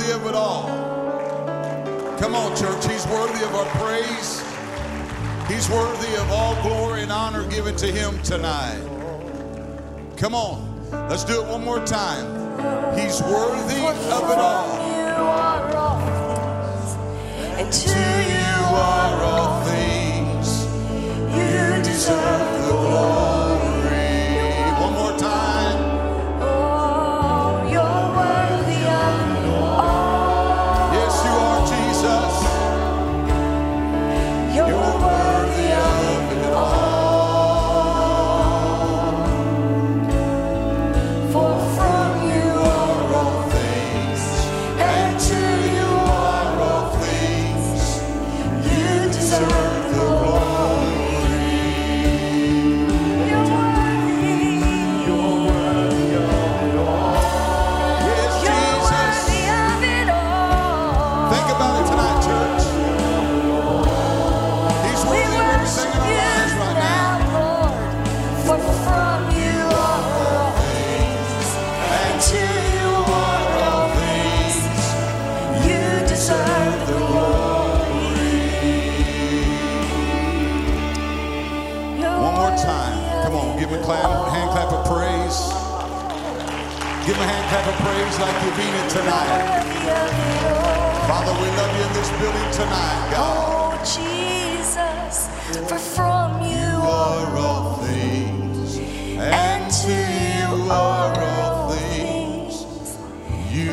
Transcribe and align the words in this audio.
worthy 0.00 0.12
of 0.12 0.26
it 0.26 0.34
all. 0.34 0.66
Come 2.18 2.34
on, 2.34 2.56
church. 2.56 2.86
He's 2.86 3.06
worthy 3.06 3.44
of 3.44 3.54
our 3.54 3.66
praise. 3.76 4.42
He's 5.46 5.68
worthy 5.68 6.14
of 6.16 6.30
all 6.30 6.60
glory 6.62 7.02
and 7.02 7.12
honor 7.12 7.46
given 7.48 7.76
to 7.76 7.86
him 7.86 8.20
tonight. 8.22 8.80
Come 10.16 10.34
on. 10.34 10.66
Let's 11.08 11.24
do 11.24 11.42
it 11.42 11.48
one 11.48 11.64
more 11.64 11.84
time. 11.84 12.26
He's 12.98 13.20
worthy 13.22 13.84
of 13.86 14.30
it 14.30 14.38
all. 14.38 14.68
You 14.88 15.24
are 15.26 15.76
all 15.76 16.00
things, 16.00 16.96
and 17.58 17.72
to 17.72 17.98
you 18.32 18.54
are 18.76 19.22
all 19.22 19.64
things. 19.64 20.64
you 21.36 21.82
deserve 21.82 22.39
Him 87.50 87.58
a 87.58 87.68
of 87.68 87.74
praise 87.82 88.18
like 88.20 88.44
you 88.44 88.50
mean 88.52 88.74
it 88.76 88.88
tonight. 88.90 89.64
Father, 91.08 91.32
we 91.42 91.48
love 91.58 91.72
you 91.76 91.82
in 91.82 91.92
this 91.94 92.10
building 92.10 92.50
tonight, 92.52 93.10
God. 93.10 93.74
Oh, 93.74 93.82
Jesus, 93.82 95.28
for 95.68 95.78
from 95.78 96.42
you 96.42 96.78
are 96.80 97.36
all 97.38 97.78
things, 97.78 98.78
and 99.18 99.68
to 99.68 99.90
you 99.90 100.70
are 100.70 101.12
all 101.24 101.72
things. 101.72 102.54
You 103.50 103.72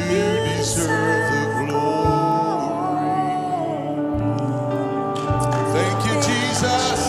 deserve 0.58 1.30
the 1.33 1.44
glory. 1.67 3.14
Thank 5.78 6.00
you, 6.08 6.16
Jesus. 6.25 7.00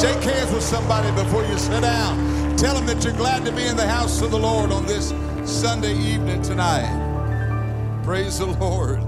Shake 0.00 0.24
hands 0.24 0.50
with 0.52 0.64
somebody 0.64 1.12
before 1.12 1.44
you 1.44 1.56
sit 1.56 1.82
down. 1.82 2.23
Tell 2.64 2.76
them 2.76 2.86
that 2.86 3.04
you're 3.04 3.12
glad 3.12 3.44
to 3.44 3.52
be 3.52 3.66
in 3.66 3.76
the 3.76 3.86
house 3.86 4.22
of 4.22 4.30
the 4.30 4.38
Lord 4.38 4.72
on 4.72 4.86
this 4.86 5.12
Sunday 5.44 5.92
evening 5.98 6.40
tonight. 6.40 8.00
Praise 8.02 8.38
the 8.38 8.46
Lord. 8.46 9.00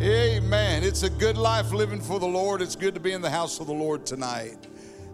Amen. 0.00 0.84
It's 0.84 1.02
a 1.02 1.10
good 1.10 1.36
life 1.36 1.70
living 1.70 2.00
for 2.00 2.18
the 2.18 2.26
Lord. 2.26 2.62
It's 2.62 2.76
good 2.76 2.94
to 2.94 3.00
be 3.00 3.12
in 3.12 3.20
the 3.20 3.28
house 3.28 3.60
of 3.60 3.66
the 3.66 3.74
Lord 3.74 4.06
tonight. 4.06 4.56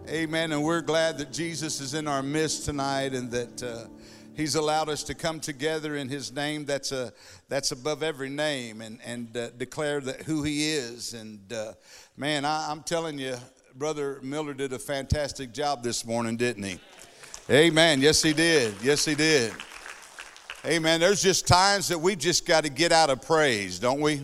Amen. 0.07 0.53
And 0.53 0.63
we're 0.63 0.79
glad 0.79 1.17
that 1.17 1.33
Jesus 1.33 1.81
is 1.81 1.95
in 1.95 2.07
our 2.07 2.23
midst 2.23 2.63
tonight 2.63 3.11
and 3.11 3.29
that 3.29 3.61
uh, 3.61 3.87
He's 4.33 4.55
allowed 4.55 4.87
us 4.87 5.03
to 5.03 5.13
come 5.13 5.41
together 5.41 5.97
in 5.97 6.07
His 6.07 6.31
name 6.31 6.63
that's, 6.63 6.93
a, 6.93 7.11
that's 7.49 7.73
above 7.73 8.03
every 8.03 8.29
name 8.29 8.79
and, 8.79 8.99
and 9.03 9.35
uh, 9.35 9.49
declare 9.49 9.99
that 9.99 10.21
who 10.21 10.43
He 10.43 10.71
is. 10.71 11.13
And 11.13 11.51
uh, 11.51 11.73
man, 12.15 12.45
I, 12.45 12.71
I'm 12.71 12.83
telling 12.83 13.19
you, 13.19 13.35
Brother 13.77 14.19
Miller 14.21 14.53
did 14.53 14.71
a 14.71 14.79
fantastic 14.79 15.51
job 15.51 15.83
this 15.83 16.05
morning, 16.05 16.37
didn't 16.37 16.63
he? 16.63 16.79
Amen. 17.49 17.99
Yes, 17.99 18.21
he 18.21 18.31
did. 18.31 18.73
Yes, 18.81 19.03
he 19.03 19.15
did. 19.15 19.51
Amen. 20.65 21.01
There's 21.01 21.21
just 21.21 21.45
times 21.45 21.89
that 21.89 21.99
we've 21.99 22.17
just 22.17 22.45
got 22.45 22.63
to 22.63 22.69
get 22.69 22.93
out 22.93 23.09
of 23.09 23.21
praise, 23.21 23.77
don't 23.77 23.99
we? 23.99 24.21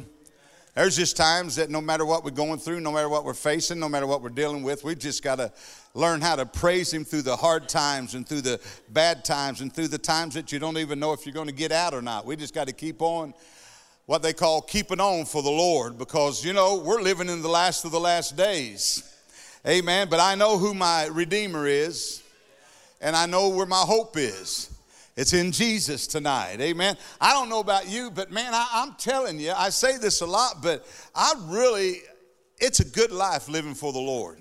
There's 0.74 0.96
just 0.96 1.18
times 1.18 1.58
that 1.58 1.70
no 1.70 1.82
matter 1.82 2.06
what 2.06 2.24
we're 2.24 2.32
going 2.32 2.60
through, 2.60 2.80
no 2.80 2.94
matter 2.94 3.10
what 3.10 3.26
we're 3.26 3.34
facing, 3.34 3.78
no 3.78 3.90
matter 3.90 4.08
what 4.08 4.22
we're 4.22 4.30
dealing 4.30 4.64
with, 4.64 4.86
we've 4.86 4.98
just 4.98 5.22
got 5.22 5.36
to 5.36 5.52
learn 5.96 6.22
how 6.22 6.38
to 6.38 6.46
praise 6.46 6.94
Him 6.94 7.04
through 7.04 7.24
the 7.24 7.36
hard 7.36 7.68
times 7.68 8.16
and 8.16 8.26
through 8.26 8.42
the 8.42 8.62
bad 8.88 9.26
times 9.26 9.60
and 9.60 9.74
through 9.74 9.90
the 9.90 9.98
times 9.98 10.34
that 10.36 10.54
you 10.54 10.60
don't 10.60 10.78
even 10.78 10.98
know 10.98 11.12
if 11.12 11.26
you're 11.26 11.36
going 11.36 11.48
to 11.48 11.54
get 11.54 11.74
out 11.74 11.94
or 11.94 12.02
not. 12.02 12.26
We 12.26 12.38
just 12.38 12.54
got 12.54 12.68
to 12.68 12.74
keep 12.74 13.02
on 13.02 13.34
what 14.06 14.22
they 14.22 14.32
call 14.32 14.62
keeping 14.62 15.02
on 15.02 15.26
for 15.26 15.44
the 15.44 15.52
Lord 15.52 15.98
because, 15.98 16.46
you 16.46 16.54
know, 16.54 16.78
we're 16.78 17.02
living 17.02 17.28
in 17.28 17.42
the 17.42 17.50
last 17.50 17.84
of 17.84 17.92
the 17.92 18.00
last 18.00 18.38
days. 18.38 19.11
Amen. 19.68 20.08
But 20.10 20.20
I 20.20 20.36
know 20.36 20.58
who 20.58 20.74
my 20.74 21.06
Redeemer 21.06 21.68
is 21.68 22.24
and 23.00 23.16
I 23.16 23.26
know 23.26 23.50
where 23.50 23.66
my 23.66 23.82
hope 23.82 24.18
is. 24.18 24.70
It's 25.18 25.34
in 25.34 25.52
Jesus 25.52 26.08
tonight. 26.08 26.62
Amen. 26.62 26.98
I 27.20 27.34
don't 27.34 27.50
know 27.50 27.60
about 27.60 27.88
you, 27.88 28.10
but 28.12 28.32
man, 28.32 28.54
I, 28.54 28.68
I'm 28.74 28.94
telling 28.94 29.40
you, 29.40 29.52
I 29.52 29.70
say 29.70 29.98
this 29.98 30.22
a 30.22 30.26
lot, 30.26 30.64
but 30.64 30.88
I 31.14 31.34
really, 31.46 31.98
it's 32.60 32.80
a 32.80 32.86
good 32.86 33.12
life 33.12 33.50
living 33.50 33.76
for 33.76 33.92
the 33.92 34.00
Lord. 34.00 34.40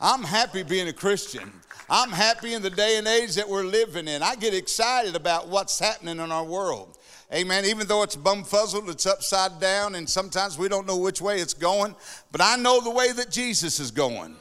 I'm 0.00 0.22
happy 0.22 0.62
being 0.62 0.88
a 0.88 0.92
Christian. 0.92 1.50
I'm 1.88 2.10
happy 2.10 2.54
in 2.54 2.60
the 2.60 2.70
day 2.70 2.98
and 2.98 3.06
age 3.06 3.34
that 3.36 3.48
we're 3.48 3.64
living 3.64 4.08
in. 4.08 4.22
I 4.22 4.34
get 4.34 4.52
excited 4.52 5.16
about 5.16 5.48
what's 5.48 5.78
happening 5.78 6.18
in 6.18 6.32
our 6.32 6.44
world. 6.44 6.97
Amen. 7.32 7.66
Even 7.66 7.86
though 7.86 8.02
it's 8.02 8.16
bumfuzzled, 8.16 8.88
it's 8.88 9.04
upside 9.04 9.60
down, 9.60 9.94
and 9.94 10.08
sometimes 10.08 10.56
we 10.56 10.68
don't 10.68 10.86
know 10.86 10.96
which 10.96 11.20
way 11.20 11.40
it's 11.40 11.52
going, 11.52 11.94
but 12.32 12.40
I 12.40 12.56
know 12.56 12.80
the 12.80 12.90
way 12.90 13.12
that 13.12 13.30
Jesus 13.30 13.80
is 13.80 13.90
going. 13.90 14.34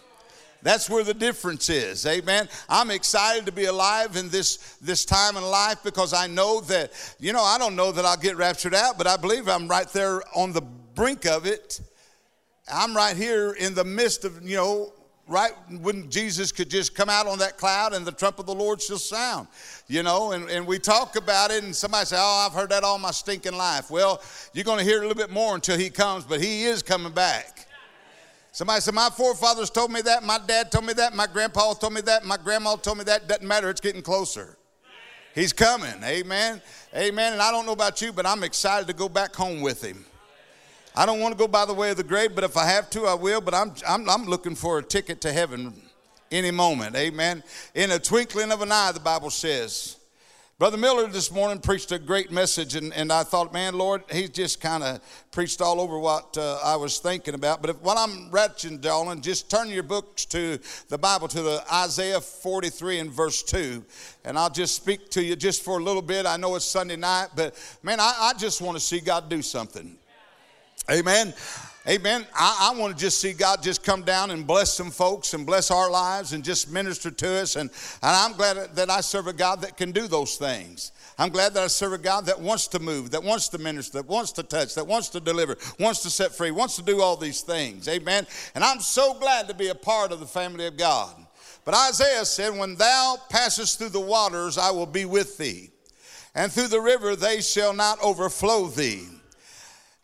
That's 0.64 0.90
where 0.90 1.04
the 1.04 1.14
difference 1.14 1.70
is. 1.70 2.06
Amen. 2.06 2.50
I'm 2.68 2.90
excited 2.90 3.46
to 3.46 3.52
be 3.52 3.66
alive 3.66 4.16
in 4.16 4.30
this, 4.30 4.78
this 4.82 5.06
time 5.06 5.38
in 5.38 5.44
life 5.44 5.84
because 5.84 6.14
I 6.14 6.28
know 6.28 6.62
that, 6.62 6.92
you 7.20 7.34
know, 7.34 7.44
I 7.44 7.58
don't 7.58 7.76
know 7.76 7.92
that 7.92 8.06
I'll 8.06 8.18
get 8.18 8.38
raptured 8.38 8.74
out, 8.74 8.98
but 8.98 9.06
I 9.06 9.18
believe 9.18 9.48
I'm 9.48 9.68
right 9.68 9.88
there 9.90 10.22
on 10.36 10.54
the 10.54 10.62
brink 10.62 11.26
of 11.26 11.46
it. 11.46 11.80
I'm 12.74 12.96
right 12.96 13.16
here 13.16 13.52
in 13.52 13.76
the 13.76 13.84
midst 13.84 14.26
of, 14.26 14.44
you 14.44 14.58
know, 14.58 14.94
right 15.28 15.52
when 15.82 16.10
Jesus 16.10 16.52
could 16.52 16.70
just 16.70 16.96
come 16.96 17.10
out 17.10 17.28
on 17.28 17.40
that 17.40 17.58
cloud 17.58 17.94
and 17.94 18.06
the 18.06 18.12
trump 18.12 18.40
of 18.40 18.46
the 18.46 18.56
Lord 18.56 18.82
shall 18.82 18.98
sound, 18.98 19.48
you 19.88 20.04
know, 20.04 20.32
and, 20.32 20.50
and 20.50 20.66
we 20.66 20.80
talk 20.80 21.16
about 21.16 21.52
it 21.52 21.64
and 21.64 21.76
somebody 21.76 22.06
say, 22.06 22.16
oh, 22.18 22.46
I've 22.48 22.54
heard 22.54 22.70
that 22.70 22.84
all 22.84 22.98
my 22.98 23.12
stinking 23.12 23.56
life. 23.56 23.92
Well, 23.92 24.22
you're 24.54 24.64
going 24.64 24.80
to 24.80 24.86
hear 24.86 24.98
a 24.98 25.02
little 25.02 25.16
bit 25.16 25.30
more 25.30 25.56
until 25.56 25.78
he 25.78 25.90
comes, 25.90 26.24
but 26.24 26.42
he 26.42 26.64
is 26.64 26.82
coming 26.82 27.12
back. 27.12 27.68
Somebody 28.58 28.82
said, 28.82 28.96
My 28.96 29.10
forefathers 29.12 29.70
told 29.70 29.92
me 29.92 30.02
that, 30.02 30.24
my 30.24 30.40
dad 30.40 30.72
told 30.72 30.86
me 30.86 30.94
that, 30.94 31.14
my 31.14 31.28
grandpa 31.28 31.74
told 31.74 31.94
me 31.94 32.02
that, 32.02 32.26
my 32.26 32.38
grandma 32.38 32.76
told 32.76 32.98
me 32.98 33.04
that. 33.04 33.28
Doesn't 33.28 33.48
matter, 33.48 33.70
it's 33.70 33.80
getting 33.80 34.02
closer. 34.02 34.58
He's 35.36 35.54
coming. 35.54 35.94
Amen. 36.04 36.60
Amen. 36.96 37.34
And 37.34 37.42
I 37.44 37.52
don't 37.52 37.68
know 37.68 37.74
about 37.74 38.02
you, 38.02 38.12
but 38.12 38.26
I'm 38.26 38.44
excited 38.44 38.88
to 38.88 38.94
go 38.94 39.08
back 39.08 39.36
home 39.36 39.62
with 39.62 39.84
him. 39.84 40.04
I 40.98 41.06
don't 41.06 41.20
want 41.20 41.32
to 41.32 41.38
go 41.38 41.48
by 41.48 41.64
the 41.66 41.76
way 41.76 41.92
of 41.92 41.98
the 41.98 42.04
grave, 42.04 42.34
but 42.34 42.44
if 42.44 42.58
I 42.58 42.66
have 42.66 42.90
to, 42.90 43.04
I 43.04 43.14
will. 43.14 43.40
But 43.40 43.54
I'm, 43.54 43.72
I'm, 43.88 44.10
I'm 44.10 44.26
looking 44.26 44.56
for 44.56 44.80
a 44.80 44.84
ticket 44.84 45.22
to 45.22 45.32
heaven 45.32 45.72
any 46.32 46.50
moment. 46.50 46.96
Amen. 46.96 47.44
In 47.76 47.92
a 47.92 48.00
twinkling 48.00 48.52
of 48.52 48.64
an 48.64 48.72
eye, 48.72 48.92
the 48.92 49.00
Bible 49.00 49.30
says. 49.30 49.98
Brother 50.58 50.78
Miller 50.78 51.06
this 51.06 51.32
morning 51.32 51.60
preached 51.60 51.92
a 51.92 52.00
great 52.00 52.32
message, 52.32 52.74
and, 52.74 52.92
and 52.96 53.12
I 53.12 53.22
thought, 53.22 53.54
man, 53.54 53.76
Lord, 53.76 54.02
he 54.12 54.28
just 54.28 54.60
kind 54.60 54.82
of 54.82 55.00
preached 55.32 55.62
all 55.62 55.80
over 55.80 56.00
what 56.00 56.36
uh, 56.36 56.58
I 56.64 56.78
was 56.78 56.98
thinking 56.98 57.36
about. 57.36 57.62
But 57.62 57.70
if, 57.70 57.82
while 57.84 58.00
I'm 58.00 58.32
writing, 58.32 58.80
darling, 58.80 59.22
just 59.22 59.52
turn 59.52 59.70
your 59.70 59.84
books 59.84 60.26
to 60.26 60.58
the 60.90 60.98
Bible, 60.98 61.28
to 61.28 61.44
the 61.44 61.64
Isaiah 61.72 62.20
43 62.20 62.98
and 62.98 63.12
verse 63.12 63.44
2, 63.44 63.86
and 64.26 64.36
I'll 64.36 64.50
just 64.50 64.76
speak 64.76 65.12
to 65.12 65.24
you 65.24 65.36
just 65.36 65.64
for 65.64 65.78
a 65.78 65.84
little 65.84 66.02
bit. 66.02 66.26
I 66.26 66.38
know 66.38 66.56
it's 66.56 66.66
Sunday 66.66 66.96
night, 66.96 67.28
but 67.36 67.54
man, 67.84 68.00
I, 68.00 68.32
I 68.34 68.34
just 68.40 68.64
want 68.64 68.76
to 68.76 68.84
see 68.84 69.00
God 69.00 69.30
do 69.30 69.44
something. 69.44 69.96
Amen. 70.90 71.34
Amen. 71.88 72.26
I, 72.34 72.72
I, 72.74 72.80
want 72.80 72.96
to 72.96 73.00
just 73.00 73.20
see 73.22 73.32
God 73.34 73.64
just 73.64 73.84
come 73.84 74.04
down 74.04 74.32
and 74.32 74.46
bless 74.46 74.74
some 74.74 74.92
folks 74.92 75.34
and 75.34 75.46
bless 75.46 75.72
our 75.72 75.90
lives 75.90 76.34
and 76.34 76.44
just 76.44 76.70
minister 76.70 77.12
to 77.12 77.42
us. 77.42 77.56
And, 77.56 77.70
and 78.04 78.16
I'm 78.16 78.34
glad 78.34 78.76
that 78.76 78.90
I 78.90 79.02
serve 79.02 79.28
a 79.28 79.34
God 79.34 79.62
that 79.62 79.78
can 79.78 79.92
do 79.92 80.08
those 80.08 80.36
things. 80.36 80.92
I'm 81.18 81.30
glad 81.30 81.54
that 81.54 81.64
I 81.64 81.68
serve 81.68 81.94
a 81.94 81.98
God 81.98 82.26
that 82.26 82.40
wants 82.40 82.68
to 82.70 82.80
move, 82.80 83.12
that 83.12 83.24
wants 83.24 83.50
to 83.50 83.58
minister, 83.58 84.02
that 84.02 84.08
wants 84.08 84.32
to 84.34 84.44
touch, 84.44 84.76
that 84.76 84.86
wants 84.86 85.10
to 85.10 85.20
deliver, 85.20 85.58
wants 85.80 86.04
to 86.04 86.10
set 86.10 86.34
free, 86.34 86.52
wants 86.52 86.76
to 86.76 86.84
do 86.84 87.02
all 87.02 87.18
these 87.18 87.42
things. 87.42 87.88
Amen. 87.88 88.28
And 88.54 88.64
I'm 88.64 88.80
so 88.80 89.14
glad 89.14 89.48
to 89.48 89.54
be 89.54 89.70
a 89.70 89.76
part 89.76 90.12
of 90.12 90.20
the 90.20 90.28
family 90.28 90.68
of 90.68 90.78
God. 90.78 91.16
But 91.66 91.74
Isaiah 91.74 92.26
said, 92.26 92.58
When 92.58 92.76
thou 92.76 93.18
passest 93.30 93.78
through 93.78 93.90
the 93.90 94.00
waters, 94.00 94.58
I 94.58 94.72
will 94.72 94.86
be 94.86 95.06
with 95.06 95.38
thee. 95.38 95.72
and 96.36 96.52
through 96.52 96.68
the 96.68 96.82
river 96.82 97.16
they 97.16 97.42
shall 97.42 97.74
not 97.74 98.02
overflow 98.02 98.68
thee. 98.68 99.08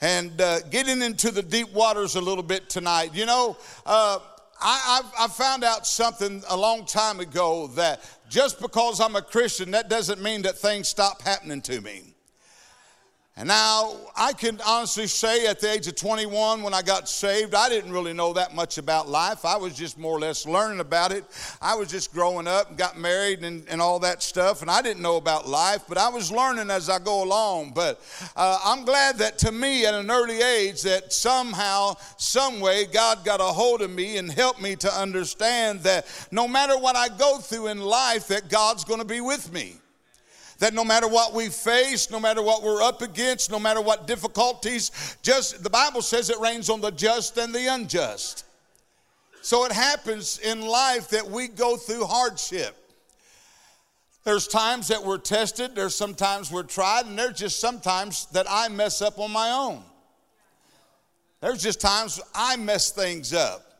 And 0.04 0.42
uh, 0.42 0.60
getting 0.64 1.02
into 1.02 1.32
the 1.32 1.42
deep 1.42 1.72
waters 1.72 2.16
a 2.18 2.22
little 2.22 2.44
bit 2.44 2.70
tonight, 2.70 3.12
you 3.16 3.26
know, 3.26 3.56
uh, 3.86 4.20
I, 4.60 5.00
I've, 5.00 5.30
I 5.30 5.34
found 5.34 5.64
out 5.64 5.88
something 5.88 6.44
a 6.50 6.58
long 6.58 6.86
time 6.86 7.22
ago 7.22 7.68
that 7.68 8.04
just 8.28 8.60
because 8.60 9.00
I'm 9.00 9.16
a 9.16 9.22
Christian, 9.22 9.72
that 9.72 9.90
doesn't 9.90 10.22
mean 10.22 10.42
that 10.42 10.58
things 10.58 10.90
stop 10.90 11.22
happening 11.22 11.62
to 11.62 11.80
me. 11.80 12.16
And 13.36 13.48
now 13.48 13.96
I 14.16 14.34
can 14.34 14.60
honestly 14.64 15.08
say 15.08 15.48
at 15.48 15.60
the 15.60 15.72
age 15.72 15.88
of 15.88 15.96
21 15.96 16.62
when 16.62 16.72
I 16.72 16.84
got 16.84 17.10
saved, 17.10 17.56
I 17.56 17.68
didn't 17.68 17.92
really 17.92 18.14
know 18.14 18.32
that 18.34 18.54
much 18.54 18.78
about 18.78 19.10
life. 19.10 19.44
I 19.44 19.58
was 19.58 19.74
just 19.76 19.98
more 19.98 20.16
or 20.16 20.20
less 20.20 20.46
learning 20.46 20.82
about 20.82 21.12
it. 21.12 21.26
I 21.60 21.74
was 21.74 21.90
just 21.90 22.14
growing 22.14 22.48
up 22.48 22.70
and 22.70 22.78
got 22.78 23.00
married 23.00 23.44
and, 23.44 23.68
and 23.70 23.82
all 23.82 23.98
that 24.00 24.22
stuff, 24.22 24.62
and 24.62 24.70
I 24.70 24.84
didn't 24.84 25.02
know 25.02 25.18
about 25.18 25.48
life, 25.48 25.82
but 25.90 25.98
I 25.98 26.10
was 26.10 26.32
learning 26.32 26.70
as 26.70 26.92
I 26.92 27.00
go 27.00 27.24
along. 27.24 27.72
But 27.74 28.00
uh, 28.36 28.60
I'm 28.64 28.86
glad 28.86 29.18
that 29.18 29.40
to 29.40 29.52
me 29.52 29.88
at 29.88 29.96
an 29.96 30.12
early 30.12 30.40
age 30.40 30.84
that 30.84 31.12
somehow, 31.12 31.96
some 32.18 32.60
way, 32.60 32.86
God 32.86 33.26
got 33.26 33.42
a 33.42 33.46
hold 33.46 33.82
of 33.82 33.90
me 33.90 34.18
and 34.18 34.32
helped 34.32 34.62
me 34.62 34.76
to 34.76 34.94
understand 34.94 35.80
that 35.82 36.06
no 36.30 36.48
matter 36.48 36.78
what 36.78 36.96
I 36.96 37.10
go 37.10 37.40
through 37.40 37.68
in 37.68 37.80
life, 37.80 38.28
that 38.28 38.48
God's 38.48 38.84
going 38.84 39.00
to 39.00 39.06
be 39.06 39.22
with 39.22 39.52
me 39.52 39.78
that 40.64 40.74
no 40.74 40.86
matter 40.86 41.10
what 41.10 41.34
we 41.34 41.50
face, 41.50 42.10
no 42.10 42.22
matter 42.22 42.42
what 42.42 42.64
we're 42.64 42.82
up 42.82 43.02
against, 43.02 43.52
no 43.52 43.60
matter 43.60 43.82
what 43.82 44.08
difficulties, 44.08 45.18
just 45.22 45.62
the 45.62 45.70
Bible 45.70 46.02
says 46.02 46.30
it 46.30 46.40
rains 46.40 46.70
on 46.70 46.80
the 46.80 46.90
just 46.90 47.38
and 47.38 47.54
the 47.54 47.68
unjust. 47.68 48.46
So 49.42 49.66
it 49.66 49.74
happens 49.74 50.40
in 50.40 50.62
life 50.62 51.10
that 51.10 51.30
we 51.30 51.50
go 51.50 51.76
through 51.76 52.06
hardship. 52.06 52.78
There's 54.24 54.48
times 54.48 54.88
that 54.88 55.04
we're 55.04 55.18
tested, 55.18 55.76
there's 55.76 55.96
sometimes 55.96 56.50
we're 56.50 56.64
tried, 56.64 57.08
and 57.08 57.20
there's 57.20 57.38
just 57.38 57.60
sometimes 57.60 58.28
that 58.28 58.46
I 58.50 58.70
mess 58.70 59.02
up 59.02 59.20
on 59.20 59.32
my 59.32 59.52
own. 59.52 59.84
There's 61.42 61.62
just 61.62 61.82
times 61.82 62.22
I 62.34 62.56
mess 62.56 62.90
things 62.90 63.34
up. 63.34 63.73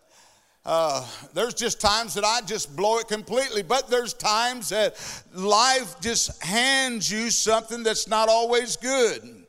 Uh, 0.66 1.06
there's 1.34 1.54
just 1.54 1.82
times 1.82 2.14
that 2.14 2.24
I 2.24 2.40
just 2.46 2.76
blow 2.76 3.00
it 3.00 3.08
completely, 3.10 3.64
but 3.64 3.90
there's 3.90 4.14
times 4.14 4.70
that 4.70 4.96
life 5.34 6.00
just 6.00 6.42
hands 6.42 7.12
you 7.12 7.30
something 7.32 7.84
that's 7.84 8.08
not 8.08 8.30
always 8.30 8.78
good. 8.78 9.43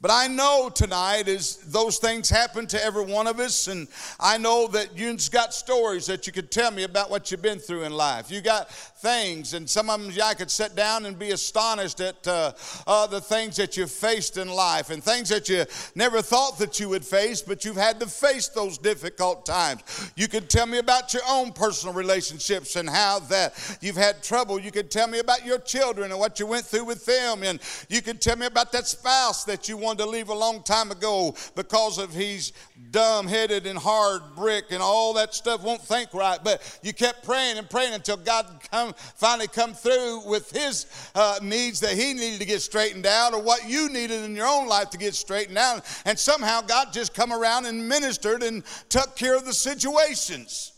But 0.00 0.12
I 0.12 0.28
know 0.28 0.70
tonight 0.72 1.26
is 1.26 1.56
those 1.56 1.98
things 1.98 2.30
happen 2.30 2.68
to 2.68 2.84
every 2.84 3.04
one 3.04 3.26
of 3.26 3.40
us, 3.40 3.66
and 3.66 3.88
I 4.20 4.38
know 4.38 4.68
that 4.68 4.96
you've 4.96 5.28
got 5.32 5.52
stories 5.52 6.06
that 6.06 6.24
you 6.24 6.32
could 6.32 6.52
tell 6.52 6.70
me 6.70 6.84
about 6.84 7.10
what 7.10 7.32
you've 7.32 7.42
been 7.42 7.58
through 7.58 7.82
in 7.82 7.90
life. 7.90 8.30
You 8.30 8.40
got 8.40 8.70
things, 8.70 9.54
and 9.54 9.68
some 9.68 9.90
of 9.90 10.00
them 10.00 10.12
yeah, 10.12 10.26
I 10.26 10.34
could 10.34 10.52
sit 10.52 10.76
down 10.76 11.04
and 11.06 11.18
be 11.18 11.32
astonished 11.32 12.00
at 12.00 12.28
uh, 12.28 12.52
uh, 12.86 13.08
the 13.08 13.20
things 13.20 13.56
that 13.56 13.76
you've 13.76 13.90
faced 13.90 14.36
in 14.36 14.46
life, 14.46 14.90
and 14.90 15.02
things 15.02 15.30
that 15.30 15.48
you 15.48 15.64
never 15.96 16.22
thought 16.22 16.58
that 16.58 16.78
you 16.78 16.88
would 16.90 17.04
face, 17.04 17.42
but 17.42 17.64
you've 17.64 17.74
had 17.74 17.98
to 17.98 18.06
face 18.06 18.46
those 18.46 18.78
difficult 18.78 19.44
times. 19.44 20.12
You 20.14 20.28
could 20.28 20.48
tell 20.48 20.66
me 20.66 20.78
about 20.78 21.12
your 21.12 21.22
own 21.28 21.50
personal 21.50 21.92
relationships 21.92 22.76
and 22.76 22.88
how 22.88 23.18
that 23.30 23.78
you've 23.80 23.96
had 23.96 24.22
trouble. 24.22 24.60
You 24.60 24.70
could 24.70 24.92
tell 24.92 25.08
me 25.08 25.18
about 25.18 25.44
your 25.44 25.58
children 25.58 26.12
and 26.12 26.20
what 26.20 26.38
you 26.38 26.46
went 26.46 26.66
through 26.66 26.84
with 26.84 27.04
them, 27.04 27.42
and 27.42 27.58
you 27.88 28.00
could 28.00 28.20
tell 28.20 28.36
me 28.36 28.46
about 28.46 28.70
that 28.70 28.86
spouse 28.86 29.42
that 29.42 29.68
you 29.68 29.87
wanted 29.88 30.04
to 30.04 30.10
leave 30.10 30.28
a 30.28 30.34
long 30.34 30.62
time 30.62 30.90
ago 30.90 31.34
because 31.54 31.96
of 31.96 32.14
he's 32.14 32.52
dumb 32.90 33.26
headed 33.26 33.66
and 33.66 33.78
hard 33.78 34.20
brick 34.36 34.66
and 34.70 34.82
all 34.82 35.14
that 35.14 35.32
stuff, 35.32 35.62
won't 35.62 35.80
think 35.80 36.12
right. 36.12 36.38
But 36.44 36.78
you 36.82 36.92
kept 36.92 37.24
praying 37.24 37.56
and 37.56 37.70
praying 37.70 37.94
until 37.94 38.18
God 38.18 38.60
come, 38.70 38.92
finally 39.16 39.46
come 39.46 39.72
through 39.72 40.28
with 40.28 40.50
his 40.50 40.84
uh, 41.14 41.38
needs 41.40 41.80
that 41.80 41.92
he 41.92 42.12
needed 42.12 42.38
to 42.40 42.46
get 42.46 42.60
straightened 42.60 43.06
out 43.06 43.32
or 43.32 43.40
what 43.40 43.66
you 43.66 43.88
needed 43.88 44.24
in 44.24 44.36
your 44.36 44.46
own 44.46 44.68
life 44.68 44.90
to 44.90 44.98
get 44.98 45.14
straightened 45.14 45.56
out. 45.56 45.86
And 46.04 46.18
somehow 46.18 46.60
God 46.60 46.92
just 46.92 47.14
come 47.14 47.32
around 47.32 47.64
and 47.64 47.88
ministered 47.88 48.42
and 48.42 48.62
took 48.90 49.16
care 49.16 49.38
of 49.38 49.46
the 49.46 49.54
situations. 49.54 50.74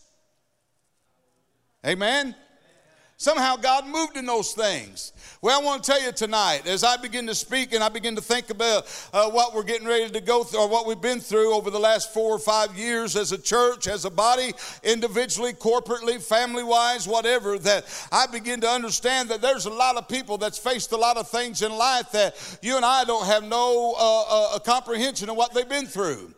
Amen. 1.85 2.33
Somehow 3.17 3.57
God 3.57 3.85
moved 3.87 4.15
in 4.15 4.25
those 4.25 4.53
things. 4.53 5.11
Well, 5.43 5.59
I 5.59 5.63
want 5.63 5.83
to 5.83 5.91
tell 5.91 5.99
you 5.99 6.11
tonight, 6.11 6.67
as 6.67 6.83
I 6.83 6.97
begin 6.97 7.25
to 7.25 7.33
speak 7.33 7.73
and 7.73 7.83
I 7.83 7.89
begin 7.89 8.15
to 8.15 8.21
think 8.21 8.51
about 8.51 8.85
uh, 9.11 9.27
what 9.27 9.55
we're 9.55 9.63
getting 9.63 9.87
ready 9.87 10.07
to 10.07 10.21
go 10.21 10.43
through, 10.43 10.59
or 10.59 10.69
what 10.69 10.85
we've 10.85 11.01
been 11.01 11.19
through 11.19 11.55
over 11.55 11.71
the 11.71 11.79
last 11.79 12.13
four 12.13 12.31
or 12.31 12.37
five 12.37 12.77
years 12.77 13.15
as 13.15 13.31
a 13.31 13.39
church, 13.39 13.87
as 13.87 14.05
a 14.05 14.11
body, 14.11 14.53
individually, 14.83 15.53
corporately, 15.53 16.21
family 16.21 16.63
wise, 16.63 17.07
whatever, 17.07 17.57
that 17.57 17.85
I 18.11 18.27
begin 18.27 18.61
to 18.61 18.69
understand 18.69 19.29
that 19.29 19.41
there's 19.41 19.65
a 19.65 19.71
lot 19.71 19.97
of 19.97 20.07
people 20.07 20.37
that's 20.37 20.59
faced 20.59 20.91
a 20.91 20.97
lot 20.97 21.17
of 21.17 21.27
things 21.27 21.63
in 21.63 21.71
life 21.71 22.11
that 22.11 22.35
you 22.61 22.75
and 22.75 22.85
I 22.85 23.03
don't 23.03 23.25
have 23.25 23.43
no 23.43 23.95
uh, 23.97 24.55
uh, 24.57 24.59
comprehension 24.59 25.27
of 25.27 25.37
what 25.37 25.55
they've 25.55 25.67
been 25.67 25.87
through. 25.87 26.35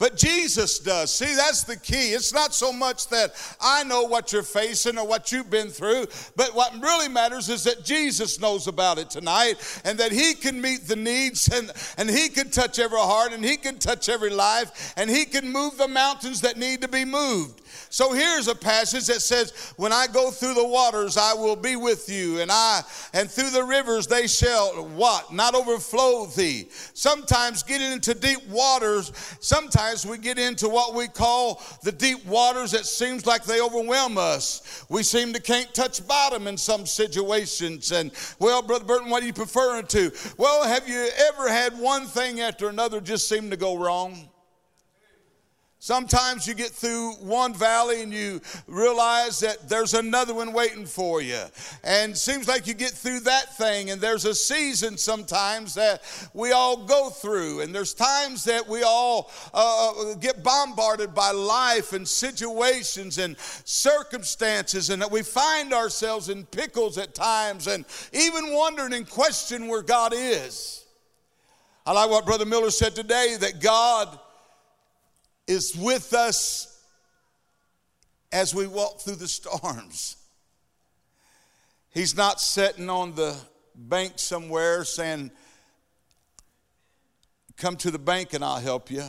But 0.00 0.16
Jesus 0.16 0.78
does. 0.78 1.12
See, 1.12 1.34
that's 1.34 1.62
the 1.64 1.76
key. 1.76 2.14
It's 2.14 2.32
not 2.32 2.54
so 2.54 2.72
much 2.72 3.08
that 3.08 3.34
I 3.60 3.84
know 3.84 4.04
what 4.04 4.32
you're 4.32 4.42
facing 4.42 4.96
or 4.96 5.06
what 5.06 5.30
you've 5.30 5.50
been 5.50 5.68
through, 5.68 6.06
but 6.36 6.54
what 6.54 6.72
really 6.80 7.08
matters 7.08 7.50
is 7.50 7.64
that 7.64 7.84
Jesus 7.84 8.40
knows 8.40 8.66
about 8.66 8.96
it 8.96 9.10
tonight 9.10 9.56
and 9.84 9.98
that 9.98 10.10
He 10.10 10.32
can 10.32 10.58
meet 10.58 10.88
the 10.88 10.96
needs 10.96 11.48
and, 11.48 11.70
and 11.98 12.08
He 12.08 12.30
can 12.30 12.48
touch 12.48 12.78
every 12.78 12.98
heart 12.98 13.34
and 13.34 13.44
He 13.44 13.58
can 13.58 13.78
touch 13.78 14.08
every 14.08 14.30
life 14.30 14.94
and 14.96 15.10
He 15.10 15.26
can 15.26 15.52
move 15.52 15.76
the 15.76 15.86
mountains 15.86 16.40
that 16.40 16.56
need 16.56 16.80
to 16.80 16.88
be 16.88 17.04
moved. 17.04 17.59
So 17.90 18.12
here's 18.12 18.48
a 18.48 18.54
passage 18.54 19.06
that 19.06 19.20
says, 19.20 19.74
When 19.76 19.92
I 19.92 20.06
go 20.06 20.30
through 20.30 20.54
the 20.54 20.66
waters, 20.66 21.16
I 21.16 21.34
will 21.34 21.56
be 21.56 21.76
with 21.76 22.08
you, 22.08 22.40
and 22.40 22.50
I 22.50 22.82
and 23.12 23.30
through 23.30 23.50
the 23.50 23.64
rivers 23.64 24.06
they 24.06 24.26
shall 24.26 24.84
what? 24.86 25.32
Not 25.32 25.54
overflow 25.54 26.26
thee. 26.26 26.68
Sometimes 26.94 27.62
getting 27.62 27.92
into 27.92 28.14
deep 28.14 28.46
waters, 28.48 29.12
sometimes 29.40 30.06
we 30.06 30.18
get 30.18 30.38
into 30.38 30.68
what 30.68 30.94
we 30.94 31.08
call 31.08 31.62
the 31.82 31.92
deep 31.92 32.24
waters 32.26 32.72
that 32.72 32.86
seems 32.86 33.26
like 33.26 33.44
they 33.44 33.60
overwhelm 33.60 34.18
us. 34.18 34.84
We 34.88 35.02
seem 35.02 35.32
to 35.32 35.40
can't 35.40 35.72
touch 35.74 36.06
bottom 36.06 36.46
in 36.46 36.56
some 36.56 36.86
situations. 36.86 37.92
And 37.92 38.12
well, 38.38 38.62
Brother 38.62 38.84
Burton, 38.84 39.10
what 39.10 39.22
are 39.22 39.26
you 39.26 39.32
preferring 39.32 39.86
to? 39.88 40.12
Well, 40.36 40.66
have 40.66 40.88
you 40.88 41.08
ever 41.18 41.48
had 41.48 41.78
one 41.78 42.06
thing 42.06 42.40
after 42.40 42.68
another 42.68 43.00
just 43.00 43.28
seem 43.28 43.50
to 43.50 43.56
go 43.56 43.76
wrong? 43.76 44.29
Sometimes 45.82 46.46
you 46.46 46.52
get 46.52 46.68
through 46.68 47.12
one 47.14 47.54
valley 47.54 48.02
and 48.02 48.12
you 48.12 48.42
realize 48.66 49.40
that 49.40 49.66
there's 49.66 49.94
another 49.94 50.34
one 50.34 50.52
waiting 50.52 50.84
for 50.84 51.22
you. 51.22 51.40
And 51.82 52.14
seems 52.14 52.46
like 52.46 52.66
you 52.66 52.74
get 52.74 52.90
through 52.90 53.20
that 53.20 53.56
thing, 53.56 53.88
and 53.88 53.98
there's 53.98 54.26
a 54.26 54.34
season 54.34 54.98
sometimes 54.98 55.72
that 55.76 56.02
we 56.34 56.52
all 56.52 56.84
go 56.84 57.08
through. 57.08 57.60
And 57.60 57.74
there's 57.74 57.94
times 57.94 58.44
that 58.44 58.68
we 58.68 58.82
all 58.82 59.32
uh, 59.54 60.12
get 60.20 60.44
bombarded 60.44 61.14
by 61.14 61.30
life 61.30 61.94
and 61.94 62.06
situations 62.06 63.16
and 63.16 63.38
circumstances, 63.38 64.90
and 64.90 65.00
that 65.00 65.10
we 65.10 65.22
find 65.22 65.72
ourselves 65.72 66.28
in 66.28 66.44
pickles 66.44 66.98
at 66.98 67.14
times 67.14 67.68
and 67.68 67.86
even 68.12 68.52
wondering 68.52 68.92
and 68.92 69.08
question 69.08 69.66
where 69.66 69.82
God 69.82 70.12
is. 70.14 70.84
I 71.86 71.92
like 71.92 72.10
what 72.10 72.26
Brother 72.26 72.44
Miller 72.44 72.70
said 72.70 72.94
today 72.94 73.38
that 73.40 73.62
God 73.62 74.18
is 75.50 75.74
with 75.74 76.14
us 76.14 76.80
as 78.30 78.54
we 78.54 78.68
walk 78.68 79.00
through 79.00 79.16
the 79.16 79.26
storms. 79.26 80.16
He's 81.92 82.16
not 82.16 82.40
sitting 82.40 82.88
on 82.88 83.16
the 83.16 83.36
bank 83.74 84.12
somewhere 84.16 84.84
saying, 84.84 85.32
Come 87.56 87.76
to 87.78 87.90
the 87.90 87.98
bank 87.98 88.32
and 88.32 88.42
I'll 88.42 88.60
help 88.60 88.90
you. 88.90 89.04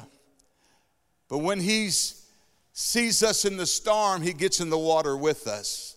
But 1.29 1.37
when 1.37 1.59
He 1.59 1.89
sees 2.73 3.23
us 3.23 3.45
in 3.45 3.55
the 3.55 3.67
storm, 3.67 4.21
He 4.21 4.33
gets 4.33 4.59
in 4.59 4.69
the 4.69 4.79
water 4.79 5.15
with 5.15 5.47
us. 5.47 5.95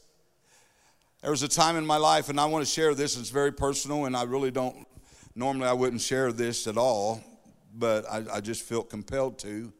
There 1.22 1.30
was 1.30 1.42
a 1.42 1.48
time 1.48 1.76
in 1.76 1.86
my 1.86 1.96
life, 1.96 2.28
and 2.28 2.38
I 2.38 2.44
want 2.44 2.64
to 2.64 2.70
share 2.70 2.94
this, 2.94 3.16
it's 3.16 3.30
very 3.30 3.50
personal, 3.50 4.04
and 4.04 4.14
I 4.14 4.24
really 4.24 4.50
don't, 4.50 4.86
normally 5.34 5.66
I 5.66 5.72
wouldn't 5.72 6.02
share 6.02 6.32
this 6.32 6.66
at 6.66 6.76
all, 6.76 7.24
but 7.74 8.04
I, 8.08 8.24
I 8.34 8.40
just 8.40 8.62
felt 8.62 8.90
compelled 8.90 9.38
to 9.38 9.72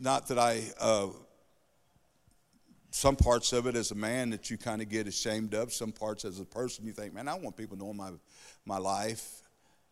not 0.00 0.28
that 0.28 0.38
I, 0.38 0.62
uh, 0.80 1.08
some 2.90 3.16
parts 3.16 3.52
of 3.52 3.66
it 3.66 3.76
as 3.76 3.90
a 3.90 3.94
man 3.94 4.30
that 4.30 4.50
you 4.50 4.56
kind 4.56 4.80
of 4.80 4.88
get 4.88 5.06
ashamed 5.06 5.54
of, 5.54 5.72
some 5.72 5.92
parts 5.92 6.24
as 6.24 6.40
a 6.40 6.44
person 6.44 6.86
you 6.86 6.92
think, 6.92 7.14
man, 7.14 7.28
I 7.28 7.34
want 7.34 7.56
people 7.56 7.76
knowing 7.76 7.96
my, 7.96 8.10
my 8.64 8.78
life. 8.78 9.42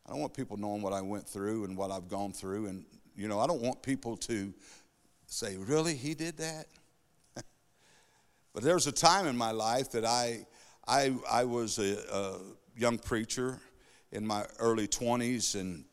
I 0.06 0.11
don't 0.11 0.21
want 0.21 0.35
people 0.35 0.56
knowing 0.56 0.83
what 0.83 0.92
I 0.92 1.02
went 1.02 1.28
through 1.28 1.64
and 1.64 1.76
what 1.76 1.90
I've 1.90 2.09
gone 2.09 2.33
through. 2.33 2.66
And, 2.66 2.85
you 3.14 3.28
know, 3.28 3.40
I 3.40 3.47
don't 3.47 3.61
want 3.61 3.83
people 3.83 4.16
to 4.18 4.52
say, 5.26 5.56
really, 5.56 5.95
he 5.95 6.14
did 6.14 6.38
that? 6.38 6.66
but 8.54 8.62
there 8.62 8.75
was 8.75 8.87
a 8.87 8.92
time 8.92 9.26
in 9.26 9.37
my 9.37 9.50
life 9.50 9.90
that 9.92 10.04
I, 10.04 10.47
I, 10.87 11.14
I 11.30 11.45
was 11.45 11.78
a, 11.78 11.99
a 12.12 12.38
young 12.76 12.99
preacher 12.99 13.59
in 14.12 14.26
my 14.26 14.45
early 14.59 14.87
20s 14.87 15.59
and 15.59 15.85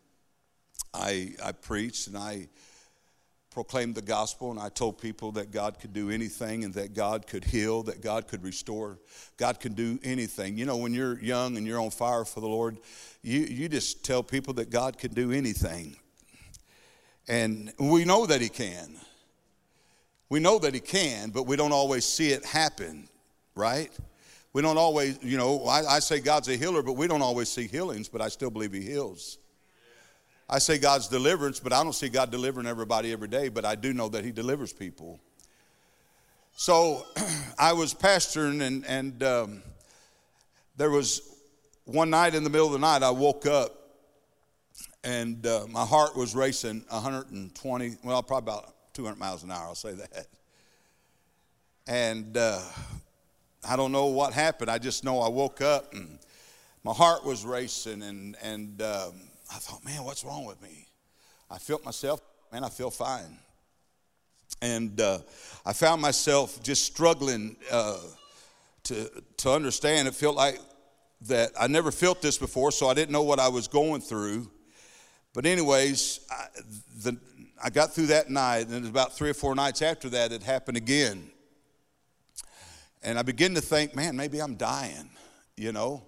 I, 0.93 1.33
I 1.43 1.51
preached 1.51 2.07
and 2.07 2.17
I 2.17 2.47
proclaimed 3.53 3.93
the 3.95 4.01
gospel 4.01 4.49
and 4.49 4.59
I 4.59 4.69
told 4.69 4.97
people 4.97 5.31
that 5.33 5.51
God 5.51 5.79
could 5.79 5.93
do 5.93 6.09
anything 6.09 6.63
and 6.63 6.73
that 6.73 6.93
God 6.93 7.27
could 7.27 7.43
heal, 7.43 7.83
that 7.83 8.01
God 8.01 8.27
could 8.27 8.43
restore, 8.43 8.97
God 9.37 9.59
could 9.59 9.75
do 9.75 9.99
anything. 10.03 10.57
You 10.57 10.65
know, 10.65 10.77
when 10.77 10.93
you're 10.93 11.19
young 11.19 11.55
and 11.55 11.67
you're 11.67 11.79
on 11.79 11.91
fire 11.91 12.25
for 12.25 12.41
the 12.41 12.47
Lord, 12.47 12.79
you, 13.21 13.41
you 13.41 13.69
just 13.69 14.03
tell 14.03 14.23
people 14.23 14.55
that 14.55 14.71
God 14.71 14.97
can 14.97 15.13
do 15.13 15.31
anything. 15.31 15.95
And 17.27 17.71
we 17.79 18.05
know 18.05 18.25
that 18.25 18.41
He 18.41 18.49
can. 18.49 18.97
We 20.29 20.39
know 20.39 20.57
that 20.59 20.73
He 20.73 20.79
can, 20.79 21.29
but 21.29 21.43
we 21.43 21.55
don't 21.55 21.71
always 21.71 22.05
see 22.05 22.29
it 22.29 22.43
happen, 22.43 23.07
right? 23.55 23.91
We 24.51 24.61
don't 24.61 24.77
always, 24.77 25.19
you 25.21 25.37
know, 25.37 25.63
I, 25.65 25.95
I 25.95 25.99
say 25.99 26.19
God's 26.19 26.47
a 26.49 26.55
healer, 26.57 26.81
but 26.81 26.93
we 26.93 27.07
don't 27.07 27.21
always 27.21 27.49
see 27.49 27.67
healings, 27.67 28.09
but 28.09 28.21
I 28.21 28.29
still 28.29 28.49
believe 28.49 28.73
He 28.73 28.81
heals. 28.81 29.37
I 30.49 30.59
say 30.59 30.77
God's 30.77 31.07
deliverance, 31.07 31.59
but 31.59 31.73
I 31.73 31.83
don't 31.83 31.93
see 31.93 32.09
God 32.09 32.31
delivering 32.31 32.67
everybody 32.67 33.11
every 33.11 33.27
day, 33.27 33.49
but 33.49 33.65
I 33.65 33.75
do 33.75 33.93
know 33.93 34.09
that 34.09 34.23
He 34.23 34.31
delivers 34.31 34.73
people. 34.73 35.19
So 36.55 37.05
I 37.57 37.73
was 37.73 37.93
pastoring, 37.93 38.61
and, 38.61 38.85
and 38.85 39.23
um, 39.23 39.63
there 40.77 40.89
was 40.89 41.21
one 41.85 42.09
night 42.09 42.35
in 42.35 42.43
the 42.43 42.49
middle 42.49 42.67
of 42.67 42.73
the 42.73 42.79
night, 42.79 43.03
I 43.03 43.11
woke 43.11 43.45
up 43.45 43.83
and 45.03 45.45
uh, 45.45 45.65
my 45.69 45.85
heart 45.85 46.15
was 46.15 46.33
racing 46.33 46.85
120, 46.87 47.97
well, 48.03 48.23
probably 48.23 48.53
about 48.53 48.73
200 48.93 49.17
miles 49.17 49.43
an 49.43 49.51
hour, 49.51 49.63
I'll 49.63 49.75
say 49.75 49.93
that. 49.93 50.27
And 51.87 52.37
uh, 52.37 52.61
I 53.67 53.75
don't 53.75 53.91
know 53.91 54.05
what 54.05 54.33
happened. 54.33 54.71
I 54.71 54.77
just 54.77 55.03
know 55.03 55.19
I 55.19 55.27
woke 55.27 55.61
up 55.61 55.93
and 55.93 56.19
my 56.85 56.93
heart 56.93 57.25
was 57.25 57.45
racing, 57.45 58.01
and, 58.03 58.35
and 58.41 58.81
um, 58.81 59.13
I 59.53 59.57
thought, 59.57 59.85
man, 59.85 60.03
what's 60.03 60.23
wrong 60.23 60.45
with 60.45 60.61
me? 60.61 60.87
I 61.49 61.59
felt 61.59 61.85
myself, 61.85 62.21
man, 62.51 62.63
I 62.63 62.69
feel 62.69 62.89
fine. 62.89 63.37
And 64.61 64.99
uh, 64.99 65.19
I 65.63 65.73
found 65.73 66.01
myself 66.01 66.63
just 66.63 66.85
struggling 66.85 67.55
uh, 67.71 67.99
to, 68.85 69.11
to 69.37 69.51
understand. 69.51 70.07
It 70.07 70.15
felt 70.15 70.35
like 70.35 70.59
that 71.27 71.51
I 71.59 71.67
never 71.67 71.91
felt 71.91 72.21
this 72.21 72.37
before, 72.37 72.71
so 72.71 72.87
I 72.87 72.93
didn't 72.95 73.11
know 73.11 73.21
what 73.21 73.39
I 73.39 73.47
was 73.47 73.67
going 73.67 74.01
through. 74.01 74.49
But, 75.33 75.45
anyways, 75.45 76.21
I, 76.31 76.45
the, 77.03 77.17
I 77.63 77.69
got 77.69 77.93
through 77.93 78.07
that 78.07 78.29
night, 78.29 78.67
and 78.69 78.87
about 78.87 79.15
three 79.15 79.29
or 79.29 79.35
four 79.35 79.53
nights 79.53 79.81
after 79.81 80.09
that, 80.09 80.31
it 80.31 80.41
happened 80.41 80.77
again. 80.77 81.29
And 83.03 83.19
I 83.19 83.21
began 83.21 83.53
to 83.53 83.61
think, 83.61 83.95
man, 83.95 84.15
maybe 84.15 84.41
I'm 84.41 84.55
dying, 84.55 85.09
you 85.57 85.71
know. 85.71 86.03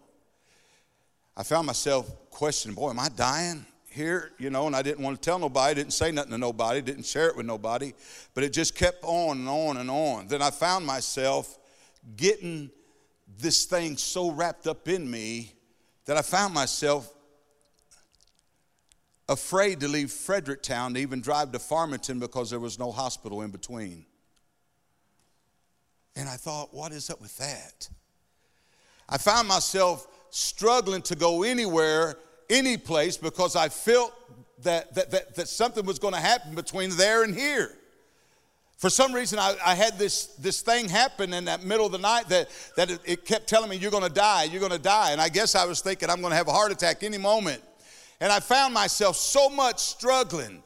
I 1.38 1.44
found 1.44 1.68
myself 1.68 2.10
questioning, 2.36 2.75
boy, 2.75 2.89
am 2.89 3.00
I 3.00 3.08
dying 3.08 3.65
here? 3.89 4.34
You 4.38 4.50
know, 4.50 4.68
and 4.68 4.75
I 4.75 4.82
didn't 4.82 5.04
want 5.04 5.22
to 5.22 5.25
tell 5.25 5.39
nobody, 5.39 5.74
didn't 5.74 5.94
say 5.94 6.12
nothing 6.12 6.32
to 6.32 6.38
nobody, 6.38 6.82
didn't 6.82 7.06
share 7.06 7.30
it 7.30 7.38
with 7.38 7.46
nobody, 7.46 7.94
but 8.34 8.44
it 8.44 8.51
just 8.51 8.75
kept 8.75 9.04
on 9.04 9.38
and 9.39 9.48
on 9.48 9.77
and 9.77 9.89
on. 9.89 10.27
Then 10.27 10.42
I 10.42 10.51
found 10.51 10.86
myself 10.86 11.58
getting 12.18 12.70
this 13.39 13.63
thing 13.65 13.96
so 13.96 14.32
wrapped 14.32 14.68
up 14.68 14.89
in 14.89 15.10
me 15.10 15.54
that 16.06 16.18
I 16.18 16.22
found 16.22 16.54
myself 16.54 17.10
afraid 19.30 19.80
to 19.80 19.88
leave 19.88 20.12
Fredericktown 20.12 20.94
to 20.96 21.00
even 21.00 21.22
drive 21.22 21.54
to 21.54 21.60
Farmington 21.60 22.20
because 22.20 22.50
there 22.50 22.60
was 22.60 22.77
no 22.77 22.92
hospital 22.92 23.44
in 23.44 23.50
between. 23.50 24.06
And 26.18 26.27
I 26.27 26.36
thought, 26.36 26.74
what 26.74 26.92
is 26.92 27.10
up 27.10 27.22
with 27.22 27.38
that? 27.38 27.89
I 29.08 29.18
found 29.18 29.48
myself 29.48 30.08
struggling 30.36 31.01
to 31.04 31.15
go 31.15 31.44
anywhere, 31.44 32.18
any 32.50 32.78
place, 32.78 33.18
because 33.18 33.56
I 33.56 33.70
felt 33.70 34.14
that, 34.64 34.94
that, 34.96 35.12
that, 35.12 35.36
that 35.36 35.48
something 35.48 35.86
was 35.86 36.00
going 36.00 36.14
to 36.14 36.20
happen 36.20 36.56
between 36.56 36.96
there 36.98 37.24
and 37.24 37.34
here. 37.36 37.72
For 38.78 38.90
some 38.90 39.14
reason, 39.14 39.40
I, 39.40 39.56
I, 39.66 39.74
had 39.74 39.98
this, 39.98 40.25
this 40.36 40.62
thing 40.62 40.90
happen 40.90 41.34
in 41.34 41.46
that 41.46 41.64
middle 41.64 41.86
of 41.86 41.92
the 41.92 41.98
night 41.98 42.28
that, 42.30 42.50
that 42.75 42.92
it, 42.92 43.00
it 43.06 43.25
kept 43.25 43.48
telling 43.48 43.70
me, 43.70 43.78
You're 43.78 43.92
going 43.92 44.04
to 44.04 44.14
die, 44.14 44.44
you're 44.44 44.60
going 44.60 44.72
to 44.72 44.78
die. 44.78 45.12
And 45.12 45.22
I 45.22 45.30
guess 45.30 45.56
I 45.56 45.66
was 45.66 45.82
thinking, 45.82 46.10
I'm 46.10 46.20
going 46.20 46.32
to 46.32 46.38
have 46.38 46.48
a 46.48 46.52
heart 46.52 46.72
attack 46.72 47.02
any 47.02 47.18
moment. 47.18 47.64
And 48.20 48.32
I 48.32 48.40
found 48.40 48.74
myself 48.74 49.16
so 49.16 49.50
much 49.50 49.80
struggling. 49.80 50.62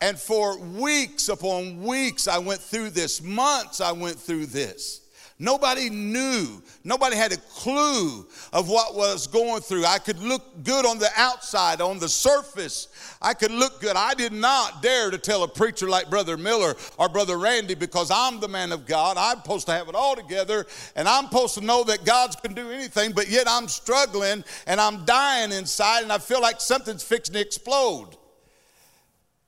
And 0.00 0.18
for 0.18 0.58
weeks 0.58 1.28
upon 1.28 1.82
weeks, 1.82 2.28
I 2.28 2.38
went 2.38 2.60
through 2.60 2.90
this, 2.90 3.22
months, 3.22 3.80
I 3.80 3.92
went 3.92 4.18
through 4.18 4.46
this. 4.46 5.00
Nobody 5.38 5.90
knew. 5.90 6.62
Nobody 6.84 7.16
had 7.16 7.32
a 7.32 7.36
clue 7.36 8.24
of 8.52 8.68
what 8.68 8.94
was 8.94 9.26
going 9.26 9.62
through. 9.62 9.84
I 9.84 9.98
could 9.98 10.20
look 10.20 10.62
good 10.62 10.86
on 10.86 10.98
the 10.98 11.08
outside, 11.16 11.80
on 11.80 11.98
the 11.98 12.08
surface. 12.08 12.86
I 13.20 13.34
could 13.34 13.50
look 13.50 13.80
good. 13.80 13.96
I 13.96 14.14
did 14.14 14.32
not 14.32 14.80
dare 14.80 15.10
to 15.10 15.18
tell 15.18 15.42
a 15.42 15.48
preacher 15.48 15.88
like 15.88 16.08
Brother 16.08 16.36
Miller 16.36 16.76
or 16.98 17.08
Brother 17.08 17.36
Randy 17.36 17.74
because 17.74 18.12
I'm 18.12 18.38
the 18.38 18.46
man 18.46 18.70
of 18.70 18.86
God. 18.86 19.16
I'm 19.16 19.38
supposed 19.38 19.66
to 19.66 19.72
have 19.72 19.88
it 19.88 19.96
all 19.96 20.14
together 20.14 20.66
and 20.94 21.08
I'm 21.08 21.24
supposed 21.24 21.54
to 21.54 21.64
know 21.64 21.82
that 21.84 22.04
God 22.04 22.36
can 22.40 22.54
do 22.54 22.70
anything, 22.70 23.10
but 23.10 23.28
yet 23.28 23.48
I'm 23.48 23.66
struggling 23.66 24.44
and 24.68 24.80
I'm 24.80 25.04
dying 25.04 25.50
inside 25.50 26.04
and 26.04 26.12
I 26.12 26.18
feel 26.18 26.40
like 26.40 26.60
something's 26.60 27.02
fixing 27.02 27.34
to 27.34 27.40
explode. 27.40 28.10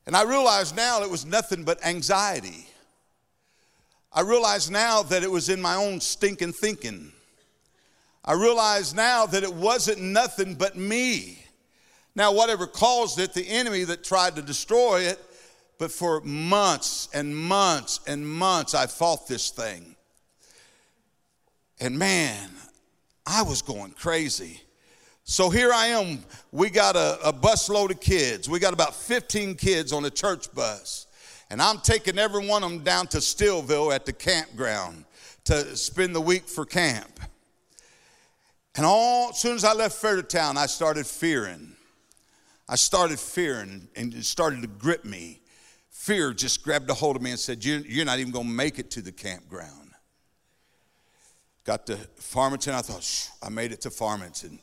And 0.05 0.17
I 0.17 0.25
realize 0.25 0.75
now 0.75 1.03
it 1.03 1.11
was 1.11 1.25
nothing 1.25 1.63
but 1.63 1.85
anxiety. 1.87 2.66
I 4.17 4.23
realize 4.23 4.71
now 4.71 5.03
that 5.03 5.23
it 5.23 5.31
was 5.31 5.51
in 5.51 5.61
my 5.61 5.75
own 5.75 6.01
stinking 6.01 6.55
thinking. 6.55 7.13
I 8.25 8.33
realize 8.33 8.95
now 8.95 9.27
that 9.27 9.43
it 9.43 9.53
wasn't 9.53 10.01
nothing 10.01 10.55
but 10.55 10.75
me. 10.75 11.45
Now, 12.15 12.33
whatever 12.33 12.67
caused 12.67 13.19
it, 13.21 13.35
the 13.35 13.47
enemy 13.47 13.85
that 13.85 14.03
tried 14.03 14.37
to 14.37 14.43
destroy 14.43 15.01
it, 15.03 15.21
but 15.79 15.93
for 15.93 16.23
months 16.23 17.11
and 17.13 17.37
months 17.37 18.01
and 18.07 18.27
months, 18.27 18.75
I 18.75 18.87
fought 18.87 19.29
this 19.29 19.51
thing. 19.51 19.95
And 21.79 21.99
man, 21.99 22.49
I 23.27 23.43
was 23.43 23.61
going 23.61 23.91
crazy. 23.91 24.63
So 25.25 25.51
here 25.51 25.75
I 25.75 25.89
am. 25.89 26.25
We 26.53 26.71
got 26.71 26.97
a, 26.97 27.19
a 27.23 27.35
bus 27.35 27.69
load 27.69 27.91
of 27.91 28.01
kids. 28.01 28.49
We 28.49 28.61
got 28.61 28.73
about 28.73 28.95
15 28.95 29.57
kids 29.57 29.93
on 29.93 30.07
a 30.07 30.11
church 30.11 30.55
bus. 30.55 31.06
And 31.51 31.63
I'm 31.63 31.79
taking 31.79 32.19
every 32.19 32.47
one 32.47 32.63
of 32.63 32.71
them 32.71 32.81
down 32.81 33.07
to 33.09 33.19
Steelville 33.19 33.95
at 33.95 34.05
the 34.05 34.13
campground 34.13 35.05
to 35.45 35.77
spend 35.77 36.15
the 36.15 36.21
week 36.21 36.49
for 36.49 36.65
camp. 36.65 37.21
And 38.77 38.85
all 38.85 39.31
as 39.31 39.39
soon 39.39 39.55
as 39.55 39.65
I 39.65 39.73
left 39.73 39.97
Fredericktown, 39.97 40.57
I 40.57 40.67
started 40.67 41.07
fearing. 41.07 41.75
I 42.69 42.75
started 42.75 43.21
fearing, 43.21 43.89
and 43.95 44.13
it 44.13 44.25
started 44.25 44.61
to 44.63 44.69
grip 44.69 45.05
me. 45.05 45.41
Fear 45.91 46.35
just 46.35 46.63
grabbed 46.65 46.91
a 46.91 46.95
hold 46.95 47.17
of 47.17 47.23
me 47.23 47.31
and 47.31 47.39
said, 47.39 47.65
You're 47.65 48.05
not 48.05 48.19
even 48.19 48.33
going 48.33 48.47
to 48.47 48.53
make 48.53 48.79
it 48.79 48.91
to 48.93 49.03
the 49.03 49.13
campground. 49.13 49.93
Got 51.65 51.87
to 51.87 51.97
Farmington. 52.17 52.75
I 52.75 52.81
thought, 52.81 53.31
I 53.43 53.49
made 53.49 53.73
it 53.73 53.81
to 53.83 53.91
Farmington. 53.91 54.59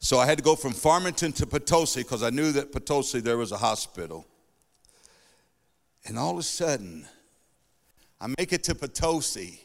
So 0.00 0.18
I 0.18 0.26
had 0.26 0.38
to 0.38 0.44
go 0.44 0.56
from 0.56 0.72
Farmington 0.72 1.32
to 1.34 1.46
Potosi 1.46 2.02
because 2.02 2.22
I 2.22 2.30
knew 2.30 2.52
that 2.52 2.72
Potosi 2.72 3.20
there 3.20 3.36
was 3.36 3.52
a 3.52 3.58
hospital. 3.58 4.26
And 6.06 6.18
all 6.18 6.32
of 6.32 6.38
a 6.38 6.42
sudden, 6.42 7.06
I 8.20 8.28
make 8.38 8.52
it 8.52 8.64
to 8.64 8.74
Potosi. 8.74 9.60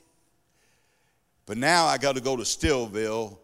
But 1.45 1.57
now 1.57 1.85
I 1.85 1.97
got 1.97 2.15
to 2.15 2.21
go 2.21 2.35
to 2.35 2.43
Steelville. 2.43 3.37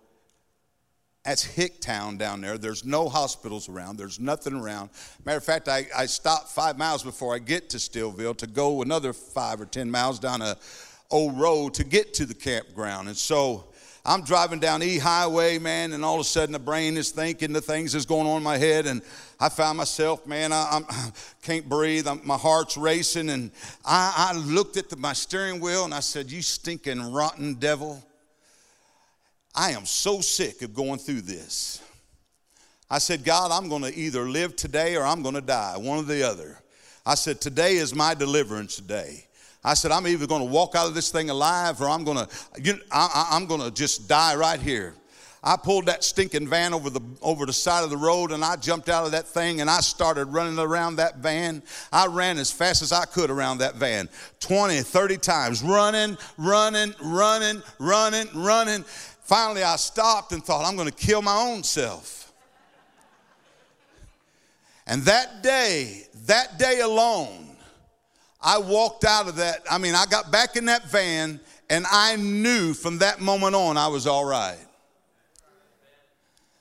That's 1.23 1.45
Hicktown 1.45 2.17
down 2.17 2.41
there. 2.41 2.57
There's 2.57 2.83
no 2.83 3.07
hospitals 3.07 3.69
around. 3.69 3.97
There's 3.97 4.19
nothing 4.19 4.53
around. 4.53 4.89
Matter 5.23 5.37
of 5.37 5.43
fact, 5.43 5.67
I, 5.67 5.85
I 5.95 6.07
stop 6.07 6.47
five 6.47 6.77
miles 6.77 7.03
before 7.03 7.35
I 7.35 7.39
get 7.39 7.69
to 7.69 7.77
Steelville 7.77 8.35
to 8.37 8.47
go 8.47 8.81
another 8.81 9.13
five 9.13 9.61
or 9.61 9.65
ten 9.65 9.91
miles 9.91 10.17
down 10.19 10.41
a 10.41 10.57
old 11.11 11.39
road 11.39 11.73
to 11.75 11.83
get 11.83 12.13
to 12.15 12.25
the 12.25 12.33
campground. 12.33 13.07
And 13.07 13.17
so 13.17 13.65
I'm 14.03 14.23
driving 14.23 14.59
down 14.59 14.81
E 14.81 14.97
Highway, 14.97 15.59
man, 15.59 15.93
and 15.93 16.03
all 16.03 16.15
of 16.15 16.21
a 16.21 16.23
sudden 16.23 16.53
the 16.53 16.59
brain 16.59 16.97
is 16.97 17.11
thinking 17.11 17.53
the 17.53 17.61
things 17.61 17.93
that's 17.93 18.05
going 18.05 18.25
on 18.25 18.37
in 18.37 18.43
my 18.43 18.57
head, 18.57 18.87
and 18.87 19.03
I 19.39 19.49
found 19.49 19.77
myself, 19.77 20.25
man, 20.25 20.51
I, 20.51 20.81
I 20.89 21.11
can't 21.43 21.69
breathe. 21.69 22.07
I'm, 22.07 22.19
my 22.23 22.37
heart's 22.37 22.77
racing, 22.77 23.29
and 23.29 23.51
I, 23.85 24.31
I 24.33 24.37
looked 24.37 24.77
at 24.77 24.89
the, 24.89 24.95
my 24.95 25.13
steering 25.13 25.59
wheel 25.59 25.85
and 25.85 25.93
I 25.93 25.99
said, 25.99 26.31
"You 26.31 26.41
stinking 26.41 27.11
rotten 27.11 27.55
devil! 27.55 28.03
I 29.53 29.71
am 29.71 29.85
so 29.85 30.21
sick 30.21 30.63
of 30.63 30.73
going 30.73 30.97
through 30.97 31.21
this." 31.21 31.79
I 32.89 32.97
said, 32.97 33.23
"God, 33.23 33.51
I'm 33.51 33.69
going 33.69 33.83
to 33.83 33.95
either 33.95 34.23
live 34.23 34.55
today 34.55 34.95
or 34.95 35.03
I'm 35.03 35.21
going 35.21 35.35
to 35.35 35.41
die, 35.41 35.77
one 35.77 35.99
or 35.99 36.03
the 36.03 36.27
other." 36.27 36.57
I 37.05 37.13
said, 37.13 37.39
"Today 37.39 37.75
is 37.75 37.93
my 37.93 38.15
deliverance 38.15 38.77
day." 38.77 39.27
I 39.63 39.75
said, 39.75 39.91
I'm 39.91 40.07
either 40.07 40.25
going 40.25 40.45
to 40.45 40.51
walk 40.51 40.75
out 40.75 40.87
of 40.87 40.95
this 40.95 41.11
thing 41.11 41.29
alive 41.29 41.81
or 41.81 41.89
I'm 41.89 42.03
going 42.03 42.17
to, 42.17 42.27
you, 42.61 42.79
I, 42.91 43.29
I'm 43.31 43.45
going 43.45 43.61
to 43.61 43.71
just 43.71 44.07
die 44.07 44.35
right 44.35 44.59
here. 44.59 44.95
I 45.43 45.57
pulled 45.57 45.87
that 45.87 46.03
stinking 46.03 46.47
van 46.47 46.71
over 46.71 46.91
the 46.91 47.01
over 47.19 47.47
the 47.47 47.53
side 47.53 47.83
of 47.83 47.89
the 47.89 47.97
road 47.97 48.31
and 48.31 48.45
I 48.45 48.57
jumped 48.57 48.89
out 48.89 49.05
of 49.05 49.11
that 49.13 49.27
thing 49.27 49.59
and 49.59 49.71
I 49.71 49.79
started 49.79 50.25
running 50.25 50.59
around 50.59 50.97
that 50.97 51.17
van. 51.17 51.63
I 51.91 52.05
ran 52.05 52.37
as 52.37 52.51
fast 52.51 52.83
as 52.83 52.91
I 52.91 53.05
could 53.05 53.31
around 53.31 53.57
that 53.57 53.75
van. 53.75 54.07
20, 54.39 54.81
30 54.81 55.17
times 55.17 55.63
running, 55.63 56.15
running, 56.37 56.93
running, 57.01 57.63
running, 57.79 58.27
running. 58.35 58.83
Finally 58.83 59.63
I 59.63 59.77
stopped 59.77 60.31
and 60.31 60.43
thought 60.43 60.63
I'm 60.63 60.75
going 60.75 60.89
to 60.89 60.93
kill 60.93 61.23
my 61.23 61.35
own 61.35 61.63
self. 61.63 62.31
And 64.85 65.01
that 65.03 65.41
day, 65.41 66.03
that 66.25 66.59
day 66.59 66.81
alone, 66.81 67.50
I 68.41 68.57
walked 68.57 69.03
out 69.03 69.27
of 69.27 69.35
that. 69.35 69.61
I 69.69 69.77
mean, 69.77 69.93
I 69.93 70.05
got 70.05 70.31
back 70.31 70.55
in 70.55 70.65
that 70.65 70.89
van 70.89 71.39
and 71.69 71.85
I 71.91 72.15
knew 72.15 72.73
from 72.73 72.97
that 72.99 73.21
moment 73.21 73.55
on 73.55 73.77
I 73.77 73.87
was 73.87 74.07
all 74.07 74.25
right. 74.25 74.57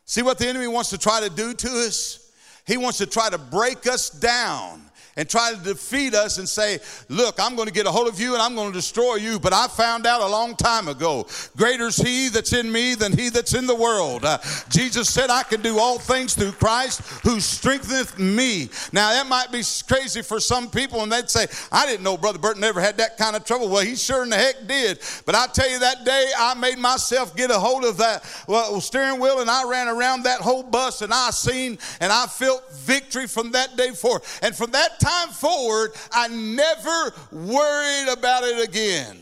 See 0.04 0.22
what 0.22 0.38
the 0.38 0.48
enemy 0.48 0.66
wants 0.66 0.90
to 0.90 0.98
try 0.98 1.20
to 1.20 1.30
do 1.30 1.54
to 1.54 1.68
us? 1.68 2.32
He 2.66 2.76
wants 2.76 2.98
to 2.98 3.06
try 3.06 3.30
to 3.30 3.38
break 3.38 3.86
us 3.86 4.10
down 4.10 4.89
and 5.16 5.28
try 5.28 5.52
to 5.52 5.58
defeat 5.58 6.14
us 6.14 6.38
and 6.38 6.48
say, 6.48 6.78
Look, 7.08 7.36
I'm 7.38 7.56
going 7.56 7.68
to 7.68 7.74
get 7.74 7.86
a 7.86 7.90
hold 7.90 8.08
of 8.08 8.20
you 8.20 8.34
and 8.34 8.42
I'm 8.42 8.54
going 8.54 8.68
to 8.68 8.74
destroy 8.74 9.16
you. 9.16 9.38
But 9.38 9.52
I 9.52 9.66
found 9.68 10.06
out 10.06 10.20
a 10.20 10.26
long 10.26 10.56
time 10.56 10.88
ago, 10.88 11.26
greater 11.56 11.86
is 11.86 11.96
he 11.96 12.28
that's 12.28 12.52
in 12.52 12.70
me 12.70 12.94
than 12.94 13.16
he 13.16 13.28
that's 13.28 13.54
in 13.54 13.66
the 13.66 13.74
world. 13.74 14.24
Uh, 14.24 14.38
Jesus 14.68 15.12
said, 15.12 15.30
I 15.30 15.42
can 15.42 15.62
do 15.62 15.78
all 15.78 15.98
things 15.98 16.34
through 16.34 16.52
Christ 16.52 17.00
who 17.24 17.40
strengtheneth 17.40 18.18
me. 18.18 18.68
Now, 18.92 19.10
that 19.10 19.26
might 19.26 19.50
be 19.52 19.62
crazy 19.86 20.22
for 20.22 20.40
some 20.40 20.70
people, 20.70 21.02
and 21.02 21.10
they'd 21.10 21.30
say, 21.30 21.46
I 21.72 21.86
didn't 21.86 22.04
know 22.04 22.16
Brother 22.16 22.38
Burton 22.38 22.64
ever 22.64 22.80
had 22.80 22.96
that 22.98 23.16
kind 23.16 23.36
of 23.36 23.44
trouble. 23.44 23.68
Well, 23.68 23.84
he 23.84 23.96
sure 23.96 24.22
in 24.22 24.30
the 24.30 24.36
heck 24.36 24.66
did. 24.66 25.00
But 25.26 25.34
I 25.34 25.46
tell 25.46 25.68
you, 25.68 25.78
that 25.80 26.04
day 26.04 26.26
I 26.38 26.54
made 26.54 26.78
myself 26.78 27.34
get 27.36 27.50
a 27.50 27.58
hold 27.58 27.84
of 27.84 27.96
that 27.98 28.24
well, 28.46 28.80
steering 28.80 29.20
wheel 29.20 29.40
and 29.40 29.50
I 29.50 29.68
ran 29.68 29.88
around 29.88 30.24
that 30.24 30.40
whole 30.40 30.62
bus 30.62 31.02
and 31.02 31.12
I 31.12 31.30
seen 31.30 31.78
and 32.00 32.12
I 32.12 32.26
felt 32.26 32.72
victory 32.72 33.26
from 33.26 33.52
that 33.52 33.76
day 33.76 33.90
forward. 33.90 34.22
And 34.42 34.54
from 34.54 34.70
that 34.72 34.99
time 35.00 35.30
forward, 35.30 35.92
I 36.12 36.28
never 36.28 37.12
worried 37.32 38.12
about 38.12 38.44
it 38.44 38.68
again. 38.68 39.16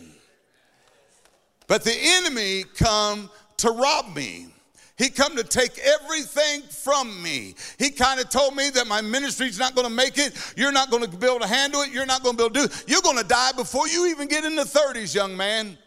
But 1.66 1.84
the 1.84 1.94
enemy 1.96 2.64
come 2.76 3.30
to 3.58 3.70
rob 3.70 4.14
me. 4.14 4.48
He 4.96 5.10
come 5.10 5.36
to 5.36 5.44
take 5.44 5.78
everything 5.78 6.62
from 6.62 7.22
me. 7.22 7.54
He 7.78 7.90
kind 7.90 8.18
of 8.18 8.28
told 8.30 8.56
me 8.56 8.68
that 8.70 8.88
my 8.88 9.00
ministry's 9.00 9.58
not 9.58 9.76
going 9.76 9.86
to 9.86 9.92
make 9.92 10.18
it. 10.18 10.34
You're 10.56 10.72
not 10.72 10.90
going 10.90 11.08
to 11.08 11.16
be 11.16 11.24
able 11.24 11.38
to 11.38 11.46
handle 11.46 11.82
it. 11.82 11.92
You're 11.92 12.04
not 12.04 12.24
going 12.24 12.36
to 12.36 12.42
be 12.42 12.44
able 12.46 12.54
to 12.54 12.60
do 12.60 12.74
it. 12.74 12.84
You're 12.88 13.02
going 13.02 13.16
to 13.16 13.24
die 13.24 13.52
before 13.52 13.86
you 13.86 14.06
even 14.08 14.26
get 14.26 14.44
in 14.44 14.56
the 14.56 14.64
30s, 14.64 15.14
young 15.14 15.36
man. 15.36 15.78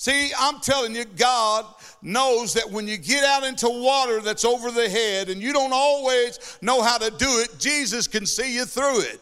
See, 0.00 0.30
I'm 0.38 0.60
telling 0.60 0.94
you, 0.94 1.04
God 1.04 1.66
knows 2.00 2.54
that 2.54 2.70
when 2.70 2.88
you 2.88 2.96
get 2.96 3.22
out 3.22 3.44
into 3.44 3.68
water 3.68 4.22
that's 4.22 4.46
over 4.46 4.70
the 4.70 4.88
head 4.88 5.28
and 5.28 5.42
you 5.42 5.52
don't 5.52 5.74
always 5.74 6.56
know 6.62 6.80
how 6.80 6.96
to 6.96 7.10
do 7.10 7.26
it, 7.40 7.58
Jesus 7.58 8.06
can 8.06 8.24
see 8.24 8.54
you 8.54 8.64
through 8.64 9.00
it. 9.00 9.20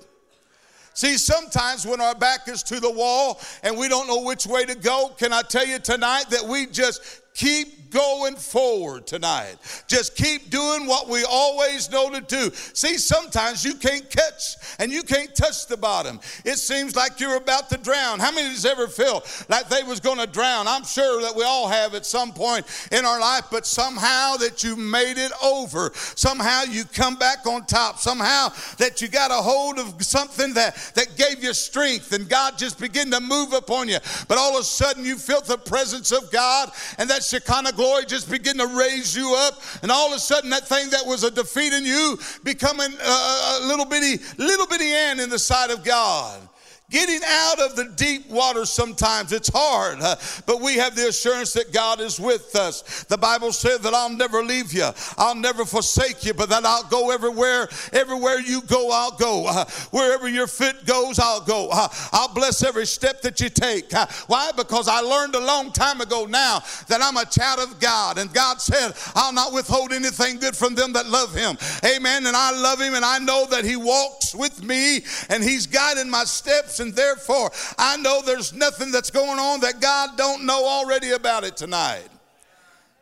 See, 0.94 1.18
sometimes 1.18 1.84
when 1.84 2.00
our 2.00 2.14
back 2.14 2.46
is 2.46 2.62
to 2.62 2.78
the 2.78 2.92
wall 2.92 3.40
and 3.64 3.76
we 3.76 3.88
don't 3.88 4.06
know 4.06 4.22
which 4.22 4.46
way 4.46 4.64
to 4.66 4.76
go, 4.76 5.08
can 5.18 5.32
I 5.32 5.42
tell 5.42 5.66
you 5.66 5.80
tonight 5.80 6.26
that 6.30 6.44
we 6.44 6.66
just 6.66 7.22
keep 7.38 7.78
going 7.90 8.36
forward 8.36 9.06
tonight. 9.06 9.56
Just 9.86 10.16
keep 10.16 10.50
doing 10.50 10.86
what 10.86 11.08
we 11.08 11.24
always 11.24 11.90
know 11.90 12.10
to 12.10 12.20
do. 12.20 12.50
See, 12.74 12.98
sometimes 12.98 13.64
you 13.64 13.74
can't 13.74 14.08
catch 14.10 14.56
and 14.78 14.92
you 14.92 15.02
can't 15.02 15.34
touch 15.34 15.66
the 15.66 15.76
bottom. 15.76 16.20
It 16.44 16.56
seems 16.56 16.96
like 16.96 17.20
you're 17.20 17.36
about 17.36 17.70
to 17.70 17.78
drown. 17.78 18.18
How 18.18 18.30
many 18.30 18.46
of 18.46 18.62
you 18.62 18.70
ever 18.70 18.88
feel 18.88 19.22
like 19.48 19.68
they 19.68 19.82
was 19.82 20.00
going 20.00 20.18
to 20.18 20.26
drown? 20.26 20.68
I'm 20.68 20.84
sure 20.84 21.22
that 21.22 21.34
we 21.34 21.44
all 21.44 21.68
have 21.68 21.94
at 21.94 22.04
some 22.04 22.32
point 22.32 22.66
in 22.92 23.04
our 23.04 23.20
life, 23.20 23.44
but 23.50 23.66
somehow 23.66 24.36
that 24.36 24.62
you 24.62 24.76
made 24.76 25.18
it 25.18 25.32
over. 25.42 25.92
Somehow 25.94 26.62
you 26.64 26.84
come 26.84 27.16
back 27.16 27.46
on 27.46 27.66
top. 27.66 27.98
Somehow 27.98 28.50
that 28.78 29.00
you 29.00 29.08
got 29.08 29.30
a 29.30 29.34
hold 29.34 29.78
of 29.78 30.02
something 30.02 30.54
that, 30.54 30.76
that 30.94 31.16
gave 31.16 31.42
you 31.42 31.54
strength 31.54 32.12
and 32.12 32.28
God 32.28 32.58
just 32.58 32.78
began 32.78 33.10
to 33.10 33.20
move 33.20 33.52
upon 33.52 33.88
you. 33.88 33.98
But 34.26 34.38
all 34.38 34.56
of 34.56 34.60
a 34.60 34.64
sudden 34.64 35.04
you 35.04 35.16
felt 35.16 35.46
the 35.46 35.58
presence 35.58 36.12
of 36.12 36.30
God 36.30 36.70
and 36.98 37.08
that 37.10 37.22
Shekinah 37.28 37.72
glory 37.72 38.06
just 38.06 38.30
begin 38.30 38.56
to 38.56 38.66
raise 38.66 39.14
you 39.14 39.34
up, 39.36 39.60
and 39.82 39.92
all 39.92 40.08
of 40.08 40.16
a 40.16 40.18
sudden 40.18 40.48
that 40.50 40.66
thing 40.66 40.88
that 40.90 41.04
was 41.04 41.24
a 41.24 41.30
defeat 41.30 41.74
in 41.74 41.84
you 41.84 42.18
becoming 42.42 42.90
a, 42.90 43.06
a 43.06 43.60
little 43.66 43.84
bitty, 43.84 44.22
little 44.38 44.66
bitty 44.66 44.90
ant 44.90 45.20
in 45.20 45.28
the 45.28 45.38
sight 45.38 45.70
of 45.70 45.84
God. 45.84 46.40
Getting 46.90 47.20
out 47.22 47.60
of 47.60 47.76
the 47.76 47.92
deep 47.96 48.30
water 48.30 48.64
sometimes 48.64 49.30
it's 49.30 49.50
hard, 49.52 49.98
but 50.46 50.62
we 50.62 50.76
have 50.76 50.96
the 50.96 51.08
assurance 51.08 51.52
that 51.52 51.70
God 51.70 52.00
is 52.00 52.18
with 52.18 52.56
us. 52.56 53.04
The 53.04 53.18
Bible 53.18 53.52
said 53.52 53.82
that 53.82 53.92
I'll 53.92 54.08
never 54.08 54.42
leave 54.42 54.72
you, 54.72 54.88
I'll 55.18 55.34
never 55.34 55.66
forsake 55.66 56.24
you, 56.24 56.32
but 56.32 56.48
that 56.48 56.64
I'll 56.64 56.84
go 56.84 57.10
everywhere. 57.10 57.68
Everywhere 57.92 58.40
you 58.40 58.62
go, 58.62 58.90
I'll 58.90 59.10
go. 59.10 59.64
Wherever 59.90 60.30
your 60.30 60.46
foot 60.46 60.86
goes, 60.86 61.18
I'll 61.18 61.42
go. 61.42 61.68
I'll 61.70 62.32
bless 62.32 62.62
every 62.62 62.86
step 62.86 63.20
that 63.20 63.38
you 63.38 63.50
take. 63.50 63.92
Why? 64.26 64.50
Because 64.56 64.88
I 64.88 65.00
learned 65.00 65.34
a 65.34 65.44
long 65.44 65.72
time 65.72 66.00
ago 66.00 66.24
now 66.24 66.62
that 66.86 67.02
I'm 67.02 67.18
a 67.18 67.26
child 67.26 67.60
of 67.60 67.78
God, 67.80 68.16
and 68.16 68.32
God 68.32 68.62
said, 68.62 68.92
I'll 69.14 69.34
not 69.34 69.52
withhold 69.52 69.92
anything 69.92 70.38
good 70.38 70.56
from 70.56 70.74
them 70.74 70.94
that 70.94 71.06
love 71.06 71.34
Him. 71.34 71.58
Amen. 71.84 72.24
And 72.24 72.34
I 72.34 72.50
love 72.58 72.80
Him, 72.80 72.94
and 72.94 73.04
I 73.04 73.18
know 73.18 73.44
that 73.50 73.66
He 73.66 73.76
walks 73.76 74.34
with 74.34 74.64
me, 74.64 75.04
and 75.28 75.44
He's 75.44 75.66
guiding 75.66 76.08
my 76.08 76.24
steps 76.24 76.77
and 76.80 76.94
therefore 76.94 77.50
I 77.76 77.96
know 77.96 78.22
there's 78.24 78.52
nothing 78.52 78.90
that's 78.90 79.10
going 79.10 79.38
on 79.38 79.60
that 79.60 79.80
God 79.80 80.16
don't 80.16 80.44
know 80.44 80.66
already 80.66 81.10
about 81.10 81.44
it 81.44 81.56
tonight. 81.56 82.08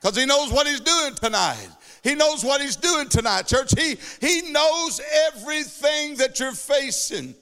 Because 0.01 0.17
he 0.17 0.27
knows 0.27 0.53
what 0.53 0.67
he's 0.67 0.81
doing 0.81 1.15
tonight. 1.15 1.69
He 2.03 2.15
knows 2.15 2.45
what 2.45 2.61
he's 2.61 2.77
doing 2.77 3.09
tonight, 3.09 3.47
church. 3.47 3.73
He, 3.77 3.97
he 4.21 4.53
knows 4.53 5.01
everything 5.29 6.17
that 6.17 6.39
you're 6.39 6.53
facing. 6.53 7.35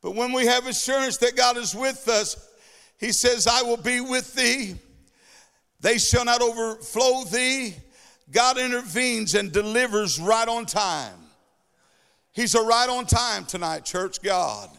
But 0.00 0.14
when 0.14 0.32
we 0.32 0.46
have 0.46 0.66
assurance 0.66 1.18
that 1.18 1.36
God 1.36 1.56
is 1.56 1.74
with 1.74 2.08
us, 2.08 2.48
he 2.98 3.12
says, 3.12 3.46
I 3.46 3.62
will 3.62 3.76
be 3.76 4.00
with 4.00 4.34
thee. 4.34 4.76
They 5.80 5.98
shall 5.98 6.24
not 6.24 6.40
overflow 6.40 7.24
thee. 7.24 7.74
God 8.30 8.56
intervenes 8.56 9.34
and 9.34 9.52
delivers 9.52 10.18
right 10.18 10.48
on 10.48 10.64
time. 10.64 11.18
He's 12.32 12.54
a 12.54 12.62
right 12.62 12.88
on 12.88 13.04
time 13.04 13.44
tonight, 13.44 13.84
church 13.84 14.22
God. 14.22 14.70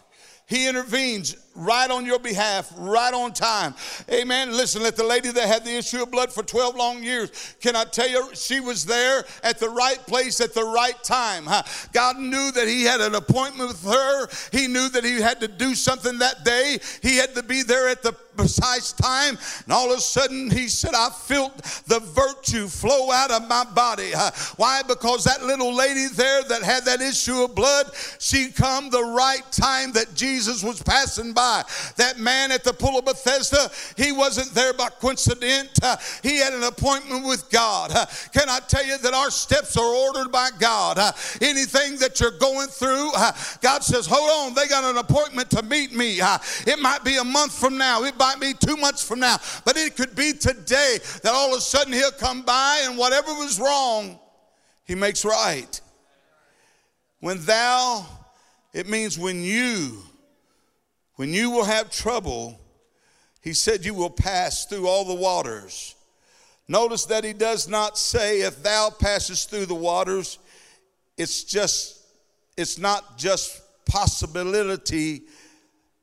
He 0.46 0.68
intervenes 0.68 1.36
right 1.56 1.90
on 1.90 2.06
your 2.06 2.20
behalf, 2.20 2.72
right 2.78 3.14
on 3.14 3.32
time. 3.32 3.76
Amen. 4.12 4.52
Listen, 4.52 4.82
let 4.82 4.96
the 4.96 5.04
lady 5.04 5.32
that 5.32 5.48
had 5.48 5.64
the 5.64 5.76
issue 5.76 6.02
of 6.02 6.12
blood 6.12 6.32
for 6.32 6.44
12 6.44 6.76
long 6.76 7.04
years, 7.04 7.56
can 7.62 7.76
I 7.76 7.84
tell 7.84 8.10
you, 8.10 8.30
she 8.34 8.60
was 8.60 8.86
there 8.86 9.24
at 9.44 9.60
the 9.60 9.70
right 9.70 10.00
place 10.08 10.42
at 10.42 10.54
the 10.54 10.64
right 10.64 11.02
time. 11.04 11.46
God 11.92 12.18
knew 12.18 12.52
that 12.52 12.68
He 12.68 12.84
had 12.84 13.02
an 13.02 13.16
appointment 13.16 13.70
with 13.70 13.84
her. 13.84 14.28
He 14.52 14.68
knew 14.68 14.90
that 14.90 15.04
He 15.04 15.22
had 15.22 15.40
to 15.42 15.48
do 15.48 15.76
something 15.76 16.18
that 16.20 16.44
day. 16.44 16.80
He 17.02 17.18
had 17.18 17.36
to 17.36 17.44
be 17.44 17.64
there 17.64 17.88
at 17.88 18.02
the 18.02 18.14
precise 18.36 18.92
time. 18.94 19.38
And 19.66 19.74
all 19.74 19.92
of 19.92 20.00
a 20.00 20.02
sudden, 20.02 20.50
He 20.50 20.68
said, 20.68 20.96
I 20.96 21.10
felt 21.10 21.56
the 21.88 22.00
virtue 22.00 22.68
flow 22.68 23.12
out 23.12 23.30
of 23.32 23.48
my 23.48 23.64
body. 23.64 24.12
Why? 24.58 24.82
Because 24.88 25.24
that 25.26 25.44
little 25.44 25.74
lady 25.74 26.08
there 26.14 26.44
that 26.44 26.64
had 26.64 26.86
that 26.86 27.02
issue 27.02 27.44
of 27.44 27.54
blood, 27.54 27.92
she 28.20 28.50
come 28.50 28.90
the 28.90 29.04
right 29.04 29.44
time 29.52 29.92
that 29.92 30.16
Jesus 30.16 30.64
was 30.64 30.82
passing 30.82 31.32
by 31.34 31.43
by. 31.44 31.64
That 31.98 32.20
man 32.20 32.52
at 32.52 32.64
the 32.64 32.74
pool 32.74 32.98
of 32.98 33.06
Bethesda, 33.06 33.70
he 33.98 34.12
wasn't 34.12 34.54
there 34.54 34.74
by 34.74 34.90
coincidence. 34.90 35.72
Uh, 35.82 35.98
he 36.22 36.38
had 36.38 36.54
an 36.54 36.64
appointment 36.64 37.26
with 37.26 37.50
God. 37.50 37.92
Uh, 37.94 38.06
can 38.32 38.50
I 38.50 38.60
tell 38.60 38.86
you 38.86 38.98
that 38.98 39.14
our 39.14 39.30
steps 39.30 39.76
are 39.76 39.94
ordered 40.06 40.32
by 40.32 40.50
God? 40.60 40.98
Uh, 40.98 41.12
anything 41.42 41.98
that 41.98 42.20
you're 42.20 42.38
going 42.40 42.68
through, 42.68 43.12
uh, 43.16 43.32
God 43.62 43.84
says, 43.84 44.08
hold 44.10 44.30
on, 44.30 44.54
they 44.56 44.68
got 44.68 44.84
an 44.84 44.98
appointment 44.98 45.50
to 45.52 45.62
meet 45.64 45.94
me. 45.94 46.22
Uh, 46.22 46.38
it 46.66 46.80
might 46.80 47.04
be 47.04 47.18
a 47.18 47.24
month 47.24 47.58
from 47.58 47.78
now, 47.78 48.04
it 48.04 48.18
might 48.18 48.40
be 48.40 48.54
two 48.54 48.78
months 48.78 49.06
from 49.06 49.20
now, 49.20 49.38
but 49.66 49.76
it 49.76 49.96
could 49.98 50.16
be 50.16 50.34
today 50.34 51.00
that 51.24 51.34
all 51.34 51.52
of 51.52 51.58
a 51.58 51.62
sudden 51.62 51.92
he'll 51.92 52.12
come 52.12 52.44
by 52.44 52.82
and 52.86 52.98
whatever 52.98 53.34
was 53.34 53.60
wrong, 53.60 54.18
he 54.86 54.96
makes 54.96 55.26
right. 55.26 55.82
When 57.20 57.44
thou, 57.46 58.06
it 58.74 58.88
means 58.88 59.18
when 59.18 59.44
you 59.44 60.04
when 61.16 61.34
you 61.34 61.52
will 61.52 61.66
have 61.66 61.92
trouble, 61.92 62.60
he 63.42 63.54
said, 63.54 63.86
You 63.86 63.94
will 63.94 64.10
pass 64.10 64.66
through 64.66 64.88
all 64.88 65.06
the 65.06 65.14
waters. 65.14 65.96
Notice 66.68 67.06
that 67.06 67.24
he 67.24 67.34
does 67.34 67.68
not 67.68 67.98
say, 67.98 68.42
If 68.42 68.64
thou 68.64 68.90
passest 68.90 69.50
through 69.50 69.68
the 69.68 69.76
waters, 69.76 70.40
it's 71.18 71.44
just, 71.44 72.02
it's 72.58 72.78
not 72.78 73.18
just 73.18 73.62
possibility, 73.86 75.24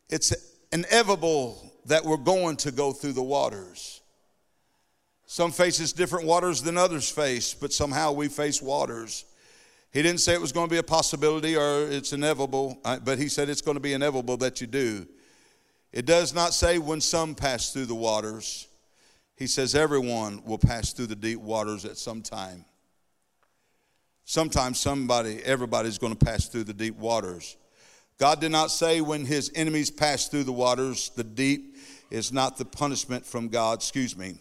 it's 0.09 0.35
inevitable 0.73 1.73
that 1.87 2.05
we're 2.05 2.16
going 2.16 2.57
to 2.57 2.70
go 2.70 2.92
through 2.92 3.12
the 3.12 3.23
waters. 3.23 4.01
Some 5.27 5.53
faces 5.53 5.92
different 5.92 6.27
waters 6.27 6.62
than 6.62 6.77
others 6.77 7.09
face, 7.09 7.55
but 7.55 7.73
somehow 7.73 8.12
we 8.12 8.29
face 8.29 8.61
waters. 8.61 9.25
He 9.92 10.03
didn't 10.03 10.20
say 10.20 10.35
it 10.35 10.40
was 10.40 10.53
going 10.53 10.68
to 10.68 10.72
be 10.72 10.79
a 10.79 10.85
possibility 10.85 11.57
or 11.57 11.83
it's 11.88 12.12
inevitable, 12.12 12.79
but 13.05 13.18
he 13.18 13.29
said 13.29 13.48
it's 13.48 13.62
going 13.62 13.74
to 13.74 13.81
be 13.81 13.92
inevitable 13.92 14.37
that 14.38 14.61
you 14.61 14.66
do. 14.66 15.07
It 15.92 16.07
does 16.07 16.33
not 16.33 16.55
say 16.55 16.79
when 16.79 17.00
some 17.00 17.35
pass 17.35 17.72
through 17.72 17.87
the 17.87 17.94
waters. 17.94 18.68
He 19.37 19.48
says 19.48 19.74
everyone 19.74 20.42
will 20.44 20.59
pass 20.59 20.92
through 20.92 21.09
the 21.09 21.16
deep 21.16 21.40
waters 21.40 21.85
at 21.85 21.96
some 21.96 22.22
time. 22.22 22.64
Sometimes 24.24 24.79
somebody, 24.79 25.42
everybody's 25.42 25.98
going 25.98 26.14
to 26.14 26.24
pass 26.24 26.46
through 26.46 26.64
the 26.64 26.74
deep 26.74 26.96
waters. 26.96 27.57
God 28.16 28.40
did 28.40 28.53
not 28.53 28.70
say 28.70 29.00
when 29.00 29.24
his 29.24 29.50
enemies 29.57 29.90
pass 29.90 30.29
through 30.29 30.44
the 30.44 30.53
waters, 30.53 31.11
the 31.16 31.24
deep 31.24 31.79
is 32.11 32.33
not 32.33 32.59
the 32.59 32.64
punishment 32.64 33.26
from 33.26 33.48
God. 33.48 33.79
Excuse 33.79 34.16
me. 34.16 34.35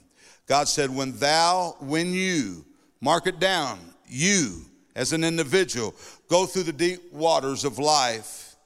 God 0.46 0.68
said, 0.68 0.94
when 0.94 1.18
thou, 1.18 1.76
when 1.80 2.12
you, 2.12 2.66
mark 3.02 3.26
it 3.26 3.40
down, 3.40 3.80
you 4.08 4.66
as 5.00 5.14
an 5.14 5.24
individual 5.24 5.96
go 6.28 6.46
through 6.46 6.64
the 6.64 6.74
deep 6.74 7.14
waters 7.14 7.64
of 7.64 7.80
life, 7.80 8.58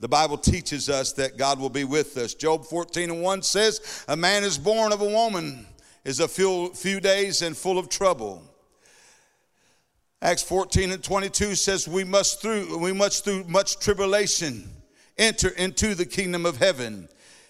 The 0.00 0.08
Bible 0.08 0.36
teaches 0.36 0.90
us 0.90 1.12
that 1.12 1.38
God 1.38 1.58
will 1.58 1.70
be 1.70 1.84
with 1.84 2.18
us. 2.18 2.34
Job 2.34 2.66
14 2.66 3.08
and 3.08 3.22
1 3.22 3.42
says, 3.42 4.04
A 4.08 4.16
man 4.16 4.44
is 4.44 4.58
born 4.58 4.92
of 4.92 5.00
a 5.00 5.08
woman, 5.08 5.64
is 6.04 6.20
a 6.20 6.28
few, 6.28 6.70
few 6.74 7.00
days 7.00 7.40
and 7.40 7.56
full 7.56 7.78
of 7.78 7.88
trouble. 7.88 8.42
Acts 10.20 10.42
14 10.42 10.90
and 10.90 11.02
22 11.02 11.54
says, 11.54 11.88
We 11.88 12.04
must 12.04 12.42
through 12.42 12.78
we 12.78 12.92
must 12.92 13.24
through 13.24 13.44
much 13.44 13.78
tribulation 13.78 14.68
enter 15.16 15.48
into 15.48 15.94
the 15.94 16.04
kingdom 16.04 16.44
of 16.44 16.56
heaven. 16.56 17.08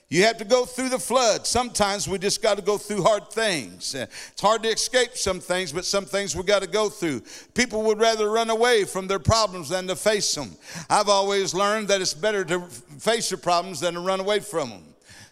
You 0.09 0.23
have 0.23 0.39
to 0.39 0.45
go 0.45 0.65
through 0.65 0.91
the 0.91 1.01
flood. 1.01 1.49
Sometimes 1.49 2.07
we 2.07 2.19
just 2.19 2.41
got 2.41 2.57
to 2.57 2.63
go 2.63 2.79
through 2.79 3.03
hard 3.03 3.29
things. 3.29 3.93
Uh, 3.93 4.07
it's 4.31 4.41
hard 4.41 4.63
to 4.63 4.69
escape 4.69 5.17
some 5.17 5.41
things, 5.41 5.73
but 5.73 5.85
some 5.85 6.05
things 6.05 6.37
we 6.37 6.45
got 6.45 6.63
to 6.63 6.69
go 6.69 6.89
through. 6.89 7.23
People 7.55 7.83
would 7.83 7.99
rather 7.99 8.31
run 8.31 8.49
away 8.49 8.85
from 8.85 9.09
their 9.09 9.19
problems 9.19 9.69
than 9.69 9.89
to 9.89 9.97
face 9.97 10.33
them. 10.33 10.53
I've 10.89 11.09
always 11.09 11.55
learned 11.55 11.89
that 11.89 12.01
it's 12.01 12.15
better 12.15 12.45
to 12.45 12.61
face 12.61 13.33
your 13.33 13.39
problems 13.39 13.81
than 13.81 13.95
to 13.95 14.01
run 14.01 14.21
away 14.21 14.39
from 14.39 14.71
them. 14.71 14.83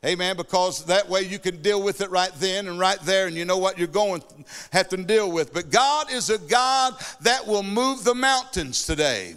Amen. 0.05 0.37
Because 0.37 0.85
that 0.87 1.09
way 1.09 1.23
you 1.23 1.39
can 1.39 1.63
deal 1.63 1.81
with 1.81 2.01
it 2.01 2.11
right 2.11 2.33
then 2.35 2.67
and 2.67 2.77
right 2.77 2.99
there, 3.03 3.29
and 3.29 3.37
you 3.37 3.45
know 3.45 3.59
what 3.59 3.79
you're 3.79 3.87
going 3.87 4.25
have 4.73 4.89
to 4.89 4.97
deal 4.97 5.31
with. 5.31 5.55
But 5.55 5.71
God 5.71 6.13
is 6.13 6.31
a 6.31 6.39
God 6.39 6.95
that 7.21 7.47
will 7.47 7.63
move 7.63 8.03
the 8.03 8.15
mountains 8.15 8.85
today. 8.85 9.37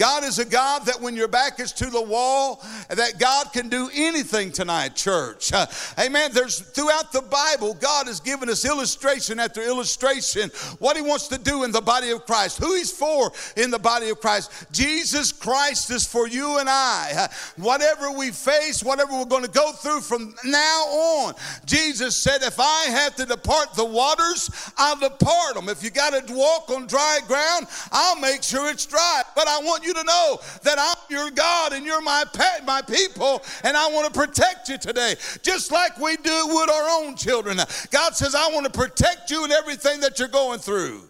God 0.00 0.24
is 0.24 0.38
a 0.38 0.46
God 0.46 0.86
that 0.86 0.98
when 0.98 1.14
your 1.14 1.28
back 1.28 1.60
is 1.60 1.72
to 1.72 1.90
the 1.90 2.00
wall, 2.00 2.64
that 2.88 3.18
God 3.18 3.52
can 3.52 3.68
do 3.68 3.90
anything 3.94 4.50
tonight, 4.50 4.96
church. 4.96 5.52
Uh, 5.52 5.66
amen. 5.98 6.30
There's 6.32 6.60
throughout 6.60 7.12
the 7.12 7.20
Bible, 7.20 7.74
God 7.74 8.06
has 8.06 8.18
given 8.18 8.48
us 8.48 8.64
illustration 8.64 9.38
after 9.38 9.60
illustration 9.60 10.48
what 10.78 10.96
He 10.96 11.02
wants 11.02 11.28
to 11.28 11.36
do 11.36 11.64
in 11.64 11.70
the 11.70 11.82
body 11.82 12.12
of 12.12 12.24
Christ, 12.24 12.56
who 12.60 12.74
He's 12.76 12.90
for 12.90 13.30
in 13.58 13.70
the 13.70 13.78
body 13.78 14.08
of 14.08 14.20
Christ. 14.20 14.50
Jesus 14.72 15.32
Christ 15.32 15.90
is 15.90 16.06
for 16.06 16.26
you 16.26 16.58
and 16.58 16.70
I. 16.70 17.12
Uh, 17.14 17.28
whatever 17.58 18.10
we 18.10 18.30
face, 18.30 18.82
whatever 18.82 19.12
we're 19.12 19.26
going 19.26 19.44
to 19.44 19.50
go 19.50 19.72
through 19.72 20.00
from 20.00 20.34
now 20.46 20.80
on, 20.80 21.34
Jesus 21.66 22.16
said, 22.16 22.40
If 22.40 22.58
I 22.58 22.84
have 22.84 23.16
to 23.16 23.26
depart 23.26 23.74
the 23.74 23.84
waters, 23.84 24.48
I'll 24.78 24.98
depart 24.98 25.56
them. 25.56 25.68
If 25.68 25.84
you 25.84 25.90
got 25.90 26.26
to 26.26 26.34
walk 26.34 26.70
on 26.70 26.86
dry 26.86 27.18
ground, 27.28 27.66
I'll 27.92 28.18
make 28.18 28.42
sure 28.42 28.70
it's 28.70 28.86
dry. 28.86 29.24
But 29.36 29.46
I 29.46 29.58
want 29.58 29.84
you 29.84 29.89
to 29.94 30.04
know 30.04 30.38
that 30.62 30.78
I'm 30.78 30.96
your 31.08 31.30
God 31.30 31.72
and 31.72 31.84
you're 31.84 32.02
my 32.02 32.24
my 32.64 32.82
people, 32.82 33.42
and 33.64 33.76
I 33.76 33.88
want 33.88 34.12
to 34.12 34.18
protect 34.18 34.68
you 34.68 34.78
today, 34.78 35.14
just 35.42 35.72
like 35.72 35.98
we 35.98 36.16
do 36.16 36.46
with 36.48 36.70
our 36.70 37.02
own 37.02 37.16
children. 37.16 37.58
God 37.90 38.16
says, 38.16 38.34
I 38.34 38.48
want 38.52 38.64
to 38.66 38.72
protect 38.72 39.30
you 39.30 39.44
in 39.44 39.52
everything 39.52 40.00
that 40.00 40.18
you're 40.18 40.28
going 40.28 40.58
through. 40.58 41.09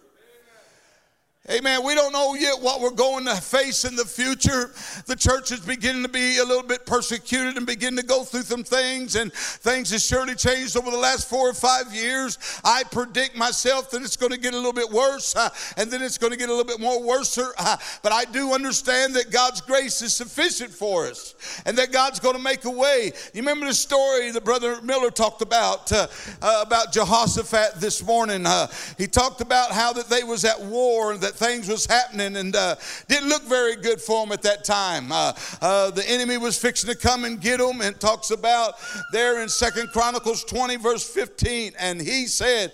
Amen. 1.51 1.85
We 1.85 1.97
don't 1.97 2.13
know 2.13 2.35
yet 2.35 2.61
what 2.61 2.81
we're 2.81 2.91
going 2.91 3.25
to 3.25 3.35
face 3.35 3.85
in 3.85 3.97
the 3.97 4.05
future. 4.05 4.71
The 5.07 5.17
church 5.17 5.51
is 5.51 5.59
beginning 5.59 6.05
to 6.05 6.09
be 6.09 6.39
a 6.39 6.45
little 6.45 6.63
bit 6.63 6.87
persecuted 6.87 7.57
and 7.57 7.67
begin 7.67 7.97
to 7.97 8.05
go 8.05 8.23
through 8.23 8.43
some 8.43 8.63
things, 8.63 9.17
and 9.17 9.33
things 9.33 9.91
have 9.91 10.01
surely 10.01 10.37
changed 10.37 10.77
over 10.77 10.93
the 10.93 10.97
last 10.97 11.29
four 11.29 11.51
or 11.51 11.53
five 11.53 11.93
years. 11.93 12.39
I 12.63 12.85
predict 12.85 13.37
myself 13.37 13.91
that 13.91 14.03
it's 14.03 14.17
going 14.17 14.31
to 14.31 14.39
get 14.39 14.55
a 14.55 14.57
little 14.57 14.73
bit 14.73 14.91
worse, 14.91 15.35
uh, 15.35 15.49
and 15.77 15.91
then 15.91 16.03
it's 16.03 16.19
going 16.19 16.31
to 16.31 16.39
get 16.39 16.51
a 16.51 16.53
little 16.53 16.65
bit 16.65 16.79
more 16.79 17.03
worse. 17.03 17.37
Uh, 17.37 17.77
but 18.05 18.13
I 18.13 18.27
do 18.27 18.53
understand 18.53 19.15
that 19.15 19.33
God's 19.33 19.61
grace 19.61 20.03
is 20.03 20.15
sufficient 20.15 20.71
for 20.71 21.07
us, 21.07 21.35
and 21.67 21.77
that 21.79 21.91
God's 21.91 22.21
going 22.21 22.37
to 22.37 22.43
make 22.43 22.65
a 22.65 22.71
way. 22.71 23.11
You 23.35 23.43
remember 23.43 23.67
the 23.67 23.75
story 23.75 24.31
that 24.31 24.45
Brother 24.45 24.81
Miller 24.83 25.11
talked 25.11 25.43
about 25.43 25.91
uh, 25.91 26.07
uh 26.41 26.63
about 26.65 26.93
Jehoshaphat 26.93 27.81
this 27.81 28.05
morning? 28.07 28.47
Uh, 28.47 28.69
he 28.97 29.09
talked 29.09 29.41
about 29.41 29.73
how 29.73 29.93
that 29.95 30.09
they 30.09 30.23
was 30.23 30.45
at 30.45 30.61
war 30.61 31.13
and 31.13 31.21
that 31.23 31.40
things 31.41 31.67
was 31.67 31.87
happening 31.87 32.37
and 32.37 32.55
uh, 32.55 32.77
didn't 33.09 33.29
look 33.29 33.43
very 33.45 33.75
good 33.75 34.01
for 34.01 34.25
them 34.25 34.33
at 34.33 34.43
that 34.43 34.63
time. 34.63 35.11
Uh, 35.11 35.33
uh, 35.63 35.91
the 35.91 36.09
enemy 36.09 36.37
was 36.37 36.59
fixing 36.59 36.91
to 36.91 36.97
come 36.97 37.25
and 37.25 37.41
get 37.41 37.59
them 37.59 37.81
and 37.81 37.99
talks 37.99 38.31
about 38.31 38.75
there 39.11 39.43
in 39.43 39.49
Second 39.49 39.89
Chronicles 39.89 40.45
20 40.45 40.77
verse 40.77 41.03
15. 41.03 41.73
And 41.79 42.01
he 42.01 42.27
said, 42.27 42.73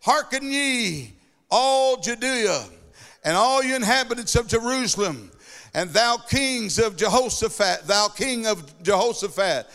hearken 0.00 0.50
ye 0.50 1.12
all 1.50 1.98
Judea 1.98 2.64
and 3.24 3.36
all 3.36 3.62
you 3.62 3.76
inhabitants 3.76 4.34
of 4.34 4.48
Jerusalem 4.48 5.30
and 5.74 5.90
thou 5.90 6.16
kings 6.16 6.78
of 6.78 6.96
Jehoshaphat, 6.96 7.86
thou 7.86 8.08
king 8.08 8.46
of 8.46 8.82
Jehoshaphat, 8.82 9.66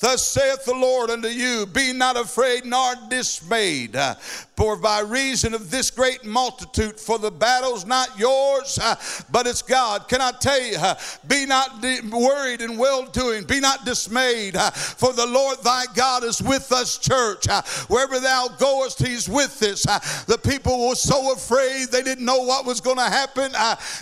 Thus 0.00 0.26
saith 0.26 0.64
the 0.64 0.74
Lord 0.74 1.10
unto 1.10 1.28
you, 1.28 1.66
Be 1.66 1.92
not 1.92 2.16
afraid 2.16 2.64
nor 2.64 2.94
dismayed, 3.10 3.94
uh, 3.96 4.14
for 4.14 4.76
by 4.76 5.00
reason 5.00 5.52
of 5.52 5.70
this 5.70 5.90
great 5.90 6.24
multitude, 6.24 6.98
for 6.98 7.18
the 7.18 7.30
battle's 7.30 7.84
not 7.84 8.18
yours, 8.18 8.78
uh, 8.82 8.94
but 9.30 9.46
it's 9.46 9.60
God. 9.60 10.08
Can 10.08 10.22
I 10.22 10.32
tell 10.32 10.60
you, 10.60 10.78
uh, 10.78 10.94
be 11.28 11.44
not 11.44 11.82
worried 12.10 12.62
and 12.62 12.78
well 12.78 13.04
doing, 13.04 13.44
be 13.44 13.60
not 13.60 13.84
dismayed, 13.84 14.58
for 14.72 15.12
the 15.12 15.26
Lord 15.26 15.58
thy 15.62 15.84
God 15.94 16.24
is 16.24 16.40
with 16.40 16.72
us, 16.72 16.96
church. 16.96 17.46
Wherever 17.88 18.20
thou 18.20 18.48
goest, 18.58 19.06
he's 19.06 19.28
with 19.28 19.62
us. 19.62 19.82
The 20.24 20.38
people 20.38 20.88
were 20.88 20.94
so 20.94 21.32
afraid 21.34 21.88
they 21.88 22.02
didn't 22.02 22.24
know 22.24 22.42
what 22.42 22.64
was 22.64 22.80
going 22.80 22.96
to 22.96 23.02
happen. 23.02 23.52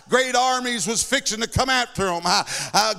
Great 0.08 0.36
armies 0.36 0.86
was 0.86 1.02
fixing 1.02 1.40
to 1.40 1.48
come 1.48 1.70
after 1.70 2.04
them. 2.04 2.22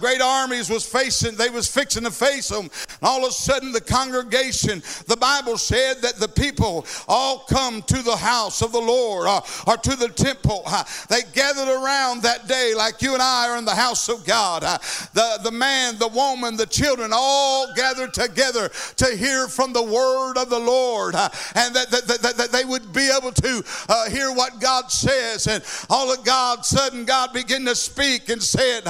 Great 0.02 0.22
armies 0.22 0.70
was 0.70 0.86
facing, 0.86 1.36
they 1.36 1.50
was 1.50 1.68
fixing 1.68 2.04
to 2.04 2.12
face 2.12 2.50
them. 2.50 2.70
And 3.02 3.08
all 3.08 3.24
of 3.24 3.30
a 3.30 3.34
sudden, 3.34 3.72
the 3.72 3.82
congregation, 3.82 4.82
the 5.08 5.18
Bible 5.18 5.58
said 5.58 6.02
that 6.02 6.16
the 6.16 6.28
people 6.28 6.86
all 7.08 7.40
come 7.50 7.82
to 7.84 8.02
the 8.02 8.16
house 8.16 8.62
of 8.62 8.72
the 8.72 8.80
Lord 8.80 9.26
or, 9.26 9.30
uh, 9.30 9.42
or 9.68 9.78
to 9.78 9.96
the 9.96 10.10
temple. 10.10 10.64
Uh, 10.66 10.84
they 11.10 11.22
gathered 11.34 11.70
around 11.70 12.24
that 12.24 12.48
day 12.48 12.74
like 12.76 13.02
you 13.02 13.14
and 13.14 13.22
I 13.22 13.50
are 13.50 13.58
in 13.58 13.66
the 13.66 13.76
house 13.76 14.10
of 14.10 14.26
God. 14.26 14.64
Uh, 14.64 14.78
the, 15.14 15.40
the 15.44 15.52
man, 15.52 15.98
the 15.98 16.08
woman, 16.08 16.58
the 16.58 16.66
children 16.66 17.12
all 17.14 17.74
gathered 17.76 18.14
together 18.14 18.70
to 18.98 19.16
hear 19.16 19.48
from 19.48 19.74
the 19.74 19.84
word 19.84 20.38
of 20.38 20.50
the 20.50 20.60
Lord 20.60 21.16
and 21.16 21.76
that, 21.76 21.90
that, 21.92 22.08
that, 22.08 22.38
that, 22.38 22.52
they 22.52 22.66
would 22.66 22.92
be 22.94 23.10
able 23.16 23.32
to 23.32 23.64
hear 24.10 24.32
what 24.34 24.60
God 24.60 24.92
says. 24.92 25.48
And 25.48 25.64
all 25.90 26.12
of 26.12 26.24
God, 26.24 26.66
sudden 26.66 27.06
God 27.06 27.34
began 27.34 27.66
to 27.66 27.76
speak 27.76 28.30
and 28.30 28.42
said, 28.42 28.84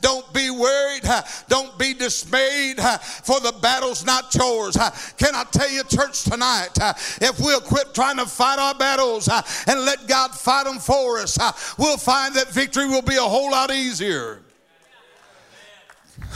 Don't 0.00 0.30
be 0.32 0.50
worried, 0.50 1.02
don't 1.48 1.78
be 1.78 1.94
dismayed, 1.94 2.80
for 3.24 3.40
the 3.44 3.52
battle's 3.60 4.04
not 4.04 4.34
yours. 4.34 4.76
Uh, 4.76 4.90
can 5.16 5.34
I 5.34 5.44
tell 5.44 5.70
you, 5.70 5.84
church, 5.84 6.24
tonight, 6.24 6.70
uh, 6.80 6.94
if 7.20 7.38
we'll 7.38 7.60
quit 7.60 7.94
trying 7.94 8.16
to 8.16 8.26
fight 8.26 8.58
our 8.58 8.74
battles 8.74 9.28
uh, 9.28 9.42
and 9.66 9.80
let 9.84 10.08
God 10.08 10.32
fight 10.32 10.64
them 10.64 10.78
for 10.78 11.18
us, 11.18 11.38
we'll 11.78 11.96
find 11.98 12.34
that 12.34 12.48
victory 12.48 12.88
will 12.88 13.02
be 13.02 13.16
a 13.16 13.20
whole 13.20 13.50
lot 13.50 13.70
easier. 13.70 14.40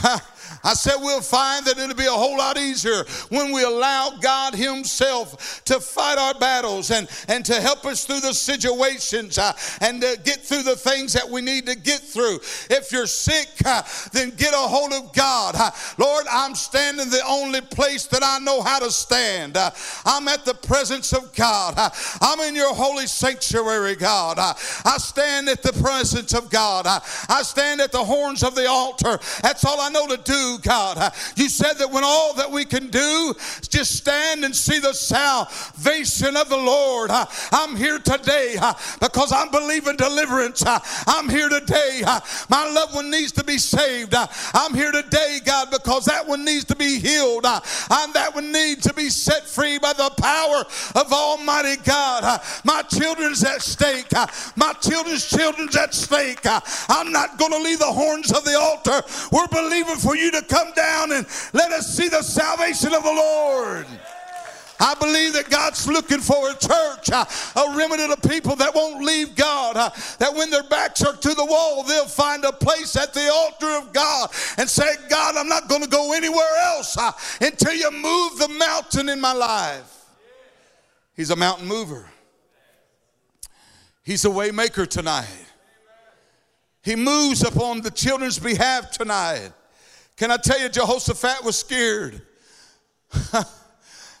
I 0.63 0.73
said 0.73 0.95
we'll 0.99 1.21
find 1.21 1.65
that 1.65 1.77
it'll 1.77 1.95
be 1.95 2.05
a 2.05 2.11
whole 2.11 2.37
lot 2.37 2.57
easier 2.57 3.03
when 3.29 3.51
we 3.51 3.63
allow 3.63 4.11
God 4.21 4.55
Himself 4.55 5.63
to 5.65 5.79
fight 5.79 6.17
our 6.17 6.33
battles 6.39 6.91
and, 6.91 7.07
and 7.27 7.45
to 7.45 7.55
help 7.61 7.85
us 7.85 8.05
through 8.05 8.19
the 8.21 8.33
situations 8.33 9.37
uh, 9.37 9.53
and 9.81 10.01
to 10.01 10.19
get 10.23 10.39
through 10.39 10.63
the 10.63 10.75
things 10.75 11.13
that 11.13 11.29
we 11.29 11.41
need 11.41 11.65
to 11.67 11.75
get 11.75 11.99
through. 11.99 12.39
If 12.69 12.91
you're 12.91 13.07
sick, 13.07 13.47
uh, 13.65 13.83
then 14.11 14.31
get 14.31 14.53
a 14.53 14.57
hold 14.57 14.93
of 14.93 15.13
God. 15.13 15.55
Uh, 15.57 15.71
Lord, 15.97 16.25
I'm 16.31 16.55
standing 16.55 17.09
the 17.09 17.23
only 17.27 17.61
place 17.61 18.05
that 18.07 18.23
I 18.23 18.39
know 18.39 18.61
how 18.61 18.79
to 18.79 18.91
stand. 18.91 19.57
Uh, 19.57 19.71
I'm 20.05 20.27
at 20.27 20.45
the 20.45 20.53
presence 20.53 21.13
of 21.13 21.33
God. 21.35 21.75
Uh, 21.77 21.89
I'm 22.21 22.39
in 22.41 22.55
your 22.55 22.73
holy 22.73 23.07
sanctuary, 23.07 23.95
God. 23.95 24.37
Uh, 24.39 24.53
I 24.85 24.97
stand 24.97 25.47
at 25.49 25.61
the 25.61 25.73
presence 25.73 26.33
of 26.33 26.49
God. 26.49 26.85
I 26.87 27.41
stand 27.43 27.81
at 27.81 27.91
the 27.91 28.03
horns 28.03 28.43
of 28.43 28.55
the 28.55 28.67
altar. 28.67 29.19
That's 29.41 29.63
all 29.65 29.79
I 29.79 29.89
know 29.89 30.07
to 30.07 30.17
do 30.17 30.48
God. 30.57 31.13
You 31.35 31.49
said 31.49 31.73
that 31.73 31.91
when 31.91 32.03
all 32.03 32.33
that 32.35 32.51
we 32.51 32.65
can 32.65 32.89
do 32.89 33.33
is 33.61 33.67
just 33.67 33.95
stand 33.95 34.43
and 34.43 34.55
see 34.55 34.79
the 34.79 34.93
salvation 34.93 36.35
of 36.35 36.49
the 36.49 36.57
Lord. 36.57 37.11
I'm 37.51 37.75
here 37.75 37.99
today 37.99 38.55
uh, 38.59 38.73
because 38.99 39.31
I'm 39.31 39.51
believing 39.51 39.95
deliverance. 39.95 40.65
Uh, 40.65 40.79
I'm 41.07 41.29
here 41.29 41.49
today. 41.49 42.01
Uh, 42.05 42.19
my 42.49 42.69
loved 42.69 42.95
one 42.95 43.11
needs 43.11 43.31
to 43.33 43.43
be 43.43 43.57
saved. 43.57 44.15
I'm 44.53 44.73
here 44.73 44.91
today, 44.91 45.39
God, 45.45 45.69
because 45.71 46.05
that 46.05 46.27
one 46.27 46.43
needs 46.43 46.65
to 46.65 46.75
be 46.75 46.99
healed. 46.99 47.45
And 47.45 48.13
that 48.13 48.31
one 48.33 48.51
needs 48.51 48.83
to 48.87 48.93
be 48.93 49.09
set 49.09 49.47
free 49.47 49.77
by 49.77 49.93
the 49.93 50.11
power 50.17 50.65
of 50.95 51.13
Almighty 51.13 51.81
God. 51.83 52.41
My 52.63 52.81
children's 52.83 53.43
at 53.43 53.61
stake. 53.61 54.11
My 54.55 54.73
children's 54.81 55.27
children's 55.29 55.75
at 55.75 55.93
stake. 55.93 56.39
I'm 56.89 57.11
not 57.11 57.37
going 57.37 57.51
to 57.51 57.59
leave 57.59 57.79
the 57.79 57.85
horns 57.85 58.31
of 58.31 58.43
the 58.43 58.57
altar. 58.57 59.01
We're 59.31 59.47
believing 59.47 59.95
for 59.95 60.15
you 60.15 60.31
to 60.31 60.38
to 60.39 60.45
come 60.45 60.71
down 60.73 61.11
and 61.11 61.25
let 61.53 61.71
us 61.71 61.95
see 61.95 62.07
the 62.07 62.21
salvation 62.21 62.93
of 62.93 63.03
the 63.03 63.11
Lord. 63.11 63.85
I 64.81 64.95
believe 64.95 65.33
that 65.33 65.49
God's 65.49 65.87
looking 65.87 66.19
for 66.19 66.51
a 66.51 66.55
church, 66.55 67.09
a 67.09 67.77
remnant 67.77 68.13
of 68.13 68.21
people 68.29 68.55
that 68.55 68.73
won't 68.73 69.03
leave 69.03 69.35
God, 69.35 69.75
uh, 69.75 69.89
that 70.19 70.33
when 70.33 70.49
their 70.49 70.63
backs 70.63 71.03
are 71.03 71.15
to 71.15 71.33
the 71.33 71.45
wall, 71.45 71.83
they'll 71.83 72.05
find 72.05 72.45
a 72.45 72.53
place 72.53 72.95
at 72.95 73.13
the 73.13 73.29
altar 73.29 73.69
of 73.71 73.91
God 73.91 74.29
and 74.57 74.69
say, 74.69 74.87
God, 75.09 75.35
I'm 75.35 75.49
not 75.49 75.67
going 75.67 75.83
to 75.83 75.89
go 75.89 76.13
anywhere 76.13 76.55
else 76.63 76.97
uh, 76.97 77.11
until 77.41 77.73
you 77.73 77.91
move 77.91 78.37
the 78.37 78.47
mountain 78.57 79.09
in 79.09 79.19
my 79.19 79.33
life. 79.33 80.05
He's 81.13 81.29
a 81.29 81.35
mountain 81.35 81.67
mover. 81.67 82.09
He's 84.01 84.23
a 84.23 84.29
waymaker 84.29 84.87
tonight. 84.87 85.27
He 86.81 86.95
moves 86.95 87.43
upon 87.43 87.81
the 87.81 87.91
children's 87.91 88.39
behalf 88.39 88.91
tonight. 88.91 89.51
Can 90.19 90.31
I 90.31 90.35
tell 90.35 90.59
you, 90.59 90.67
Jehoshaphat 90.67 91.45
was 91.45 91.57
scared? 91.57 92.21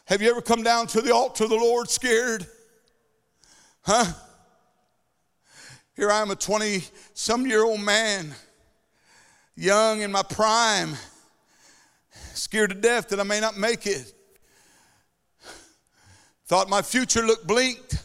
Have 0.05 0.21
you 0.21 0.31
ever 0.31 0.41
come 0.41 0.63
down 0.63 0.87
to 0.87 1.01
the 1.01 1.13
altar 1.13 1.43
of 1.43 1.49
the 1.49 1.57
Lord 1.57 1.89
scared? 1.89 2.47
Huh? 3.81 4.05
Here 5.97 6.09
I 6.09 6.21
am, 6.21 6.31
a 6.31 6.37
20 6.37 6.85
some 7.13 7.45
year 7.45 7.65
old 7.65 7.81
man, 7.81 8.33
young 9.57 9.99
in 9.99 10.09
my 10.09 10.23
prime, 10.23 10.95
scared 12.33 12.69
to 12.69 12.77
death 12.77 13.09
that 13.09 13.19
I 13.19 13.23
may 13.23 13.41
not 13.41 13.57
make 13.57 13.85
it. 13.85 14.13
Thought 16.45 16.69
my 16.69 16.81
future 16.81 17.23
looked 17.23 17.45
blinked. 17.45 18.01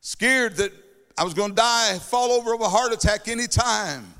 Scared 0.00 0.56
that 0.56 0.72
I 1.18 1.24
was 1.24 1.34
going 1.34 1.50
to 1.50 1.56
die, 1.56 1.98
fall 1.98 2.32
over 2.32 2.54
of 2.54 2.62
a 2.62 2.70
heart 2.70 2.94
attack 2.94 3.28
anytime. 3.28 4.14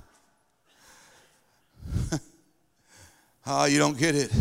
Ah, 3.45 3.63
oh, 3.63 3.65
you 3.65 3.79
don't 3.79 3.99
get 3.99 4.15
it. 4.15 4.33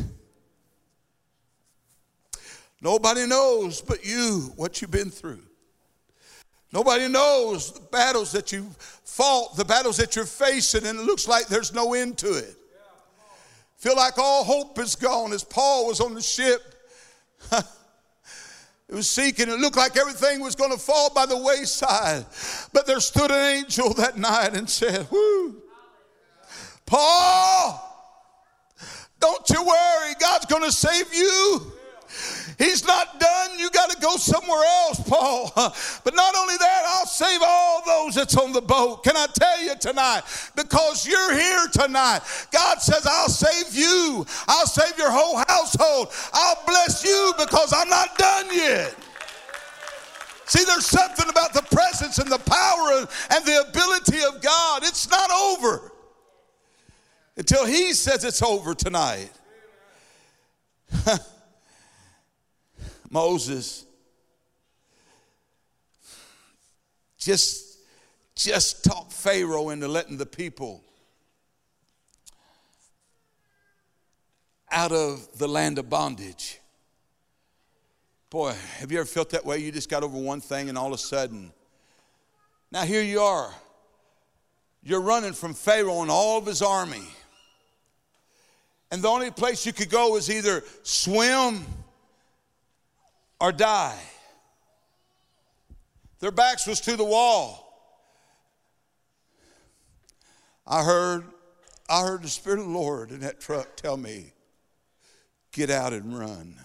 Nobody 2.81 3.27
knows 3.27 3.81
but 3.81 4.05
you 4.05 4.53
what 4.55 4.81
you've 4.81 4.91
been 4.91 5.09
through. 5.09 5.41
Nobody 6.73 7.07
knows 7.07 7.73
the 7.73 7.81
battles 7.81 8.31
that 8.31 8.51
you've 8.51 8.75
fought, 8.77 9.57
the 9.57 9.65
battles 9.65 9.97
that 9.97 10.15
you're 10.15 10.25
facing, 10.25 10.85
and 10.85 10.99
it 10.99 11.05
looks 11.05 11.27
like 11.27 11.47
there's 11.47 11.73
no 11.73 11.93
end 11.93 12.17
to 12.19 12.33
it. 12.37 12.55
Feel 13.77 13.95
like 13.95 14.17
all 14.17 14.43
hope 14.43 14.79
is 14.79 14.95
gone 14.95 15.33
as 15.33 15.43
Paul 15.43 15.87
was 15.87 15.99
on 15.99 16.13
the 16.13 16.21
ship. 16.21 16.61
it 17.51 17.65
was 18.89 19.09
seeking, 19.09 19.49
it 19.49 19.59
looked 19.59 19.75
like 19.75 19.97
everything 19.97 20.39
was 20.39 20.55
going 20.55 20.71
to 20.71 20.77
fall 20.77 21.13
by 21.13 21.25
the 21.25 21.37
wayside. 21.37 22.25
But 22.71 22.87
there 22.87 22.99
stood 22.99 23.31
an 23.31 23.57
angel 23.57 23.93
that 23.95 24.17
night 24.17 24.55
and 24.55 24.69
said, 24.69 25.07
Whoo, 25.11 25.61
Paul, 26.85 27.90
don't 29.21 29.49
you 29.49 29.63
worry, 29.63 30.13
God's 30.19 30.45
going 30.47 30.63
to 30.63 30.71
save 30.71 31.13
you. 31.13 31.71
He's 32.57 32.85
not 32.85 33.19
done. 33.19 33.57
You 33.57 33.69
got 33.71 33.89
to 33.89 33.97
go 33.99 34.17
somewhere 34.17 34.63
else, 34.85 35.01
Paul. 35.07 35.51
But 36.03 36.15
not 36.15 36.35
only 36.35 36.57
that, 36.57 36.83
I'll 36.87 37.05
save 37.05 37.39
all 37.43 37.83
those 37.85 38.15
that's 38.15 38.35
on 38.35 38.51
the 38.53 38.61
boat. 38.61 39.03
Can 39.03 39.15
I 39.15 39.27
tell 39.33 39.63
you 39.63 39.75
tonight? 39.79 40.23
Because 40.55 41.07
you're 41.07 41.33
here 41.33 41.67
tonight. 41.71 42.21
God 42.51 42.81
says, 42.81 43.05
I'll 43.05 43.29
save 43.29 43.75
you. 43.75 44.25
I'll 44.47 44.65
save 44.65 44.97
your 44.97 45.11
whole 45.11 45.37
household. 45.47 46.09
I'll 46.33 46.63
bless 46.65 47.03
you 47.03 47.33
because 47.37 47.71
I'm 47.75 47.89
not 47.89 48.17
done 48.17 48.47
yet. 48.51 48.95
See, 50.45 50.63
there's 50.65 50.87
something 50.87 51.29
about 51.29 51.53
the 51.53 51.63
presence 51.73 52.17
and 52.17 52.29
the 52.29 52.39
power 52.39 53.07
and 53.29 53.45
the 53.45 53.65
ability 53.69 54.23
of 54.23 54.41
God. 54.41 54.83
It's 54.83 55.09
not 55.09 55.31
over 55.31 55.90
until 57.37 57.65
He 57.65 57.93
says 57.93 58.23
it's 58.23 58.41
over 58.41 58.73
tonight. 58.73 59.31
Moses 63.09 63.85
just 67.17 67.77
just 68.35 68.83
talked 68.83 69.13
Pharaoh 69.13 69.69
into 69.69 69.87
letting 69.87 70.17
the 70.17 70.25
people 70.25 70.83
out 74.71 74.91
of 74.91 75.27
the 75.37 75.47
land 75.47 75.77
of 75.77 75.89
bondage. 75.89 76.59
Boy, 78.29 78.55
have 78.77 78.91
you 78.91 78.99
ever 78.99 79.05
felt 79.05 79.29
that 79.31 79.45
way? 79.45 79.57
You 79.57 79.71
just 79.71 79.89
got 79.89 80.03
over 80.03 80.17
one 80.17 80.39
thing 80.41 80.69
and 80.69 80.77
all 80.77 80.87
of 80.87 80.93
a 80.93 80.97
sudden, 80.97 81.51
now 82.71 82.83
here 82.83 83.03
you 83.03 83.19
are. 83.19 83.53
You're 84.81 85.01
running 85.01 85.33
from 85.33 85.53
Pharaoh 85.53 86.01
and 86.01 86.09
all 86.09 86.37
of 86.37 86.45
his 86.45 86.61
army. 86.61 87.03
And 88.91 89.01
the 89.01 89.07
only 89.07 89.31
place 89.31 89.65
you 89.65 89.71
could 89.71 89.89
go 89.89 90.11
was 90.11 90.29
either 90.29 90.63
swim 90.83 91.65
or 93.39 93.51
die. 93.53 93.97
Their 96.19 96.31
backs 96.31 96.67
was 96.67 96.81
to 96.81 96.97
the 96.97 97.05
wall. 97.05 97.67
I 100.67 100.83
heard, 100.83 101.23
I 101.89 102.01
heard 102.01 102.21
the 102.21 102.29
Spirit 102.29 102.59
of 102.59 102.65
the 102.65 102.71
Lord 102.71 103.11
in 103.11 103.21
that 103.21 103.39
truck 103.39 103.75
tell 103.75 103.97
me, 103.97 104.33
get 105.51 105.69
out 105.69 105.93
and 105.93 106.17
run. 106.17 106.55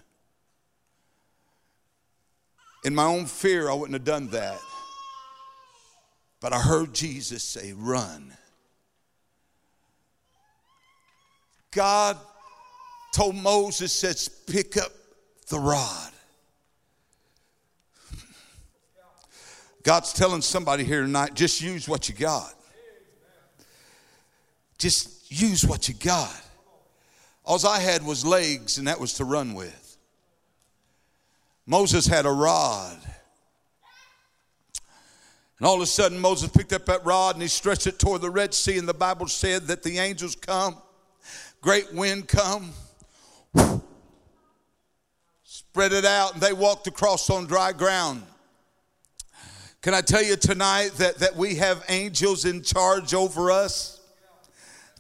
In 2.85 2.95
my 2.95 3.05
own 3.05 3.27
fear, 3.27 3.71
I 3.71 3.75
wouldn't 3.75 3.95
have 3.95 4.05
done 4.05 4.29
that. 4.29 4.59
But 6.41 6.53
I 6.53 6.61
heard 6.61 6.93
Jesus 6.93 7.43
say, 7.43 7.73
run. 7.73 8.37
God 11.77 12.17
told 13.12 13.37
Moses, 13.37 13.93
says, 13.93 14.29
pick 14.29 14.79
up 14.79 14.91
the 15.49 15.59
rod. 15.59 16.11
God's 19.83 20.15
telling 20.15 20.41
somebody 20.41 20.85
here 20.85 21.03
tonight 21.03 21.35
just 21.35 21.61
use 21.61 21.87
what 21.87 22.09
you 22.09 22.15
got. 22.15 22.55
Just 24.79 25.31
use 25.31 25.65
what 25.67 25.87
you 25.87 25.95
got. 25.95 26.35
All 27.45 27.65
I 27.67 27.79
had 27.79 28.05
was 28.05 28.25
legs, 28.25 28.79
and 28.79 28.89
that 28.89 28.99
was 28.99 29.12
to 29.15 29.25
run 29.25 29.53
with. 29.55 29.99
Moses 31.67 32.07
had 32.07 32.25
a 32.25 32.33
rod. 32.33 32.99
And 35.59 35.67
all 35.67 35.77
of 35.77 35.83
a 35.83 35.87
sudden, 35.87 36.19
Moses 36.19 36.49
picked 36.49 36.73
up 36.73 36.87
that 36.87 37.05
rod 37.05 37.35
and 37.35 37.43
he 37.43 37.49
stretched 37.49 37.87
it 37.87 37.99
toward 37.99 38.23
the 38.23 38.31
Red 38.31 38.55
Sea. 38.55 38.79
And 38.79 38.89
the 38.89 38.95
Bible 38.95 39.27
said 39.29 39.65
that 39.69 39.83
the 39.83 39.99
angels 39.99 40.35
come, 40.37 40.77
great 41.61 41.92
wind 41.92 42.29
come, 42.29 42.71
spread 45.45 45.92
it 45.92 46.05
out, 46.05 46.35
and 46.35 46.42
they 46.42 46.53
walked 46.53 46.87
across 46.87 47.29
on 47.31 47.47
dry 47.47 47.73
ground. 47.73 48.23
Can 49.83 49.95
I 49.95 50.01
tell 50.01 50.23
you 50.23 50.37
tonight 50.37 50.90
that, 50.99 51.19
that 51.19 51.37
we 51.37 51.57
have 51.57 51.85
angels 51.88 52.45
in 52.45 52.62
charge 52.62 53.14
over 53.14 53.51
us 53.51 54.01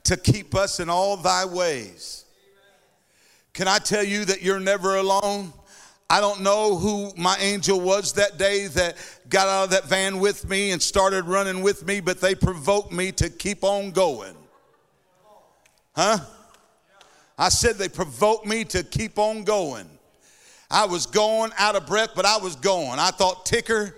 to 0.04 0.16
keep 0.16 0.54
us 0.54 0.78
in 0.78 0.88
all 0.88 1.16
thy 1.16 1.44
ways? 1.44 2.24
Can 3.52 3.68
I 3.68 3.78
tell 3.78 4.04
you 4.04 4.24
that 4.26 4.42
you're 4.42 4.60
never 4.60 4.96
alone? 4.96 5.52
I 6.08 6.20
don't 6.20 6.42
know 6.42 6.76
who 6.76 7.12
my 7.16 7.36
angel 7.40 7.80
was 7.80 8.12
that 8.12 8.38
day 8.38 8.68
that 8.68 8.96
got 9.28 9.48
out 9.48 9.64
of 9.64 9.70
that 9.70 9.86
van 9.86 10.20
with 10.20 10.48
me 10.48 10.70
and 10.70 10.80
started 10.80 11.24
running 11.24 11.62
with 11.62 11.84
me, 11.84 12.00
but 12.00 12.20
they 12.20 12.34
provoked 12.34 12.92
me 12.92 13.10
to 13.12 13.28
keep 13.28 13.64
on 13.64 13.90
going. 13.90 14.36
Huh? 15.96 16.18
I 17.38 17.50
said 17.50 17.76
they 17.76 17.88
provoked 17.88 18.46
me 18.46 18.64
to 18.64 18.82
keep 18.82 19.18
on 19.18 19.44
going. 19.44 19.88
I 20.70 20.86
was 20.86 21.06
going 21.06 21.52
out 21.58 21.76
of 21.76 21.86
breath, 21.86 22.10
but 22.16 22.24
I 22.24 22.38
was 22.38 22.56
going. 22.56 22.98
I 22.98 23.10
thought, 23.10 23.46
ticker, 23.46 23.94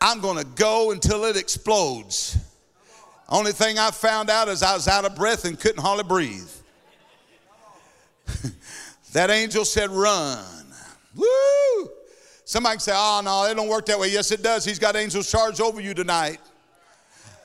I'm 0.00 0.20
going 0.20 0.38
to 0.38 0.44
go 0.44 0.90
until 0.92 1.24
it 1.24 1.36
explodes. 1.36 2.38
Only 3.28 3.52
thing 3.52 3.78
I 3.78 3.90
found 3.90 4.30
out 4.30 4.48
is 4.48 4.62
I 4.62 4.74
was 4.74 4.86
out 4.88 5.04
of 5.04 5.16
breath 5.16 5.44
and 5.44 5.58
couldn't 5.58 5.82
hardly 5.82 6.04
breathe. 6.04 6.50
that 9.12 9.30
angel 9.30 9.64
said, 9.64 9.90
Run. 9.90 10.44
Woo! 11.14 11.90
Somebody 12.44 12.74
can 12.74 12.80
say, 12.80 12.92
Oh, 12.94 13.20
no, 13.24 13.44
it 13.50 13.54
don't 13.54 13.68
work 13.68 13.86
that 13.86 13.98
way. 13.98 14.10
Yes, 14.12 14.30
it 14.30 14.42
does. 14.42 14.64
He's 14.64 14.78
got 14.78 14.94
angels 14.94 15.30
charged 15.30 15.60
over 15.60 15.80
you 15.80 15.94
tonight. 15.94 16.38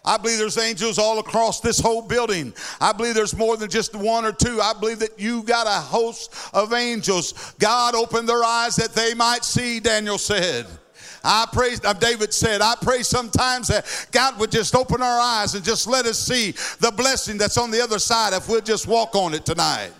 I 0.03 0.17
believe 0.17 0.39
there's 0.39 0.57
angels 0.57 0.97
all 0.97 1.19
across 1.19 1.59
this 1.59 1.79
whole 1.79 2.01
building. 2.01 2.53
I 2.79 2.91
believe 2.91 3.13
there's 3.13 3.37
more 3.37 3.55
than 3.55 3.69
just 3.69 3.95
one 3.95 4.25
or 4.25 4.31
two. 4.31 4.59
I 4.59 4.73
believe 4.73 4.99
that 4.99 5.19
you 5.19 5.43
got 5.43 5.67
a 5.67 5.81
host 5.81 6.33
of 6.53 6.73
angels. 6.73 7.53
God 7.59 7.93
opened 7.93 8.27
their 8.27 8.43
eyes 8.43 8.75
that 8.77 8.93
they 8.93 9.13
might 9.13 9.45
see, 9.45 9.79
Daniel 9.79 10.17
said. 10.17 10.65
I 11.23 11.45
pray, 11.53 11.75
uh, 11.83 11.93
David 11.93 12.33
said, 12.33 12.61
I 12.61 12.73
pray 12.81 13.03
sometimes 13.03 13.67
that 13.67 14.07
God 14.11 14.39
would 14.39 14.51
just 14.51 14.73
open 14.73 15.03
our 15.03 15.19
eyes 15.19 15.53
and 15.53 15.63
just 15.63 15.85
let 15.85 16.07
us 16.07 16.17
see 16.17 16.51
the 16.79 16.91
blessing 16.91 17.37
that's 17.37 17.57
on 17.59 17.69
the 17.69 17.79
other 17.79 17.99
side 17.99 18.33
if 18.33 18.49
we'll 18.49 18.61
just 18.61 18.87
walk 18.87 19.15
on 19.15 19.35
it 19.35 19.45
tonight. 19.45 19.91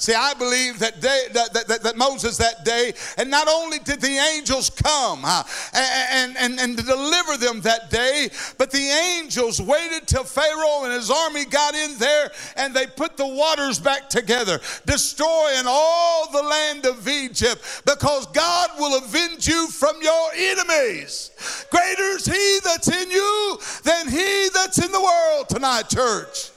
See, 0.00 0.14
I 0.14 0.32
believe 0.32 0.78
that, 0.78 0.98
that, 1.02 1.52
that, 1.52 1.82
that, 1.82 1.96
Moses 1.98 2.38
that 2.38 2.64
day, 2.64 2.94
and 3.18 3.30
not 3.30 3.48
only 3.48 3.78
did 3.80 4.00
the 4.00 4.16
angels 4.34 4.70
come 4.70 5.20
uh, 5.26 5.42
and, 5.74 6.34
and, 6.38 6.58
and 6.58 6.74
deliver 6.74 7.36
them 7.36 7.60
that 7.60 7.90
day, 7.90 8.30
but 8.56 8.70
the 8.70 8.78
angels 8.78 9.60
waited 9.60 10.06
till 10.06 10.24
Pharaoh 10.24 10.84
and 10.84 10.94
his 10.94 11.10
army 11.10 11.44
got 11.44 11.74
in 11.74 11.98
there 11.98 12.30
and 12.56 12.72
they 12.72 12.86
put 12.86 13.18
the 13.18 13.26
waters 13.26 13.78
back 13.78 14.08
together, 14.08 14.58
destroying 14.86 15.66
all 15.66 16.32
the 16.32 16.42
land 16.42 16.86
of 16.86 17.06
Egypt 17.06 17.82
because 17.84 18.24
God 18.28 18.70
will 18.78 18.96
avenge 18.96 19.46
you 19.46 19.68
from 19.68 19.96
your 20.00 20.30
enemies. 20.34 21.30
Greater 21.70 22.16
is 22.16 22.24
he 22.24 22.58
that's 22.64 22.88
in 22.88 23.10
you 23.10 23.58
than 23.84 24.08
he 24.08 24.48
that's 24.54 24.82
in 24.82 24.90
the 24.92 25.00
world 25.00 25.50
tonight, 25.50 25.90
church. 25.90 26.49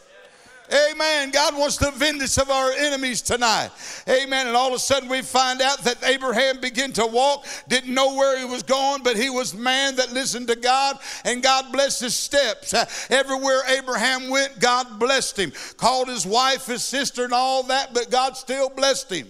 Amen. 0.74 1.30
God 1.30 1.56
wants 1.56 1.78
the 1.78 1.92
vengeance 1.92 2.38
of 2.38 2.50
our 2.50 2.72
enemies 2.72 3.22
tonight. 3.22 3.70
Amen. 4.10 4.48
And 4.48 4.56
all 4.56 4.70
of 4.70 4.74
a 4.74 4.80
sudden 4.80 5.08
we 5.08 5.22
find 5.22 5.62
out 5.62 5.84
that 5.84 6.04
Abraham 6.04 6.60
began 6.60 6.92
to 6.94 7.06
walk, 7.06 7.46
didn't 7.68 7.94
know 7.94 8.16
where 8.16 8.40
he 8.40 8.46
was 8.46 8.64
going, 8.64 9.04
but 9.04 9.16
he 9.16 9.30
was 9.30 9.54
man 9.54 9.96
that 9.98 10.12
listened 10.14 10.48
to 10.48 10.56
God, 10.56 10.98
and 11.26 11.44
God 11.44 11.72
blessed 11.72 12.02
his 12.02 12.16
steps. 12.16 12.74
Uh, 12.74 12.86
everywhere 13.10 13.62
Abraham 13.70 14.30
went, 14.30 14.60
God 14.60 15.00
blessed 15.00 15.38
him. 15.38 15.52
Called 15.78 16.08
his 16.08 16.26
wife, 16.26 16.66
his 16.66 16.84
sister, 16.84 17.24
and 17.24 17.34
all 17.34 17.64
that, 17.64 17.94
but 17.94 18.10
God 18.10 18.36
still 18.36 18.70
blessed 18.70 19.12
him. 19.12 19.28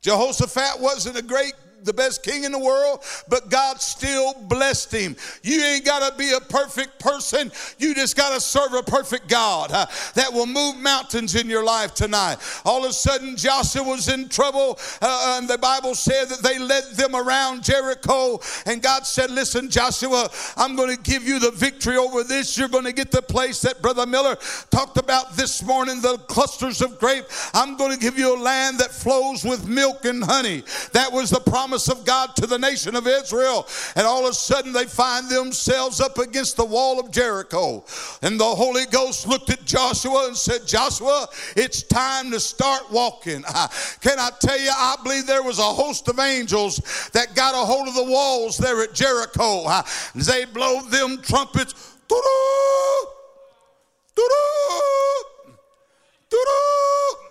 Jehoshaphat 0.00 0.80
wasn't 0.80 1.16
a 1.16 1.22
great 1.22 1.54
the 1.84 1.92
best 1.92 2.22
king 2.22 2.44
in 2.44 2.52
the 2.52 2.58
world, 2.58 3.02
but 3.28 3.50
God 3.50 3.80
still 3.80 4.34
blessed 4.48 4.92
him. 4.92 5.16
You 5.42 5.62
ain't 5.62 5.84
got 5.84 6.10
to 6.10 6.16
be 6.16 6.32
a 6.32 6.40
perfect 6.40 6.98
person. 6.98 7.52
You 7.78 7.94
just 7.94 8.16
got 8.16 8.34
to 8.34 8.40
serve 8.40 8.72
a 8.74 8.82
perfect 8.82 9.28
God 9.28 9.70
uh, 9.72 9.86
that 10.14 10.32
will 10.32 10.46
move 10.46 10.76
mountains 10.76 11.34
in 11.34 11.48
your 11.48 11.64
life 11.64 11.94
tonight. 11.94 12.38
All 12.64 12.84
of 12.84 12.90
a 12.90 12.92
sudden, 12.92 13.36
Joshua 13.36 13.82
was 13.82 14.08
in 14.08 14.28
trouble, 14.28 14.78
uh, 15.00 15.38
and 15.38 15.48
the 15.48 15.58
Bible 15.58 15.94
said 15.94 16.26
that 16.26 16.42
they 16.42 16.58
led 16.58 16.84
them 16.94 17.14
around 17.14 17.62
Jericho, 17.62 18.40
and 18.66 18.82
God 18.82 19.06
said, 19.06 19.30
Listen, 19.30 19.70
Joshua, 19.70 20.30
I'm 20.56 20.76
going 20.76 20.94
to 20.94 21.02
give 21.02 21.24
you 21.24 21.38
the 21.38 21.50
victory 21.50 21.96
over 21.96 22.22
this. 22.22 22.56
You're 22.56 22.68
going 22.68 22.84
to 22.84 22.92
get 22.92 23.10
the 23.10 23.22
place 23.22 23.60
that 23.62 23.82
Brother 23.82 24.06
Miller 24.06 24.36
talked 24.70 24.96
about 24.96 25.36
this 25.36 25.62
morning, 25.62 26.00
the 26.00 26.18
clusters 26.28 26.80
of 26.80 26.98
grape. 26.98 27.24
I'm 27.52 27.76
going 27.76 27.92
to 27.92 27.98
give 27.98 28.18
you 28.18 28.36
a 28.36 28.38
land 28.38 28.78
that 28.78 28.90
flows 28.90 29.44
with 29.44 29.68
milk 29.68 30.04
and 30.04 30.22
honey. 30.22 30.62
That 30.92 31.12
was 31.12 31.30
the 31.30 31.40
promise 31.40 31.73
promise 31.74 31.88
of 31.88 32.04
God 32.04 32.36
to 32.36 32.46
the 32.46 32.58
nation 32.58 32.94
of 32.94 33.08
Israel. 33.08 33.66
And 33.96 34.06
all 34.06 34.24
of 34.24 34.30
a 34.30 34.34
sudden 34.34 34.72
they 34.72 34.84
find 34.84 35.28
themselves 35.28 36.00
up 36.00 36.18
against 36.18 36.56
the 36.56 36.64
wall 36.64 37.00
of 37.00 37.10
Jericho. 37.10 37.84
And 38.22 38.38
the 38.38 38.44
Holy 38.44 38.86
Ghost 38.86 39.26
looked 39.26 39.50
at 39.50 39.64
Joshua 39.64 40.28
and 40.28 40.36
said, 40.36 40.68
Joshua, 40.68 41.26
it's 41.56 41.82
time 41.82 42.30
to 42.30 42.38
start 42.38 42.92
walking. 42.92 43.42
Can 44.00 44.20
I 44.20 44.30
tell 44.38 44.58
you, 44.58 44.70
I 44.70 44.94
believe 45.02 45.26
there 45.26 45.42
was 45.42 45.58
a 45.58 45.62
host 45.62 46.06
of 46.08 46.20
angels 46.20 46.76
that 47.12 47.34
got 47.34 47.54
a 47.54 47.66
hold 47.66 47.88
of 47.88 47.94
the 47.94 48.04
walls 48.04 48.56
there 48.56 48.80
at 48.82 48.94
Jericho. 48.94 49.64
They 50.14 50.44
blow 50.44 50.80
them 50.82 51.20
trumpets. 51.22 51.74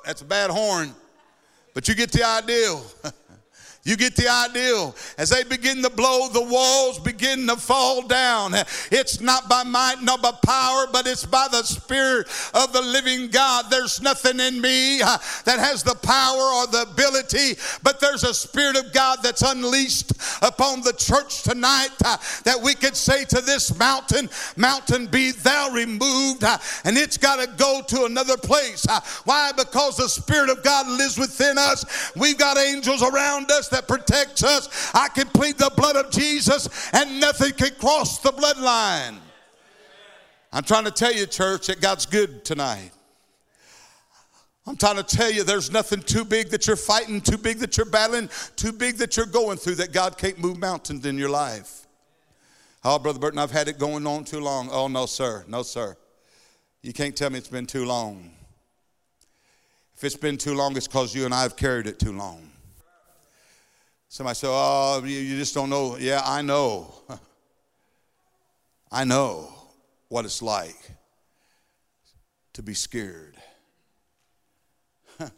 That's 0.05 0.21
a 0.21 0.25
bad 0.25 0.49
horn, 0.49 0.93
but 1.73 1.87
you 1.87 1.95
get 1.95 2.11
the 2.11 2.23
idea. 2.23 2.77
You 3.85 3.97
get 3.97 4.15
the 4.15 4.29
idea. 4.29 4.93
As 5.17 5.29
they 5.29 5.43
begin 5.43 5.83
to 5.83 5.89
blow, 5.89 6.29
the 6.29 6.41
walls 6.41 6.99
begin 6.99 7.47
to 7.47 7.57
fall 7.57 8.01
down. 8.07 8.53
It's 8.91 9.19
not 9.19 9.49
by 9.49 9.63
might, 9.63 10.01
nor 10.01 10.17
by 10.17 10.31
power, 10.41 10.85
but 10.89 11.05
it's 11.05 11.25
by 11.25 11.49
the 11.51 11.63
Spirit 11.63 12.27
of 12.53 12.71
the 12.71 12.81
living 12.81 13.27
God. 13.27 13.65
There's 13.69 14.01
nothing 14.01 14.39
in 14.39 14.61
me 14.61 15.01
uh, 15.01 15.17
that 15.43 15.59
has 15.59 15.83
the 15.83 15.95
power 15.95 16.41
or 16.41 16.67
the 16.67 16.83
ability, 16.93 17.59
but 17.83 17.99
there's 17.99 18.23
a 18.23 18.33
Spirit 18.33 18.77
of 18.77 18.93
God 18.93 19.19
that's 19.21 19.41
unleashed 19.41 20.13
upon 20.41 20.79
the 20.81 20.93
church 20.93 21.43
tonight 21.43 21.91
uh, 22.05 22.15
that 22.45 22.61
we 22.61 22.75
could 22.75 22.95
say 22.95 23.25
to 23.25 23.41
this 23.41 23.77
mountain, 23.77 24.29
Mountain, 24.55 25.07
be 25.07 25.31
thou 25.31 25.71
removed, 25.71 26.45
uh, 26.45 26.57
and 26.85 26.97
it's 26.97 27.17
got 27.17 27.43
to 27.43 27.51
go 27.57 27.81
to 27.85 28.05
another 28.05 28.37
place. 28.37 28.85
Why? 29.25 29.51
Because 29.51 29.97
the 29.97 30.07
Spirit 30.07 30.49
of 30.49 30.63
God 30.63 30.87
lives 30.87 31.17
within 31.17 31.57
us. 31.57 32.13
We've 32.15 32.37
got 32.37 32.57
angels 32.57 33.03
around 33.03 33.51
us 33.51 33.72
that 33.73 33.87
protects 33.87 34.43
us. 34.43 34.91
I 34.93 35.09
can 35.09 35.27
plead 35.27 35.57
the 35.57 35.71
blood 35.75 35.95
of 35.95 36.11
Jesus 36.11 36.89
and 36.93 37.19
nothing 37.19 37.51
can 37.51 37.71
cross 37.75 38.19
the 38.19 38.31
bloodline. 38.31 39.17
I'm 40.51 40.63
trying 40.63 40.85
to 40.85 40.91
tell 40.91 41.11
you, 41.11 41.25
church, 41.25 41.67
that 41.67 41.81
God's 41.81 42.05
good 42.05 42.45
tonight. 42.45 42.91
I'm 44.65 44.77
trying 44.77 44.95
to 44.95 45.03
tell 45.03 45.29
you 45.29 45.43
there's 45.43 45.71
nothing 45.71 46.01
too 46.01 46.23
big 46.23 46.49
that 46.49 46.67
you're 46.67 46.75
fighting, 46.77 47.19
too 47.19 47.37
big 47.37 47.57
that 47.57 47.75
you're 47.75 47.85
battling, 47.85 48.29
too 48.55 48.71
big 48.71 48.97
that 48.97 49.17
you're 49.17 49.25
going 49.25 49.57
through 49.57 49.75
that 49.75 49.91
God 49.91 50.17
can't 50.17 50.39
move 50.39 50.57
mountains 50.57 51.05
in 51.05 51.17
your 51.17 51.29
life. 51.29 51.85
Oh, 52.85 52.99
Brother 52.99 53.19
Burton, 53.19 53.39
I've 53.39 53.51
had 53.51 53.67
it 53.67 53.77
going 53.77 54.07
on 54.07 54.23
too 54.23 54.39
long. 54.39 54.69
Oh, 54.71 54.87
no, 54.87 55.05
sir. 55.05 55.43
No, 55.47 55.63
sir. 55.63 55.97
You 56.81 56.93
can't 56.93 57.15
tell 57.15 57.29
me 57.29 57.39
it's 57.39 57.47
been 57.47 57.65
too 57.65 57.85
long. 57.85 58.31
If 59.95 60.03
it's 60.03 60.15
been 60.15 60.37
too 60.37 60.53
long, 60.53 60.77
it's 60.77 60.87
because 60.87 61.15
you 61.15 61.25
and 61.25 61.33
I 61.33 61.41
have 61.43 61.55
carried 61.55 61.87
it 61.87 61.99
too 61.99 62.11
long. 62.11 62.52
Somebody 64.13 64.35
said, 64.35 64.49
Oh, 64.51 65.01
you 65.03 65.37
just 65.37 65.55
don't 65.55 65.71
know. 65.71 65.97
Yeah, 65.97 66.21
I 66.23 66.43
know. 66.43 66.93
I 68.91 69.05
know 69.05 69.51
what 70.07 70.23
it's 70.23 70.43
like 70.43 70.77
to 72.53 72.61
be 72.61 72.75
scared. 72.75 73.35
I 75.19 75.31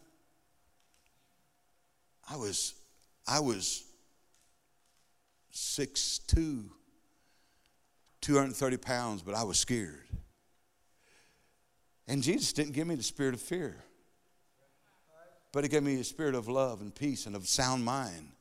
was, 2.36 2.74
I 3.26 3.40
was 3.40 3.86
6'2, 5.54 6.66
230 8.20 8.78
pounds, 8.78 9.22
but 9.22 9.36
I 9.36 9.44
was 9.44 9.58
scared. 9.58 10.04
And 12.10 12.22
Jesus 12.22 12.52
didn't 12.52 12.74
give 12.74 12.88
me 12.88 12.96
the 12.96 13.04
spirit 13.04 13.36
of 13.36 13.40
fear, 13.40 13.78
but 15.54 15.64
He 15.64 15.70
gave 15.70 15.84
me 15.84 15.98
a 16.02 16.04
spirit 16.04 16.36
of 16.36 16.50
love 16.50 16.82
and 16.82 16.94
peace 16.94 17.26
and 17.26 17.38
of 17.38 17.48
sound 17.48 17.86
mind. 17.86 18.34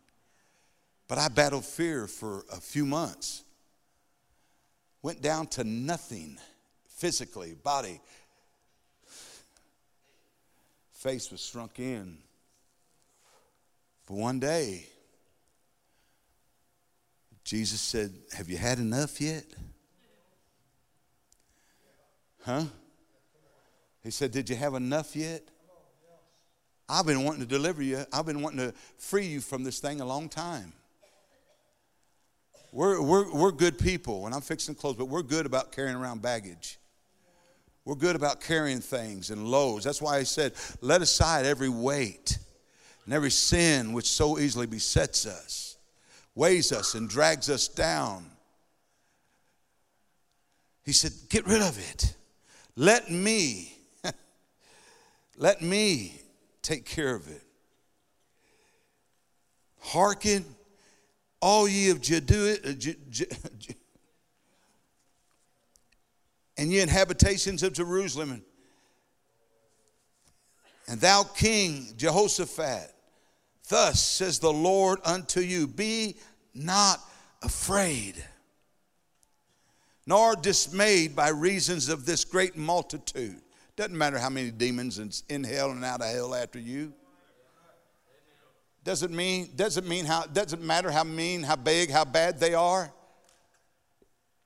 But 1.09 1.19
I 1.19 1.29
battled 1.29 1.65
fear 1.65 2.07
for 2.07 2.45
a 2.51 2.61
few 2.61 2.87
months. 2.87 3.45
Went 5.03 5.21
down 5.21 5.47
to 5.49 5.65
nothing 5.65 6.39
physically, 6.89 7.55
body. 7.63 8.01
Face 10.93 11.31
was 11.31 11.45
shrunk 11.45 11.79
in. 11.79 12.17
But 14.07 14.15
one 14.15 14.39
day, 14.39 14.87
Jesus 17.45 17.81
said, 17.81 18.13
Have 18.33 18.49
you 18.49 18.57
had 18.57 18.79
enough 18.79 19.21
yet? 19.21 19.45
Huh? 22.43 22.65
He 24.03 24.11
said, 24.11 24.31
Did 24.31 24.49
you 24.49 24.57
have 24.57 24.75
enough 24.75 25.15
yet? 25.15 25.43
I've 26.89 27.07
been 27.07 27.25
wanting 27.25 27.41
to 27.41 27.47
deliver 27.47 27.83
you. 27.83 28.05
I've 28.13 28.27
been 28.27 28.43
wanting 28.43 28.59
to 28.61 28.75
free 28.99 29.27
you 29.27 29.41
from 29.41 29.65
this 29.65 29.81
thing 29.81 30.01
a 30.01 30.07
long 30.07 30.29
time. 30.29 30.73
We're, 32.75 33.01
we're, 33.01 33.33
we're 33.33 33.53
good 33.53 33.79
people, 33.79 34.27
and 34.27 34.35
I'm 34.35 34.41
fixing 34.41 34.75
clothes, 34.75 34.97
but 34.97 35.05
we're 35.05 35.23
good 35.23 35.47
about 35.47 35.71
carrying 35.71 35.95
around 35.95 36.23
baggage. 36.23 36.81
We're 37.85 37.95
good 37.95 38.17
about 38.17 38.41
carrying 38.41 38.81
things 38.81 39.31
and 39.31 39.47
loads. 39.47 39.85
That's 39.85 40.03
why 40.03 40.17
I 40.17 40.25
said, 40.25 40.55
let 40.81 41.01
aside 41.01 41.47
every 41.47 41.69
weight 41.69 42.37
and 43.05 43.15
every 43.15 43.31
sin 43.31 43.93
which 43.93 44.07
so 44.07 44.41
easily 44.41 44.67
besets 44.67 45.25
us, 45.25 45.77
weighs 46.35 46.73
us, 46.73 46.95
and 46.95 47.09
drags 47.09 47.49
us 47.49 47.69
down. 47.69 48.27
He 50.85 50.93
said, 50.93 51.13
get 51.29 51.47
rid 51.47 51.63
of 51.63 51.79
it. 51.79 52.17
Let 52.75 53.09
me, 53.09 53.73
let 55.37 55.63
me 55.63 56.21
take 56.61 56.87
care 56.87 57.15
of 57.15 57.29
it. 57.29 57.43
Hearken 59.79 60.45
all 61.45 61.69
ye 61.69 61.91
of 61.91 62.01
Judea, 62.01 62.57
uh, 62.65 62.73
and 66.57 66.73
ye 66.73 66.81
inhabitations 66.81 67.63
of 67.63 67.75
Jerusalem, 67.75 68.43
and 70.89 70.99
thou 70.99 71.23
King 71.23 71.89
Jehoshaphat, 71.99 72.91
thus 73.69 74.03
says 74.03 74.39
the 74.39 74.51
Lord 74.51 75.01
unto 75.05 75.41
you, 75.41 75.67
Be 75.67 76.17
not 76.55 76.99
afraid, 77.43 78.25
nor 80.07 80.37
dismayed 80.37 81.15
by 81.15 81.29
reasons 81.29 81.91
of 81.91 82.07
this 82.07 82.25
great 82.25 82.57
multitude. 82.57 83.43
Doesn't 83.77 83.99
matter 83.99 84.19
how 84.19 84.31
many 84.31 84.51
demons 84.51 85.25
in 85.29 85.45
hell 85.45 85.73
and 85.73 85.85
out 85.85 86.01
of 86.01 86.07
hell 86.07 86.35
after 86.35 86.59
you. 86.59 86.95
Doesn't 88.85 89.15
mean 89.15 89.51
doesn't 89.57 89.89
mean 89.89 90.05
how 90.05 90.25
doesn't 90.25 90.63
matter 90.63 90.91
how 90.91 91.05
mean, 91.05 91.43
how 91.43 91.57
big, 91.57 91.91
how 91.91 92.05
bad 92.05 92.39
they 92.39 92.53
are. 92.55 92.93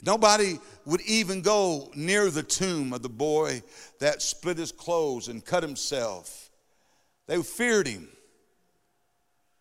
Nobody 0.03 0.61
would 0.85 1.01
even 1.03 1.43
go 1.43 1.91
near 1.95 2.31
the 2.31 2.45
tomb 2.45 2.93
of 2.93 3.03
the 3.03 3.09
boy 3.09 3.63
that 3.99 4.23
split 4.23 4.57
his 4.57 4.71
clothes 4.71 5.27
and 5.27 5.45
cut 5.45 5.65
himself. 5.65 6.51
They 7.27 7.43
feared 7.43 7.89
him. 7.89 8.09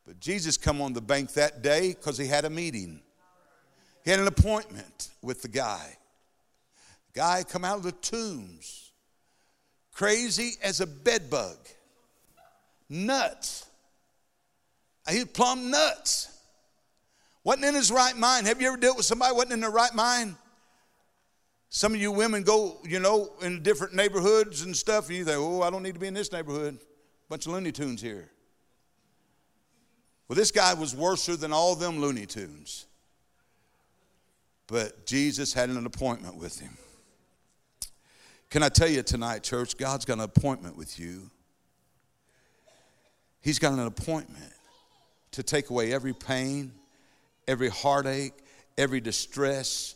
But 0.05 0.19
Jesus 0.19 0.55
come 0.55 0.79
on 0.79 0.93
the 0.93 1.01
bank 1.01 1.33
that 1.33 1.63
day 1.63 1.89
because 1.89 2.17
he 2.17 2.27
had 2.27 2.45
a 2.45 2.49
meeting. 2.49 3.01
He 4.05 4.11
had 4.11 4.19
an 4.19 4.27
appointment 4.27 5.09
with 5.21 5.41
the 5.41 5.49
guy. 5.49 5.97
The 7.13 7.19
guy 7.19 7.43
come 7.43 7.65
out 7.65 7.77
of 7.77 7.83
the 7.83 7.91
tombs, 7.91 8.91
crazy 9.91 10.53
as 10.63 10.79
a 10.79 10.87
bedbug, 10.87 11.57
nuts. 12.87 13.66
He 15.09 15.19
was 15.19 15.25
plumb 15.25 15.71
nuts. 15.71 16.33
Wasn't 17.43 17.63
in 17.63 17.75
his 17.75 17.91
right 17.91 18.15
mind. 18.15 18.45
Have 18.47 18.61
you 18.61 18.67
ever 18.67 18.77
dealt 18.77 18.97
with 18.97 19.05
somebody 19.05 19.33
wasn't 19.33 19.53
in 19.53 19.61
their 19.61 19.71
right 19.71 19.93
mind? 19.93 20.35
Some 21.69 21.93
of 21.93 22.01
you 22.01 22.11
women 22.11 22.43
go, 22.43 22.77
you 22.83 22.99
know, 22.99 23.31
in 23.41 23.61
different 23.61 23.93
neighborhoods 23.93 24.63
and 24.63 24.75
stuff, 24.75 25.07
and 25.07 25.17
you 25.17 25.25
think, 25.25 25.37
oh, 25.39 25.61
I 25.61 25.69
don't 25.69 25.83
need 25.83 25.93
to 25.93 25.99
be 25.99 26.07
in 26.07 26.13
this 26.13 26.31
neighborhood. 26.31 26.77
Bunch 27.29 27.45
of 27.45 27.53
Looney 27.53 27.71
Tunes 27.71 28.01
here. 28.01 28.29
Well, 30.27 30.35
this 30.35 30.51
guy 30.51 30.73
was 30.73 30.95
worser 30.95 31.37
than 31.37 31.53
all 31.53 31.75
them 31.75 31.99
Looney 31.99 32.25
Tunes. 32.25 32.85
But 34.67 35.05
Jesus 35.05 35.53
had 35.53 35.69
an 35.69 35.85
appointment 35.85 36.35
with 36.35 36.59
him. 36.59 36.77
Can 38.49 38.63
I 38.63 38.69
tell 38.69 38.89
you 38.89 39.03
tonight, 39.03 39.43
church, 39.43 39.77
God's 39.77 40.03
got 40.03 40.15
an 40.15 40.21
appointment 40.21 40.77
with 40.77 40.99
you. 40.99 41.29
He's 43.41 43.59
got 43.59 43.73
an 43.73 43.79
appointment 43.79 44.53
to 45.37 45.43
take 45.43 45.69
away 45.69 45.93
every 45.93 46.13
pain, 46.13 46.71
every 47.47 47.69
heartache, 47.69 48.33
every 48.75 48.99
distress, 48.99 49.93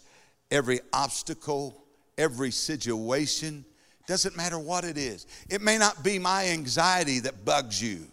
every 0.52 0.80
obstacle, 0.94 1.84
every 2.16 2.52
situation. 2.52 3.66
Doesn't 4.06 4.38
matter 4.38 4.60
what 4.60 4.84
it 4.84 5.00
is. 5.00 5.26
It 5.50 5.60
may 5.60 5.80
not 5.80 6.04
be 6.04 6.20
my 6.20 6.50
anxiety 6.50 7.22
that 7.22 7.44
bugs 7.44 7.82
you, 7.82 8.06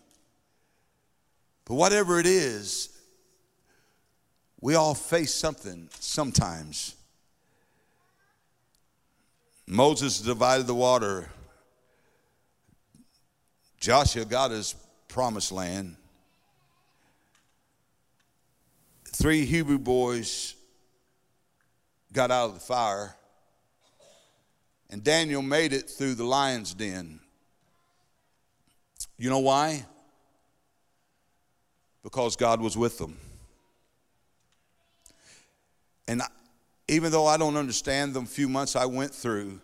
but 1.66 1.74
whatever 1.74 2.18
it 2.18 2.24
is, 2.24 2.98
we 4.62 4.74
all 4.74 4.94
face 4.94 5.34
something 5.34 5.90
sometimes. 6.00 6.94
Moses 9.66 10.18
divided 10.22 10.66
the 10.66 10.74
water. 10.74 11.28
Joshua 13.78 14.24
got 14.24 14.50
his 14.50 14.74
promised 15.08 15.52
land. 15.52 15.96
Three 19.20 19.44
Hebrew 19.44 19.78
boys 19.78 20.54
got 22.12 22.30
out 22.30 22.50
of 22.50 22.54
the 22.54 22.60
fire, 22.60 23.16
and 24.90 25.02
Daniel 25.02 25.42
made 25.42 25.72
it 25.72 25.90
through 25.90 26.14
the 26.14 26.22
lion's 26.22 26.72
den. 26.72 27.18
You 29.18 29.28
know 29.28 29.40
why? 29.40 29.84
Because 32.04 32.36
God 32.36 32.60
was 32.60 32.76
with 32.78 32.96
them. 32.98 33.16
And 36.06 36.22
even 36.86 37.10
though 37.10 37.26
I 37.26 37.38
don't 37.38 37.56
understand 37.56 38.14
the 38.14 38.22
few 38.22 38.48
months 38.48 38.76
I 38.76 38.86
went 38.86 39.12
through, 39.12 39.60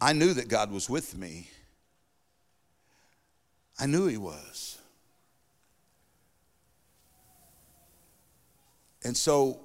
I 0.00 0.14
knew 0.14 0.32
that 0.32 0.48
God 0.48 0.72
was 0.72 0.88
with 0.88 1.14
me. 1.18 1.50
I 3.78 3.84
knew 3.84 4.06
He 4.06 4.16
was. 4.16 4.77
And 9.08 9.16
so 9.16 9.58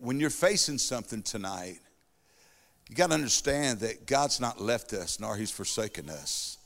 when 0.00 0.18
you're 0.18 0.28
facing 0.28 0.76
something 0.76 1.22
tonight, 1.22 1.78
you 2.90 2.96
got 2.96 3.10
to 3.10 3.14
understand 3.14 3.78
that 3.78 4.06
God's 4.08 4.40
not 4.40 4.60
left 4.60 4.92
us, 4.92 5.20
nor 5.20 5.36
He's 5.36 5.52
forsaken 5.52 6.10
us. 6.10 6.58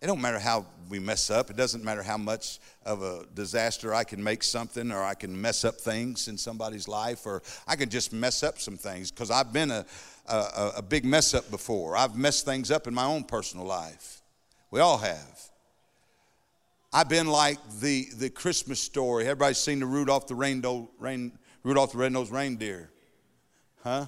It 0.00 0.06
don't 0.06 0.22
matter 0.22 0.38
how 0.38 0.64
we 0.88 1.00
mess 1.00 1.28
up. 1.28 1.50
It 1.50 1.56
doesn't 1.56 1.84
matter 1.84 2.02
how 2.02 2.16
much 2.16 2.60
of 2.86 3.02
a 3.02 3.26
disaster 3.34 3.92
I 3.92 4.04
can 4.04 4.24
make 4.24 4.42
something, 4.42 4.90
or 4.90 5.04
I 5.04 5.12
can 5.12 5.38
mess 5.38 5.66
up 5.66 5.78
things 5.78 6.28
in 6.28 6.38
somebody's 6.38 6.88
life, 6.88 7.26
or 7.26 7.42
I 7.66 7.76
can 7.76 7.90
just 7.90 8.14
mess 8.14 8.42
up 8.42 8.58
some 8.58 8.78
things 8.78 9.10
because 9.10 9.30
I've 9.30 9.52
been 9.52 9.70
a, 9.70 9.84
a, 10.26 10.72
a 10.78 10.82
big 10.82 11.04
mess 11.04 11.34
up 11.34 11.50
before. 11.50 11.94
I've 11.94 12.16
messed 12.16 12.46
things 12.46 12.70
up 12.70 12.86
in 12.86 12.94
my 12.94 13.04
own 13.04 13.24
personal 13.24 13.66
life. 13.66 14.22
We 14.70 14.80
all 14.80 14.96
have. 14.96 15.47
I've 16.92 17.08
been 17.08 17.26
like 17.26 17.58
the, 17.80 18.06
the 18.16 18.30
Christmas 18.30 18.80
story. 18.80 19.24
Everybody's 19.24 19.58
seen 19.58 19.80
the 19.80 19.86
Rudolph 19.86 20.26
the 20.26 20.34
Rain, 20.34 21.32
Rudolph 21.62 21.92
the 21.92 21.98
Red-Nosed 21.98 22.32
Reindeer. 22.32 22.90
Huh? 23.84 24.06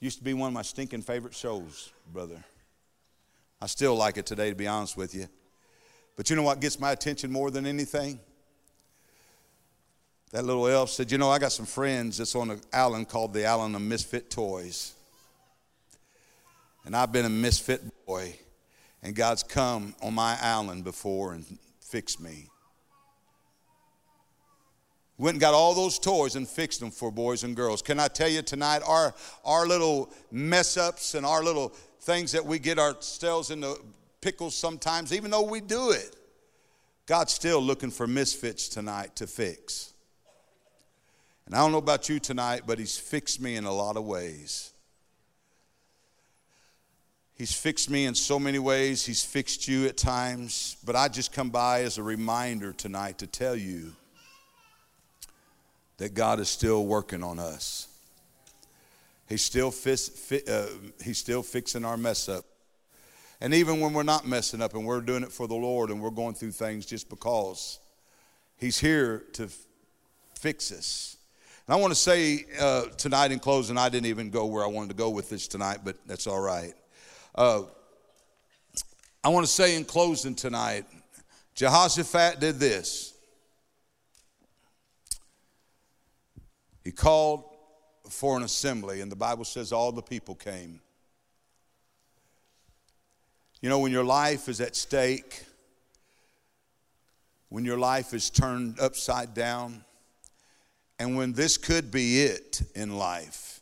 Used 0.00 0.18
to 0.18 0.24
be 0.24 0.34
one 0.34 0.48
of 0.48 0.54
my 0.54 0.62
stinking 0.62 1.02
favorite 1.02 1.34
shows, 1.34 1.92
brother. 2.12 2.42
I 3.60 3.66
still 3.66 3.94
like 3.94 4.16
it 4.16 4.26
today, 4.26 4.48
to 4.48 4.56
be 4.56 4.66
honest 4.66 4.96
with 4.96 5.14
you. 5.14 5.28
But 6.16 6.28
you 6.28 6.36
know 6.36 6.42
what 6.42 6.60
gets 6.60 6.80
my 6.80 6.92
attention 6.92 7.30
more 7.30 7.50
than 7.50 7.66
anything? 7.66 8.18
That 10.32 10.44
little 10.44 10.66
elf 10.66 10.90
said, 10.90 11.10
You 11.10 11.18
know, 11.18 11.30
I 11.30 11.38
got 11.38 11.52
some 11.52 11.66
friends 11.66 12.18
that's 12.18 12.34
on 12.34 12.50
an 12.50 12.60
island 12.72 13.08
called 13.08 13.32
the 13.32 13.46
Island 13.46 13.74
of 13.74 13.82
Misfit 13.82 14.30
Toys. 14.30 14.94
And 16.84 16.96
I've 16.96 17.12
been 17.12 17.26
a 17.26 17.30
misfit 17.30 17.82
boy, 18.06 18.34
and 19.02 19.14
God's 19.14 19.42
come 19.42 19.94
on 20.02 20.14
my 20.14 20.36
island 20.40 20.84
before 20.84 21.32
and 21.34 21.44
fixed 21.80 22.20
me. 22.20 22.46
Went 25.18 25.34
and 25.34 25.40
got 25.40 25.52
all 25.52 25.74
those 25.74 25.98
toys 25.98 26.34
and 26.36 26.48
fixed 26.48 26.80
them 26.80 26.90
for 26.90 27.10
boys 27.10 27.44
and 27.44 27.54
girls. 27.54 27.82
Can 27.82 28.00
I 28.00 28.08
tell 28.08 28.28
you 28.28 28.40
tonight, 28.40 28.80
our, 28.86 29.14
our 29.44 29.66
little 29.66 30.10
mess 30.30 30.78
ups 30.78 31.14
and 31.14 31.26
our 31.26 31.44
little 31.44 31.74
things 32.00 32.32
that 32.32 32.44
we 32.44 32.58
get 32.58 32.78
ourselves 32.78 33.50
into 33.50 33.78
pickles 34.22 34.56
sometimes, 34.56 35.12
even 35.12 35.30
though 35.30 35.42
we 35.42 35.60
do 35.60 35.90
it, 35.90 36.16
God's 37.04 37.32
still 37.32 37.60
looking 37.60 37.90
for 37.90 38.06
misfits 38.06 38.68
tonight 38.68 39.16
to 39.16 39.26
fix. 39.26 39.92
And 41.44 41.54
I 41.54 41.58
don't 41.58 41.72
know 41.72 41.78
about 41.78 42.08
you 42.08 42.18
tonight, 42.18 42.62
but 42.66 42.78
He's 42.78 42.96
fixed 42.96 43.40
me 43.40 43.56
in 43.56 43.64
a 43.64 43.72
lot 43.72 43.96
of 43.96 44.04
ways. 44.04 44.72
He's 47.40 47.54
fixed 47.54 47.88
me 47.88 48.04
in 48.04 48.14
so 48.14 48.38
many 48.38 48.58
ways. 48.58 49.06
He's 49.06 49.24
fixed 49.24 49.66
you 49.66 49.86
at 49.86 49.96
times. 49.96 50.76
But 50.84 50.94
I 50.94 51.08
just 51.08 51.32
come 51.32 51.48
by 51.48 51.84
as 51.84 51.96
a 51.96 52.02
reminder 52.02 52.74
tonight 52.74 53.16
to 53.20 53.26
tell 53.26 53.56
you 53.56 53.92
that 55.96 56.12
God 56.12 56.38
is 56.38 56.50
still 56.50 56.84
working 56.84 57.22
on 57.22 57.38
us. 57.38 57.88
He's 59.26 59.42
still, 59.42 59.70
fi- 59.70 60.42
uh, 60.46 60.66
he's 61.02 61.16
still 61.16 61.42
fixing 61.42 61.82
our 61.82 61.96
mess 61.96 62.28
up. 62.28 62.44
And 63.40 63.54
even 63.54 63.80
when 63.80 63.94
we're 63.94 64.02
not 64.02 64.28
messing 64.28 64.60
up 64.60 64.74
and 64.74 64.84
we're 64.84 65.00
doing 65.00 65.22
it 65.22 65.32
for 65.32 65.48
the 65.48 65.54
Lord 65.54 65.88
and 65.88 66.02
we're 66.02 66.10
going 66.10 66.34
through 66.34 66.52
things 66.52 66.84
just 66.84 67.08
because, 67.08 67.78
He's 68.58 68.78
here 68.78 69.24
to 69.32 69.44
f- 69.44 69.56
fix 70.38 70.70
us. 70.72 71.16
And 71.66 71.74
I 71.74 71.78
want 71.78 71.92
to 71.92 71.98
say 71.98 72.44
uh, 72.60 72.82
tonight 72.98 73.32
in 73.32 73.38
closing, 73.38 73.78
I 73.78 73.88
didn't 73.88 74.08
even 74.08 74.28
go 74.28 74.44
where 74.44 74.62
I 74.62 74.66
wanted 74.66 74.88
to 74.90 74.96
go 74.96 75.08
with 75.08 75.30
this 75.30 75.48
tonight, 75.48 75.78
but 75.82 75.96
that's 76.06 76.26
all 76.26 76.42
right. 76.42 76.74
Uh, 77.34 77.62
I 79.22 79.28
want 79.28 79.46
to 79.46 79.52
say 79.52 79.76
in 79.76 79.84
closing 79.84 80.34
tonight, 80.34 80.84
Jehoshaphat 81.54 82.40
did 82.40 82.58
this. 82.58 83.14
He 86.84 86.90
called 86.90 87.44
for 88.08 88.36
an 88.36 88.42
assembly, 88.42 89.00
and 89.00 89.12
the 89.12 89.16
Bible 89.16 89.44
says 89.44 89.72
all 89.72 89.92
the 89.92 90.02
people 90.02 90.34
came. 90.34 90.80
You 93.60 93.68
know, 93.68 93.78
when 93.78 93.92
your 93.92 94.04
life 94.04 94.48
is 94.48 94.60
at 94.60 94.74
stake, 94.74 95.44
when 97.50 97.64
your 97.64 97.78
life 97.78 98.14
is 98.14 98.30
turned 98.30 98.80
upside 98.80 99.34
down, 99.34 99.84
and 100.98 101.16
when 101.16 101.32
this 101.32 101.58
could 101.58 101.90
be 101.90 102.22
it 102.22 102.62
in 102.74 102.96
life, 102.96 103.59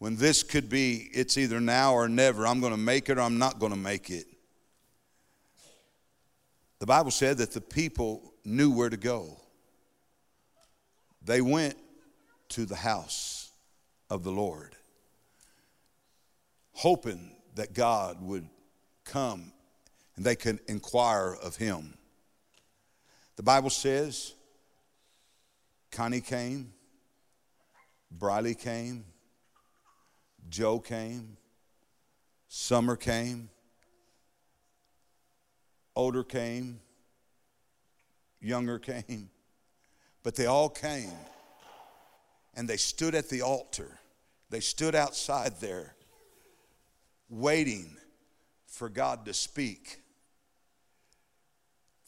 when 0.00 0.16
this 0.16 0.42
could 0.42 0.70
be, 0.70 1.10
it's 1.12 1.36
either 1.36 1.60
now 1.60 1.92
or 1.92 2.08
never, 2.08 2.46
I'm 2.46 2.58
going 2.60 2.72
to 2.72 2.78
make 2.78 3.10
it 3.10 3.18
or 3.18 3.20
I'm 3.20 3.36
not 3.36 3.58
going 3.58 3.72
to 3.72 3.78
make 3.78 4.08
it. 4.08 4.26
The 6.78 6.86
Bible 6.86 7.10
said 7.10 7.36
that 7.36 7.52
the 7.52 7.60
people 7.60 8.32
knew 8.42 8.70
where 8.70 8.88
to 8.88 8.96
go. 8.96 9.36
They 11.22 11.42
went 11.42 11.76
to 12.48 12.64
the 12.64 12.76
house 12.76 13.50
of 14.08 14.24
the 14.24 14.32
Lord, 14.32 14.74
hoping 16.72 17.32
that 17.56 17.74
God 17.74 18.22
would 18.22 18.48
come 19.04 19.52
and 20.16 20.24
they 20.24 20.34
could 20.34 20.60
inquire 20.66 21.36
of 21.42 21.56
him. 21.56 21.92
The 23.36 23.42
Bible 23.42 23.68
says 23.68 24.32
Connie 25.90 26.22
came, 26.22 26.72
Briley 28.10 28.54
came, 28.54 29.04
Joe 30.50 30.80
came, 30.80 31.36
Summer 32.48 32.96
came, 32.96 33.48
older 35.94 36.24
came, 36.24 36.80
younger 38.40 38.80
came, 38.80 39.30
but 40.24 40.34
they 40.34 40.46
all 40.46 40.68
came 40.68 41.12
and 42.54 42.68
they 42.68 42.76
stood 42.76 43.14
at 43.14 43.28
the 43.28 43.42
altar. 43.42 44.00
They 44.50 44.58
stood 44.58 44.96
outside 44.96 45.60
there 45.60 45.94
waiting 47.28 47.96
for 48.66 48.88
God 48.88 49.24
to 49.26 49.34
speak. 49.34 50.00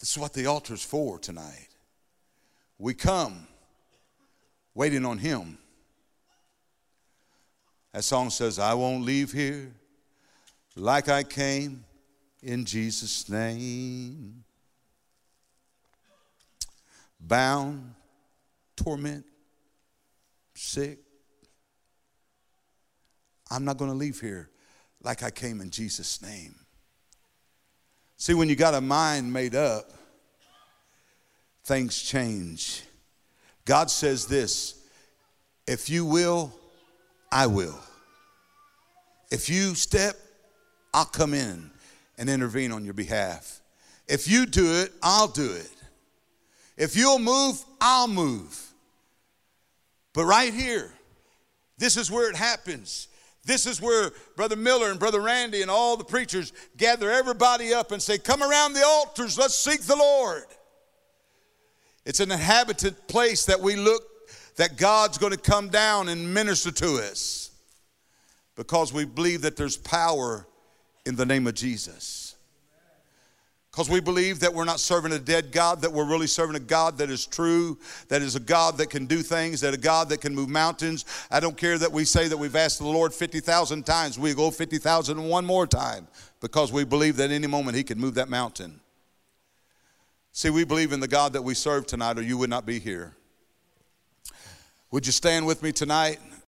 This 0.01 0.11
is 0.11 0.19
what 0.19 0.33
the 0.33 0.47
altar's 0.47 0.85
for 0.85 1.21
tonight. 1.21 1.69
We 2.79 2.95
come 2.95 3.47
waiting 4.75 5.07
on 5.07 5.19
Him. 5.19 5.59
That 7.93 8.05
song 8.05 8.31
says, 8.31 8.59
I 8.59 8.75
won't 8.75 9.05
leave 9.05 9.33
here 9.33 9.73
like 10.77 11.09
I 11.09 11.23
came 11.23 11.85
in 12.43 12.65
Jesus' 12.65 13.29
name. 13.29 14.45
Bound, 17.21 17.95
torment, 18.77 19.25
sick, 20.55 20.99
I'm 23.51 23.65
not 23.65 23.77
going 23.77 23.91
to 23.91 23.97
leave 23.97 24.19
here 24.19 24.49
like 25.03 25.23
I 25.23 25.31
came 25.31 25.61
in 25.61 25.71
Jesus' 25.71 26.23
name. 26.23 26.55
See, 28.17 28.33
when 28.33 28.49
you 28.49 28.57
got 28.57 28.73
a 28.73 28.81
mind 28.81 29.31
made 29.31 29.55
up, 29.55 29.91
things 31.65 32.01
change. 32.01 32.83
God 33.65 33.91
says 33.91 34.27
this 34.27 34.87
if 35.67 35.91
you 35.91 36.05
will, 36.07 36.53
I 37.33 37.47
will. 37.47 37.79
If 39.31 39.49
you 39.49 39.75
step, 39.75 40.17
I'll 40.93 41.07
come 41.07 41.33
in 41.33 41.71
and 42.19 42.29
intervene 42.29 42.71
on 42.71 42.85
your 42.85 42.93
behalf. 42.93 43.61
If 44.07 44.29
you 44.29 44.45
do 44.45 44.75
it, 44.75 44.93
I'll 45.03 45.29
do 45.29 45.51
it. 45.51 45.71
If 46.77 46.95
you'll 46.95 47.19
move, 47.19 47.65
I'll 47.81 48.09
move. 48.09 48.61
But 50.13 50.27
right 50.27 50.53
here, 50.53 50.93
this 51.79 51.97
is 51.97 52.11
where 52.11 52.29
it 52.29 52.37
happens. 52.37 53.09
This 53.45 53.67
is 53.67 53.81
where 53.81 54.11
Brother 54.37 54.57
Miller 54.57 54.91
and 54.91 55.01
Brother 55.01 55.23
Randy 55.23 55.63
and 55.63 55.71
all 55.71 55.97
the 55.97 56.05
preachers 56.05 56.53
gather 56.77 57.11
everybody 57.11 57.73
up 57.73 57.91
and 57.93 58.03
say, 58.03 58.19
Come 58.19 58.43
around 58.43 58.75
the 58.75 58.85
altars, 58.85 59.39
let's 59.39 59.55
seek 59.55 59.83
the 59.83 59.97
Lord. 59.97 60.45
It's 62.05 62.21
an 62.21 62.31
inhabited 62.31 63.09
place 63.09 63.47
that 63.47 63.61
we 63.61 63.77
look 63.77 64.03
that 64.57 64.77
God's 64.77 65.19
going 65.19 65.33
to 65.33 65.39
come 65.39 65.69
down 65.69 66.09
and 66.09 66.33
minister 66.33 66.71
to 66.71 66.95
us 66.97 67.51
because 68.57 68.93
we 68.93 69.05
believe 69.05 69.43
that 69.43 69.57
there's 69.57 69.77
power 69.77 70.47
in 71.07 71.17
the 71.17 71.27
name 71.27 71.47
of 71.47 71.55
Jesus. 71.55 72.37
Because 73.71 73.89
we 73.89 74.01
believe 74.01 74.41
that 74.41 74.53
we're 74.53 74.67
not 74.67 74.81
serving 74.81 75.13
a 75.13 75.19
dead 75.19 75.51
God, 75.51 75.81
that 75.81 75.91
we're 75.91 76.05
really 76.05 76.27
serving 76.27 76.57
a 76.57 76.61
God 76.61 76.99
that 76.99 77.09
is 77.09 77.25
true, 77.25 77.79
that 78.09 78.21
is 78.21 78.37
a 78.37 78.41
God 78.41 78.77
that 78.77 78.91
can 78.91 79.07
do 79.07 79.23
things, 79.23 79.63
that 79.63 79.73
a 79.73 79.79
God 79.79 80.11
that 80.11 80.21
can 80.21 80.35
move 80.35 80.51
mountains. 80.51 81.07
I 81.31 81.41
don't 81.41 81.57
care 81.57 81.79
that 81.79 81.91
we 81.91 82.05
say 82.05 82.29
that 82.29 82.37
we've 82.37 82.55
asked 82.55 82.81
the 82.81 82.85
Lord 82.85 83.15
50,000 83.15 83.87
times. 83.87 84.19
We 84.19 84.35
go 84.35 84.51
50,000 84.51 85.27
one 85.27 85.47
more 85.47 85.67
time 85.67 86.07
because 86.41 86.71
we 86.71 86.85
believe 86.85 87.17
that 87.17 87.31
any 87.31 87.47
moment 87.47 87.75
He 87.75 87.83
can 87.83 87.99
move 87.99 88.15
that 88.17 88.29
mountain. 88.29 88.79
See, 90.33 90.51
we 90.51 90.65
believe 90.65 90.93
in 90.93 91.01
the 91.01 91.09
God 91.09 91.33
that 91.33 91.43
we 91.43 91.55
serve 91.55 91.87
tonight, 91.87 92.19
or 92.19 92.23
you 92.23 92.37
would 92.37 92.51
not 92.51 92.67
be 92.67 92.79
here. 92.79 93.15
Would 94.93 95.07
you 95.07 95.13
stand 95.13 95.47
with 95.47 95.63
me 95.63 95.73
tonight? 95.73 96.21